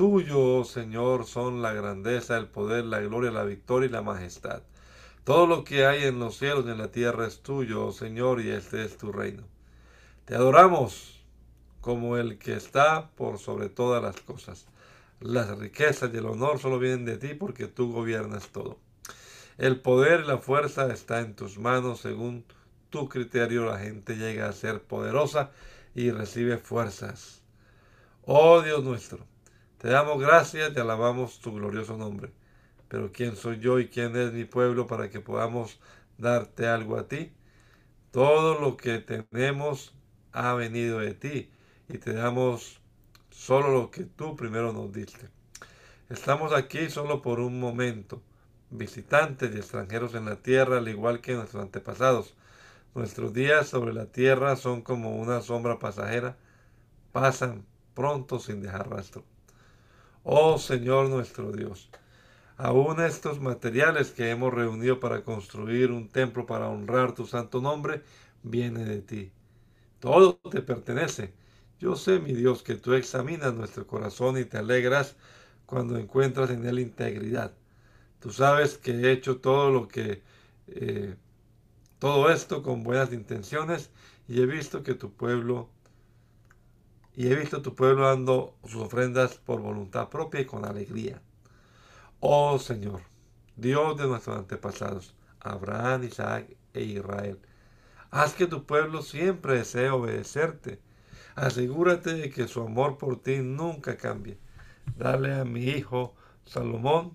Tuyo, 0.01 0.65
Señor, 0.65 1.27
son 1.27 1.61
la 1.61 1.75
grandeza, 1.75 2.39
el 2.39 2.47
poder, 2.47 2.87
la 2.87 3.01
gloria, 3.01 3.31
la 3.31 3.45
victoria 3.45 3.87
y 3.87 3.93
la 3.93 4.01
majestad. 4.01 4.63
Todo 5.25 5.47
lo 5.47 5.63
que 5.63 5.85
hay 5.85 6.05
en 6.05 6.19
los 6.19 6.39
cielos 6.39 6.65
y 6.65 6.71
en 6.71 6.79
la 6.79 6.91
tierra 6.91 7.27
es 7.27 7.43
tuyo, 7.43 7.85
oh 7.85 7.93
Señor, 7.93 8.41
y 8.41 8.49
este 8.49 8.83
es 8.83 8.97
tu 8.97 9.13
reino. 9.13 9.43
Te 10.25 10.35
adoramos 10.35 11.23
como 11.83 12.17
el 12.17 12.39
que 12.39 12.55
está 12.55 13.11
por 13.11 13.39
sobre 13.39 13.69
todas 13.69 14.03
las 14.03 14.19
cosas. 14.23 14.65
Las 15.21 15.59
riquezas 15.59 16.11
y 16.15 16.17
el 16.17 16.25
honor 16.25 16.59
solo 16.59 16.79
vienen 16.79 17.05
de 17.05 17.19
ti 17.19 17.35
porque 17.35 17.67
tú 17.67 17.93
gobiernas 17.93 18.49
todo. 18.49 18.79
El 19.59 19.83
poder 19.83 20.21
y 20.21 20.29
la 20.29 20.39
fuerza 20.39 20.91
está 20.91 21.21
en 21.21 21.37
tus 21.37 21.59
manos. 21.59 22.01
Según 22.01 22.47
tu 22.89 23.07
criterio 23.11 23.67
la 23.67 23.79
gente 23.79 24.17
llega 24.17 24.49
a 24.49 24.55
ser 24.55 24.81
poderosa 24.81 25.51
y 25.95 26.11
recibe 26.11 26.57
fuerzas. 26.57 27.43
Oh 28.25 28.63
Dios 28.63 28.83
nuestro, 28.83 29.27
te 29.81 29.89
damos 29.89 30.21
gracias 30.21 30.73
y 30.77 30.79
alabamos 30.79 31.41
tu 31.41 31.55
glorioso 31.55 31.97
nombre. 31.97 32.31
Pero 32.89 33.13
¿quién 33.13 33.35
soy 33.35 33.61
yo 33.61 33.81
y 33.81 33.89
quién 33.89 34.15
es 34.15 34.31
mi 34.33 34.45
pueblo 34.45 34.87
para 34.87 35.09
que 35.09 35.21
podamos 35.21 35.81
darte 36.19 36.67
algo 36.69 36.99
a 36.99 37.09
ti? 37.09 37.33
Todo 38.11 38.61
lo 38.61 38.77
que 38.77 38.99
tenemos 38.99 39.95
ha 40.33 40.53
venido 40.55 40.99
de 40.99 41.15
ti 41.15 41.51
y 41.89 41.97
te 41.99 42.13
damos 42.13 42.81
solo 43.31 43.71
lo 43.73 43.91
que 43.91 44.05
tú 44.05 44.37
primero 44.37 44.75
nos 44.75 44.93
diste. 44.93 45.31
Estamos 46.11 46.53
aquí 46.53 46.91
solo 46.91 47.23
por 47.23 47.41
un 47.41 47.59
momento, 47.59 48.23
visitantes 48.71 49.55
y 49.55 49.59
extranjeros 49.59 50.15
en 50.15 50.27
la 50.27 50.37
tierra, 50.37 50.79
al 50.79 50.89
igual 50.89 51.23
que 51.23 51.35
nuestros 51.35 51.63
antepasados. 51.63 52.35
Nuestros 52.95 53.33
días 53.33 53.69
sobre 53.69 53.95
la 53.95 54.07
tierra 54.07 54.57
son 54.57 54.83
como 54.83 55.17
una 55.17 55.41
sombra 55.41 55.79
pasajera, 55.79 56.37
pasan 57.13 57.65
pronto 57.95 58.41
sin 58.41 58.63
dejar 58.63 58.91
rastro. 58.91 59.25
Oh 60.25 60.59
Señor 60.59 61.09
nuestro 61.09 61.53
Dios, 61.53 61.91
aún 62.59 63.01
estos 63.01 63.41
materiales 63.41 64.13
que 64.13 64.31
hemos 64.31 64.53
reunido 64.55 65.01
para 65.01 65.25
construir 65.25 65.91
un 65.93 66.09
templo 66.09 66.47
para 66.47 66.69
honrar 66.69 67.15
tu 67.15 67.27
santo 67.27 67.61
nombre, 67.63 68.03
viene 68.43 68.85
de 68.85 69.03
ti. 69.03 69.33
Todo 70.01 70.37
te 70.51 70.63
pertenece 70.63 71.35
yo 71.81 71.97
sé, 71.97 72.21
mi 72.21 72.33
Dios, 72.35 72.63
que 72.63 72.77
tú 72.77 72.95
examinas 72.95 73.55
nuestro 73.55 73.87
corazón 73.87 74.39
y 74.39 74.45
te 74.47 74.59
alegras 74.59 75.17
cuando 75.67 75.99
encuentras 75.99 76.51
en 76.51 76.67
él 76.67 76.79
integridad. 76.81 77.53
Tú 78.21 78.33
sabes 78.33 78.79
que 78.79 78.93
he 78.93 79.13
hecho 79.13 79.39
todo 79.41 79.71
lo 79.71 79.89
que, 79.89 80.23
eh, 80.69 81.17
todo 81.99 82.31
esto 82.31 82.63
con 82.63 82.83
buenas 82.83 83.13
intenciones 83.13 83.91
y 84.29 84.41
he 84.41 84.47
visto 84.47 84.83
que 84.83 84.95
tu 84.95 85.13
pueblo, 85.13 85.69
y 87.17 87.29
he 87.29 87.35
visto 87.35 87.63
tu 87.63 87.75
pueblo 87.75 88.07
dando 88.07 88.55
sus 88.65 88.83
ofrendas 88.83 89.37
por 89.37 89.61
voluntad 89.61 90.09
propia 90.09 90.41
y 90.41 90.47
con 90.47 90.65
alegría. 90.65 91.21
Oh 92.21 92.59
Señor, 92.59 93.03
Dios 93.57 93.97
de 93.97 94.07
nuestros 94.07 94.39
antepasados, 94.39 95.15
Abraham, 95.41 96.05
Isaac 96.05 96.57
e 96.75 96.83
Israel, 96.83 97.39
haz 98.11 98.35
que 98.35 98.47
tu 98.47 98.65
pueblo 98.65 99.03
siempre 99.03 99.55
desee 99.55 99.91
obedecerte 99.91 100.81
Asegúrate 101.41 102.15
de 102.15 102.31
que 102.31 102.49
su 102.49 102.61
amor 102.61 102.99
por 102.99 103.23
ti 103.23 103.39
nunca 103.39 103.97
cambie. 103.97 104.39
Dale 104.97 105.35
a 105.35 105.45
mi 105.45 105.65
hijo 105.65 106.15
Salomón 106.45 107.13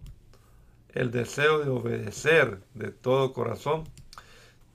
el 0.94 1.12
deseo 1.12 1.60
de 1.60 1.70
obedecer 1.70 2.62
de 2.74 2.92
todo 2.92 3.34
corazón 3.34 3.84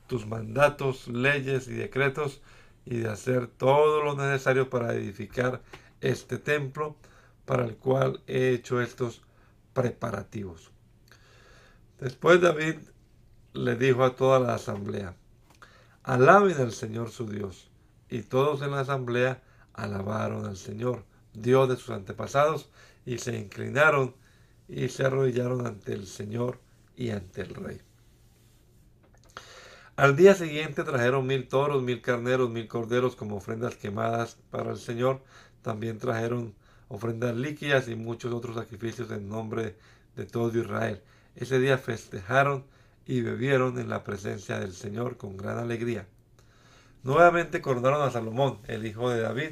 tus 0.07 0.27
mandatos, 0.27 1.09
leyes 1.09 1.67
y 1.69 1.73
decretos 1.73 2.43
y 2.91 2.99
de 2.99 3.09
hacer 3.09 3.47
todo 3.47 4.03
lo 4.03 4.17
necesario 4.17 4.69
para 4.69 4.93
edificar 4.95 5.63
este 6.01 6.39
templo 6.39 6.97
para 7.47 7.65
el 7.65 7.77
cual 7.77 8.21
he 8.27 8.51
hecho 8.51 8.83
estos 8.83 9.23
preparativos. 9.73 10.73
Después 12.01 12.41
David 12.41 12.77
le 13.53 13.77
dijo 13.77 14.05
a 14.05 14.17
toda 14.17 14.41
la 14.41 14.55
asamblea, 14.55 15.15
alaben 16.03 16.61
al 16.61 16.73
Señor 16.73 17.11
su 17.11 17.27
Dios 17.27 17.71
y 18.09 18.23
todos 18.23 18.61
en 18.63 18.73
la 18.73 18.81
asamblea 18.81 19.41
alabaron 19.73 20.45
al 20.47 20.57
Señor, 20.57 21.05
Dios 21.33 21.69
de 21.69 21.77
sus 21.77 21.91
antepasados, 21.91 22.71
y 23.07 23.19
se 23.19 23.39
inclinaron 23.39 24.17
y 24.69 24.89
se 24.89 25.05
arrodillaron 25.05 25.65
ante 25.65 25.93
el 25.93 26.09
Señor 26.09 26.59
y 26.97 27.11
ante 27.11 27.43
el 27.43 27.55
rey. 27.55 27.81
Al 30.01 30.17
día 30.17 30.35
siguiente 30.35 30.83
trajeron 30.83 31.27
mil 31.27 31.47
toros, 31.47 31.83
mil 31.83 32.01
carneros, 32.01 32.49
mil 32.49 32.67
corderos 32.69 33.17
como 33.17 33.37
ofrendas 33.37 33.77
quemadas 33.77 34.39
para 34.51 34.71
el 34.71 34.79
Señor. 34.79 35.21
También 35.61 35.99
trajeron 35.99 36.55
ofrendas 36.89 37.37
líquidas 37.37 37.87
y 37.87 37.97
muchos 37.97 38.33
otros 38.33 38.57
sacrificios 38.57 39.11
en 39.11 39.29
nombre 39.29 39.77
de 40.17 40.25
todo 40.25 40.59
Israel. 40.59 41.03
Ese 41.37 41.59
día 41.61 41.77
festejaron 41.77 42.65
y 43.05 43.21
bebieron 43.21 43.79
en 43.79 43.91
la 43.91 44.03
presencia 44.03 44.59
del 44.59 44.73
Señor 44.73 45.19
con 45.19 45.37
gran 45.37 45.59
alegría. 45.59 46.07
Nuevamente 47.03 47.61
coronaron 47.61 48.01
a 48.01 48.11
Salomón, 48.11 48.57
el 48.69 48.87
hijo 48.87 49.11
de 49.11 49.21
David, 49.21 49.51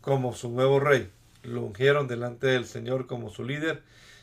como 0.00 0.32
su 0.32 0.48
nuevo 0.50 0.78
rey. 0.78 1.10
Lo 1.42 1.60
ungieron 1.60 2.06
delante 2.06 2.46
del 2.46 2.66
Señor 2.66 3.08
como 3.08 3.30
su 3.30 3.42
líder 3.42 3.82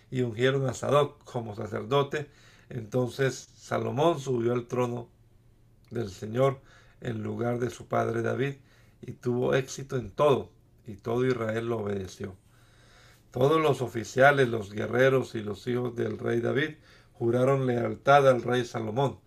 y 0.10 0.22
ungieron 0.22 0.70
a 0.70 0.74
Sadoc 0.74 1.22
como 1.26 1.54
sacerdote. 1.54 2.30
Entonces 2.70 3.50
Salomón 3.58 4.22
subió 4.22 4.54
al 4.54 4.66
trono 4.66 5.10
del 5.92 6.10
Señor 6.10 6.60
en 7.02 7.24
lugar 7.24 7.60
de 7.60 7.70
su 7.70 7.88
padre 7.88 8.22
David 8.22 8.56
y 9.02 9.14
tuvo 9.14 9.56
éxito 9.56 9.98
en 9.98 10.12
todo, 10.12 10.50
y 10.86 10.96
todo 10.96 11.26
Israel 11.26 11.68
lo 11.68 11.80
obedeció. 11.80 12.36
Todos 13.32 13.62
los 13.62 13.82
oficiales, 13.82 14.50
los 14.50 14.72
guerreros 14.72 15.36
y 15.36 15.42
los 15.42 15.66
hijos 15.68 15.96
del 15.96 16.18
rey 16.18 16.42
David 16.42 16.76
juraron 17.14 17.68
lealtad 17.68 18.28
al 18.28 18.42
rey 18.42 18.66
Salomón 18.66 19.20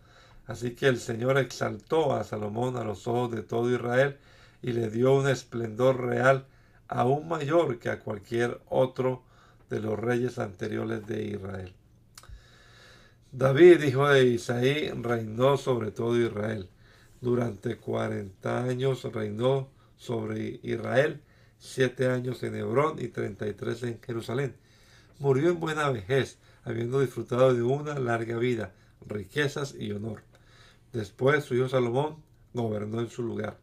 Así 0.46 0.72
que 0.74 0.86
el 0.88 0.98
Señor 0.98 1.38
exaltó 1.38 2.14
a 2.14 2.24
Salomón 2.24 2.76
a 2.76 2.84
los 2.84 3.06
ojos 3.06 3.30
de 3.30 3.42
todo 3.42 3.70
Israel 3.70 4.18
y 4.60 4.72
le 4.72 4.90
dio 4.90 5.14
un 5.14 5.28
esplendor 5.28 6.00
real 6.00 6.46
aún 6.88 7.28
mayor 7.28 7.78
que 7.78 7.90
a 7.90 8.00
cualquier 8.00 8.60
otro 8.68 9.22
de 9.70 9.80
los 9.80 9.98
reyes 9.98 10.38
anteriores 10.38 11.06
de 11.06 11.24
Israel. 11.24 11.72
David, 13.34 13.82
hijo 13.84 14.06
de 14.10 14.26
Isaí, 14.26 14.90
reinó 14.90 15.56
sobre 15.56 15.90
todo 15.90 16.20
Israel. 16.20 16.68
Durante 17.22 17.78
cuarenta 17.78 18.62
años 18.62 19.04
reinó 19.04 19.70
sobre 19.96 20.60
Israel, 20.62 21.22
siete 21.58 22.08
años 22.08 22.42
en 22.42 22.56
Hebrón 22.56 22.98
y 23.00 23.08
treinta 23.08 23.48
y 23.48 23.54
tres 23.54 23.84
en 23.84 23.98
Jerusalén. 24.02 24.54
Murió 25.18 25.48
en 25.48 25.60
buena 25.60 25.88
vejez, 25.88 26.36
habiendo 26.62 27.00
disfrutado 27.00 27.54
de 27.54 27.62
una 27.62 27.98
larga 27.98 28.36
vida, 28.36 28.74
riquezas 29.06 29.74
y 29.78 29.92
honor. 29.92 30.22
Después 30.92 31.44
su 31.44 31.54
hijo 31.54 31.70
Salomón 31.70 32.16
gobernó 32.52 33.00
en 33.00 33.08
su 33.08 33.22
lugar. 33.22 33.58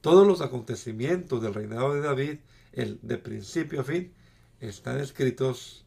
Todos 0.00 0.26
los 0.26 0.40
acontecimientos 0.40 1.42
del 1.42 1.52
reinado 1.52 1.92
de 1.92 2.00
David, 2.00 2.38
el 2.72 2.98
de 3.02 3.18
principio 3.18 3.82
a 3.82 3.84
fin, 3.84 4.14
están 4.60 4.98
escritos 4.98 5.81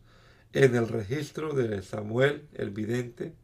en 0.55 0.73
el 0.73 0.87
registro 0.87 1.53
de 1.53 1.81
Samuel 1.81 2.47
el 2.53 2.69
vidente, 2.69 3.35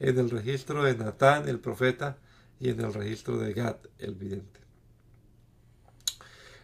en 0.00 0.18
el 0.18 0.30
registro 0.30 0.82
de 0.82 0.96
Natán 0.96 1.48
el 1.48 1.60
profeta 1.60 2.16
y 2.58 2.70
en 2.70 2.80
el 2.80 2.94
registro 2.94 3.36
de 3.36 3.52
Gad 3.52 3.76
el 3.98 4.14
vidente. 4.14 4.60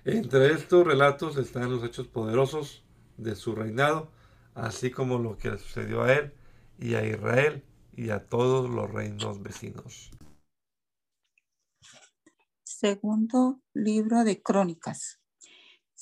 Entre 0.05 0.53
estos 0.53 0.87
relatos 0.87 1.37
están 1.37 1.71
los 1.71 1.85
hechos 1.85 2.09
poderosos 2.09 2.83
de 3.19 3.37
su 3.37 3.55
reinado, 3.55 4.11
así 4.55 4.91
como 4.91 5.19
lo 5.19 5.37
que 5.37 5.51
le 5.51 5.59
sucedió 5.59 6.03
a 6.03 6.15
él 6.15 6.33
y 6.79 6.95
a 6.95 7.07
Israel 7.07 7.63
y 7.93 8.11
a 8.11 8.27
todos 8.27 8.71
los 8.71 8.91
reinos 8.91 9.43
vecinos. 9.43 10.11
Segundo 12.65 13.61
libro 13.75 14.25
de 14.25 14.43
Crónicas. 14.43 15.22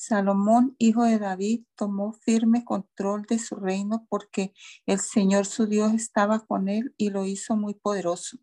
Salomón, 0.02 0.76
hijo 0.78 1.04
de 1.04 1.18
David, 1.18 1.66
tomó 1.76 2.14
firme 2.14 2.64
control 2.64 3.26
de 3.28 3.38
su 3.38 3.56
reino 3.56 4.06
porque 4.08 4.54
el 4.86 4.98
Señor 4.98 5.44
su 5.44 5.66
Dios 5.66 5.92
estaba 5.92 6.40
con 6.46 6.70
él 6.70 6.94
y 6.96 7.10
lo 7.10 7.26
hizo 7.26 7.54
muy 7.54 7.74
poderoso. 7.74 8.38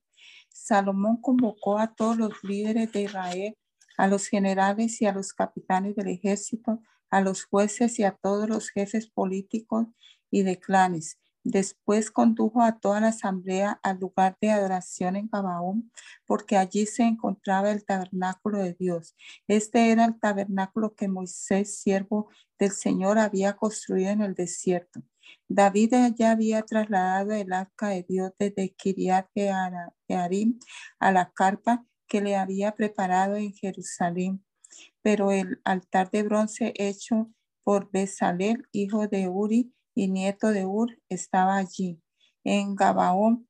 Salomón 0.50 1.20
convocó 1.20 1.80
a 1.80 1.96
todos 1.96 2.16
los 2.16 2.44
líderes 2.44 2.92
de 2.92 3.02
Israel, 3.02 3.58
a 3.98 4.06
los 4.06 4.28
generales 4.28 5.02
y 5.02 5.08
a 5.08 5.14
los 5.14 5.34
capitanes 5.34 5.96
del 5.96 6.10
ejército, 6.10 6.80
a 7.10 7.22
los 7.22 7.46
jueces 7.46 7.98
y 7.98 8.04
a 8.04 8.12
todos 8.12 8.48
los 8.48 8.70
jefes 8.70 9.10
políticos 9.10 9.88
y 10.30 10.44
de 10.44 10.60
clanes 10.60 11.18
Después 11.50 12.12
condujo 12.12 12.62
a 12.62 12.78
toda 12.78 13.00
la 13.00 13.08
asamblea 13.08 13.80
al 13.82 14.00
lugar 14.00 14.36
de 14.42 14.52
adoración 14.52 15.16
en 15.16 15.30
Gabaón, 15.32 15.94
porque 16.26 16.58
allí 16.58 16.86
se 16.86 17.04
encontraba 17.04 17.72
el 17.72 17.86
tabernáculo 17.86 18.58
de 18.58 18.74
Dios. 18.74 19.16
Este 19.48 19.94
era 19.94 20.04
el 20.04 20.20
tabernáculo 20.20 20.94
que 20.94 21.08
Moisés, 21.08 21.80
siervo 21.80 22.30
del 22.60 22.72
Señor, 22.72 23.18
había 23.18 23.54
construido 23.56 24.10
en 24.10 24.24
el 24.24 24.34
desierto. 24.34 25.02
David 25.48 25.94
ya 26.18 26.32
había 26.32 26.64
trasladado 26.64 27.32
el 27.32 27.54
arca 27.54 27.88
de 27.90 28.04
Dios 28.04 28.34
desde 28.38 28.76
Kiriat 28.76 29.30
Jearim 29.34 30.60
a 31.00 31.14
la 31.14 31.32
carpa 31.32 31.86
que 32.08 32.20
le 32.20 32.36
había 32.36 32.76
preparado 32.76 33.38
en 33.38 33.54
Jerusalén. 33.54 34.44
Pero 35.02 35.32
el 35.32 35.62
altar 35.64 36.12
de 36.12 36.24
bronce 36.24 36.74
hecho 36.76 37.32
por 37.64 37.90
Besalel, 37.90 38.68
hijo 38.74 39.08
de 39.08 39.30
Uri, 39.30 39.74
y 39.98 40.10
nieto 40.10 40.52
de 40.52 40.64
Ur 40.68 40.96
estaba 41.10 41.58
allí, 41.58 42.00
en 42.44 42.76
Gabaón, 42.76 43.50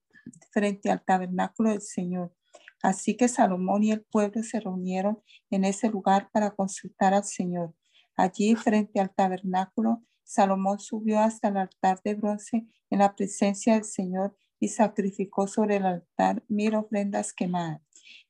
frente 0.52 0.90
al 0.90 1.04
tabernáculo 1.04 1.72
del 1.72 1.82
Señor. 1.82 2.34
Así 2.82 3.18
que 3.18 3.28
Salomón 3.28 3.84
y 3.84 3.92
el 3.92 4.06
pueblo 4.06 4.42
se 4.44 4.62
reunieron 4.62 5.22
en 5.50 5.66
ese 5.66 5.90
lugar 5.90 6.30
para 6.32 6.52
consultar 6.52 7.14
al 7.14 7.26
Señor. 7.26 7.76
Allí, 8.16 8.56
frente 8.56 9.02
al 9.02 9.14
tabernáculo, 9.14 10.06
Salomón 10.24 10.80
subió 10.80 11.20
hasta 11.20 11.50
el 11.50 11.58
altar 11.58 12.00
de 12.02 12.16
bronce 12.16 12.66
en 12.90 13.00
la 13.00 13.14
presencia 13.14 13.74
del 13.74 13.84
Señor 13.84 14.34
y 14.58 14.70
sacrificó 14.70 15.48
sobre 15.48 15.76
el 15.76 15.86
altar 15.86 16.46
mil 16.48 16.76
ofrendas 16.76 17.34
quemadas. 17.34 17.82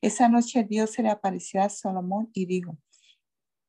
Esa 0.02 0.28
noche 0.28 0.64
Dios 0.64 0.90
se 0.90 1.04
le 1.04 1.10
apareció 1.12 1.62
a 1.62 1.70
Salomón 1.70 2.32
y 2.34 2.48
dijo, 2.48 2.80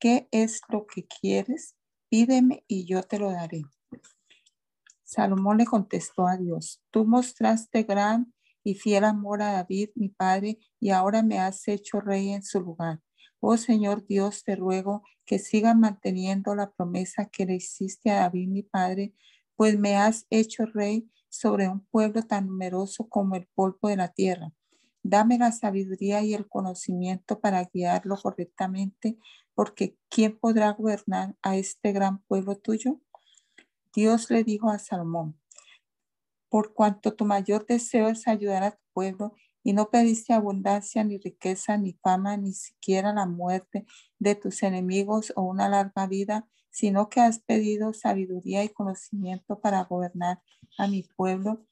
¿qué 0.01 0.27
es 0.31 0.63
lo 0.71 0.87
que 0.87 1.07
quieres? 1.07 1.77
Pídeme 2.09 2.65
y 2.67 2.87
yo 2.87 3.03
te 3.03 3.19
lo 3.19 3.31
daré. 3.31 3.65
Salomón 5.09 5.57
le 5.57 5.65
contestó 5.65 6.27
a 6.27 6.37
Dios, 6.37 6.83
tú 6.91 7.07
mostraste 7.07 7.85
gran 7.85 8.35
y 8.63 8.75
fiel 8.75 9.05
amor 9.05 9.41
a 9.41 9.53
David, 9.53 9.89
mi 9.95 10.11
padre, 10.11 10.59
y 10.79 10.91
ahora 10.91 11.23
me 11.23 11.39
has 11.39 11.67
hecho 11.67 11.99
rey 11.99 12.29
en 12.29 12.43
su 12.43 12.61
lugar. 12.61 13.01
Oh 13.41 13.57
Señor 13.57 14.07
Dios, 14.07 14.45
te 14.45 14.55
ruego 14.55 15.03
que 15.25 15.39
sigas 15.39 15.75
manteniendo 15.75 16.55
la 16.55 16.71
promesa 16.73 17.25
que 17.25 17.47
le 17.47 17.55
hiciste 17.55 18.11
a 18.11 18.21
David, 18.21 18.49
mi 18.49 18.63
padre, 18.63 19.15
pues 19.57 19.79
me 19.79 19.97
has 19.97 20.27
hecho 20.29 20.67
rey 20.67 21.11
sobre 21.31 21.71
un 21.71 21.87
pueblo 21.87 22.25
tan 22.25 22.47
numeroso 22.47 23.09
como 23.09 23.35
el 23.35 23.49
polvo 23.55 23.89
de 23.89 23.97
la 23.97 24.09
tierra. 24.09 24.53
Dame 25.03 25.39
la 25.39 25.53
sabiduría 25.53 26.21
y 26.23 26.35
el 26.35 26.47
conocimiento 26.47 27.41
para 27.41 27.65
guiarlo 27.65 28.19
correctamente, 28.19 29.17
porque 29.55 29.97
¿quién 30.11 30.39
podrá 30.39 30.73
gobernar 30.73 31.35
a 31.41 31.57
este 31.57 31.93
gran 31.93 32.19
pueblo 32.25 32.59
tuyo? 32.59 33.01
Dios 33.95 34.31
le 34.31 34.45
dijo 34.45 34.71
a 34.71 34.79
Salomón, 34.79 35.39
por 36.49 36.73
cuanto 36.73 37.15
tu 37.15 37.25
mayor 37.25 37.67
deseo 37.67 38.09
es 38.09 38.27
ayudar 38.27 38.63
a 38.63 38.71
tu 38.73 38.83
pueblo 38.93 39.35
y 39.63 39.73
no 39.73 39.91
pediste 39.91 40.33
abundancia, 40.33 41.05
ni 41.05 41.19
riqueza, 41.19 41.77
ni 41.77 41.93
fama, 41.93 42.37
ni 42.37 42.53
siquiera 42.53 43.13
la 43.13 43.27
muerte 43.27 43.87
de 44.19 44.35
tus 44.35 44.63
enemigos 44.63 45.33
o 45.37 45.43
una 45.43 45.69
larga 45.69 46.07
vida, 46.07 46.49
sino 46.71 47.09
que 47.09 47.21
has 47.21 47.41
pedido 47.41 47.93
sabiduría 47.93 48.65
y 48.65 48.71
conocimiento 48.71 49.61
para 49.61 49.85
gobernar 49.85 50.41
a 50.79 50.87
mi 50.87 51.03
pueblo 51.03 51.67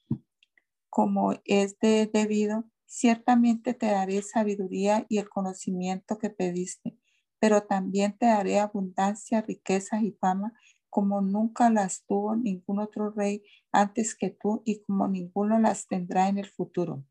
como 0.89 1.33
es 1.45 1.77
de 1.79 2.09
debido, 2.11 2.65
ciertamente 2.85 3.73
te 3.73 3.85
daré 3.87 4.21
sabiduría 4.21 5.05
y 5.09 5.19
el 5.19 5.29
conocimiento 5.29 6.17
que 6.17 6.29
pediste, 6.29 6.97
pero 7.39 7.63
también 7.63 8.17
te 8.17 8.25
daré 8.25 8.59
abundancia, 8.59 9.41
riqueza 9.41 10.01
y 10.01 10.13
fama 10.13 10.53
como 10.97 11.21
nunca 11.21 11.69
las 11.69 12.03
tuvo 12.07 12.35
ningún 12.35 12.79
otro 12.79 13.11
rey 13.11 13.43
antes 13.71 14.15
que 14.15 14.31
tú 14.31 14.63
y 14.65 14.81
como 14.81 15.07
ninguno 15.07 15.59
las 15.59 15.85
tendrá 15.85 16.27
en 16.27 16.39
el 16.39 16.49
futuro. 16.49 17.03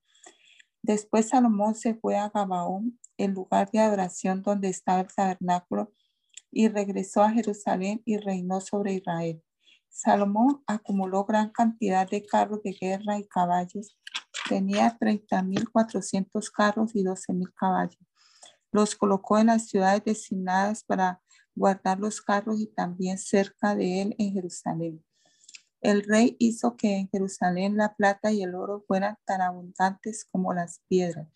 Después 0.83 1.29
Salomón 1.29 1.77
se 1.77 1.95
fue 1.95 2.17
a 2.17 2.29
Gabaón, 2.29 2.99
el 3.17 3.31
lugar 3.31 3.71
de 3.71 3.79
adoración 3.79 4.43
donde 4.43 4.71
estaba 4.71 5.03
el 5.03 5.15
tabernáculo, 5.15 5.93
y 6.51 6.67
regresó 6.67 7.23
a 7.23 7.31
Jerusalén 7.31 8.03
y 8.05 8.17
reinó 8.17 8.61
sobre 8.61 8.95
Israel. 8.95 9.41
Salomón 9.89 10.65
acumuló 10.67 11.25
gran 11.25 11.51
cantidad 11.51 12.11
de 12.11 12.27
carros 12.27 12.65
de 12.65 12.73
guerra 12.73 13.21
y 13.21 13.29
caballos. 13.29 13.97
Tenía 14.49 14.99
30.400 14.99 16.51
carros 16.51 16.91
y 16.97 17.05
12.000 17.05 17.55
caballos. 17.55 18.01
Los 18.73 18.97
colocó 18.97 19.39
en 19.39 19.47
las 19.47 19.69
ciudades 19.69 20.03
designadas 20.05 20.83
para 20.83 21.23
guardar 21.57 21.99
los 21.99 22.21
carros 22.21 22.61
y 22.61 22.67
también 22.67 23.19
cerca 23.19 23.75
de 23.75 24.03
él 24.03 24.15
en 24.19 24.33
Jerusalén. 24.33 25.05
El 25.81 26.03
rey 26.03 26.37
hizo 26.39 26.77
que 26.77 26.97
en 26.97 27.09
Jerusalén 27.09 27.77
la 27.77 27.95
plata 27.95 28.31
y 28.31 28.43
el 28.43 28.55
oro 28.55 28.85
fueran 28.87 29.17
tan 29.25 29.41
abundantes 29.41 30.25
como 30.25 30.53
las 30.53 30.81
piedras. 30.89 31.29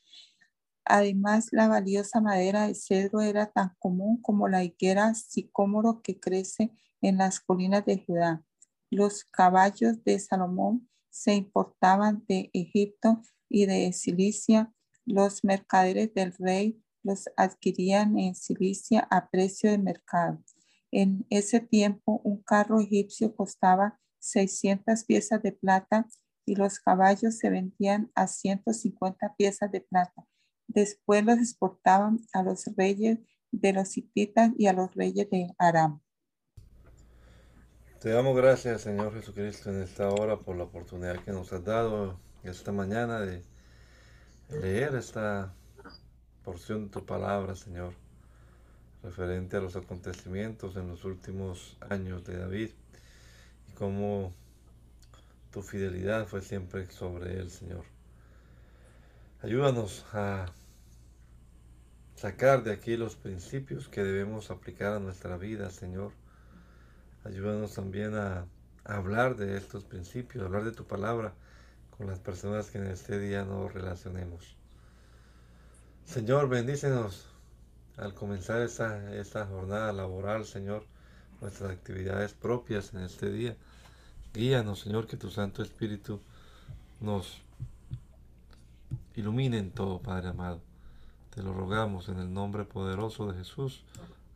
Además, 0.84 1.48
la 1.52 1.68
valiosa 1.68 2.20
madera 2.20 2.66
de 2.66 2.74
cedro 2.74 3.20
era 3.20 3.46
tan 3.46 3.76
común 3.78 4.20
como 4.22 4.48
la 4.48 4.64
higuera 4.64 5.14
sicómoro 5.14 6.02
que 6.02 6.18
crece 6.18 6.72
en 7.00 7.18
las 7.18 7.40
colinas 7.40 7.84
de 7.84 8.04
Judá. 8.04 8.44
Los 8.90 9.24
caballos 9.24 10.02
de 10.04 10.18
Salomón 10.18 10.88
se 11.10 11.34
importaban 11.34 12.24
de 12.26 12.50
Egipto 12.52 13.22
y 13.48 13.66
de 13.66 13.92
Cilicia. 13.92 14.72
Los 15.04 15.44
mercaderes 15.44 16.12
del 16.14 16.32
rey 16.38 16.82
los 17.02 17.28
adquirían 17.36 18.18
en 18.18 18.34
Cilicia 18.34 19.06
a 19.10 19.28
precio 19.30 19.70
de 19.70 19.78
mercado. 19.78 20.42
En 20.90 21.26
ese 21.30 21.60
tiempo, 21.60 22.20
un 22.24 22.42
carro 22.42 22.80
egipcio 22.80 23.34
costaba 23.34 23.98
600 24.18 25.04
piezas 25.04 25.42
de 25.42 25.52
plata 25.52 26.06
y 26.44 26.56
los 26.56 26.80
caballos 26.80 27.38
se 27.38 27.50
vendían 27.50 28.10
a 28.14 28.26
150 28.26 29.34
piezas 29.36 29.70
de 29.70 29.80
plata. 29.80 30.26
Después 30.66 31.24
los 31.24 31.38
exportaban 31.38 32.18
a 32.32 32.42
los 32.42 32.64
reyes 32.76 33.18
de 33.52 33.72
los 33.72 33.96
hititas 33.96 34.50
y 34.56 34.66
a 34.66 34.72
los 34.72 34.94
reyes 34.94 35.28
de 35.30 35.48
Aram. 35.58 36.00
Te 38.00 38.10
damos 38.10 38.36
gracias, 38.36 38.80
Señor 38.80 39.12
Jesucristo, 39.12 39.70
en 39.70 39.82
esta 39.82 40.08
hora 40.08 40.40
por 40.40 40.56
la 40.56 40.64
oportunidad 40.64 41.22
que 41.22 41.32
nos 41.32 41.52
has 41.52 41.64
dado 41.64 42.18
esta 42.44 42.72
mañana 42.72 43.20
de 43.20 43.44
leer 44.48 44.94
esta 44.94 45.54
porción 46.50 46.86
de 46.86 46.90
tu 46.90 47.06
palabra, 47.06 47.54
Señor, 47.54 47.92
referente 49.04 49.56
a 49.56 49.60
los 49.60 49.76
acontecimientos 49.76 50.74
en 50.74 50.88
los 50.88 51.04
últimos 51.04 51.76
años 51.88 52.24
de 52.24 52.38
David 52.38 52.70
y 53.68 53.72
cómo 53.74 54.32
tu 55.52 55.62
fidelidad 55.62 56.26
fue 56.26 56.42
siempre 56.42 56.90
sobre 56.90 57.38
él, 57.38 57.52
Señor. 57.52 57.84
Ayúdanos 59.42 60.04
a 60.12 60.46
sacar 62.16 62.64
de 62.64 62.72
aquí 62.72 62.96
los 62.96 63.14
principios 63.14 63.86
que 63.86 64.02
debemos 64.02 64.50
aplicar 64.50 64.94
a 64.94 64.98
nuestra 64.98 65.36
vida, 65.36 65.70
Señor. 65.70 66.10
Ayúdanos 67.22 67.74
también 67.74 68.16
a, 68.16 68.44
hablar 68.82 69.36
de 69.36 69.56
estos 69.56 69.84
principios, 69.84 70.44
hablar 70.44 70.64
de 70.64 70.72
tu 70.72 70.84
palabra 70.84 71.32
con 71.96 72.08
las 72.08 72.18
personas 72.18 72.70
que 72.70 72.78
en 72.78 72.88
este 72.88 73.20
día 73.20 73.44
nos 73.44 73.72
relacionemos. 73.72 74.59
Señor, 76.10 76.48
bendícenos 76.48 77.24
al 77.96 78.14
comenzar 78.14 78.60
esta, 78.62 79.14
esta 79.14 79.46
jornada 79.46 79.92
laboral, 79.92 80.44
Señor, 80.44 80.84
nuestras 81.40 81.70
actividades 81.70 82.32
propias 82.32 82.92
en 82.94 83.02
este 83.02 83.30
día. 83.30 83.56
Guíanos, 84.34 84.80
Señor, 84.80 85.06
que 85.06 85.16
tu 85.16 85.30
Santo 85.30 85.62
Espíritu 85.62 86.20
nos 86.98 87.40
ilumine 89.14 89.58
en 89.58 89.70
todo, 89.70 90.00
Padre 90.00 90.30
amado. 90.30 90.60
Te 91.32 91.44
lo 91.44 91.52
rogamos 91.52 92.08
en 92.08 92.18
el 92.18 92.34
nombre 92.34 92.64
poderoso 92.64 93.30
de 93.30 93.38
Jesús. 93.38 93.84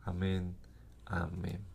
Amén. 0.05 0.55
Amén. 1.05 1.74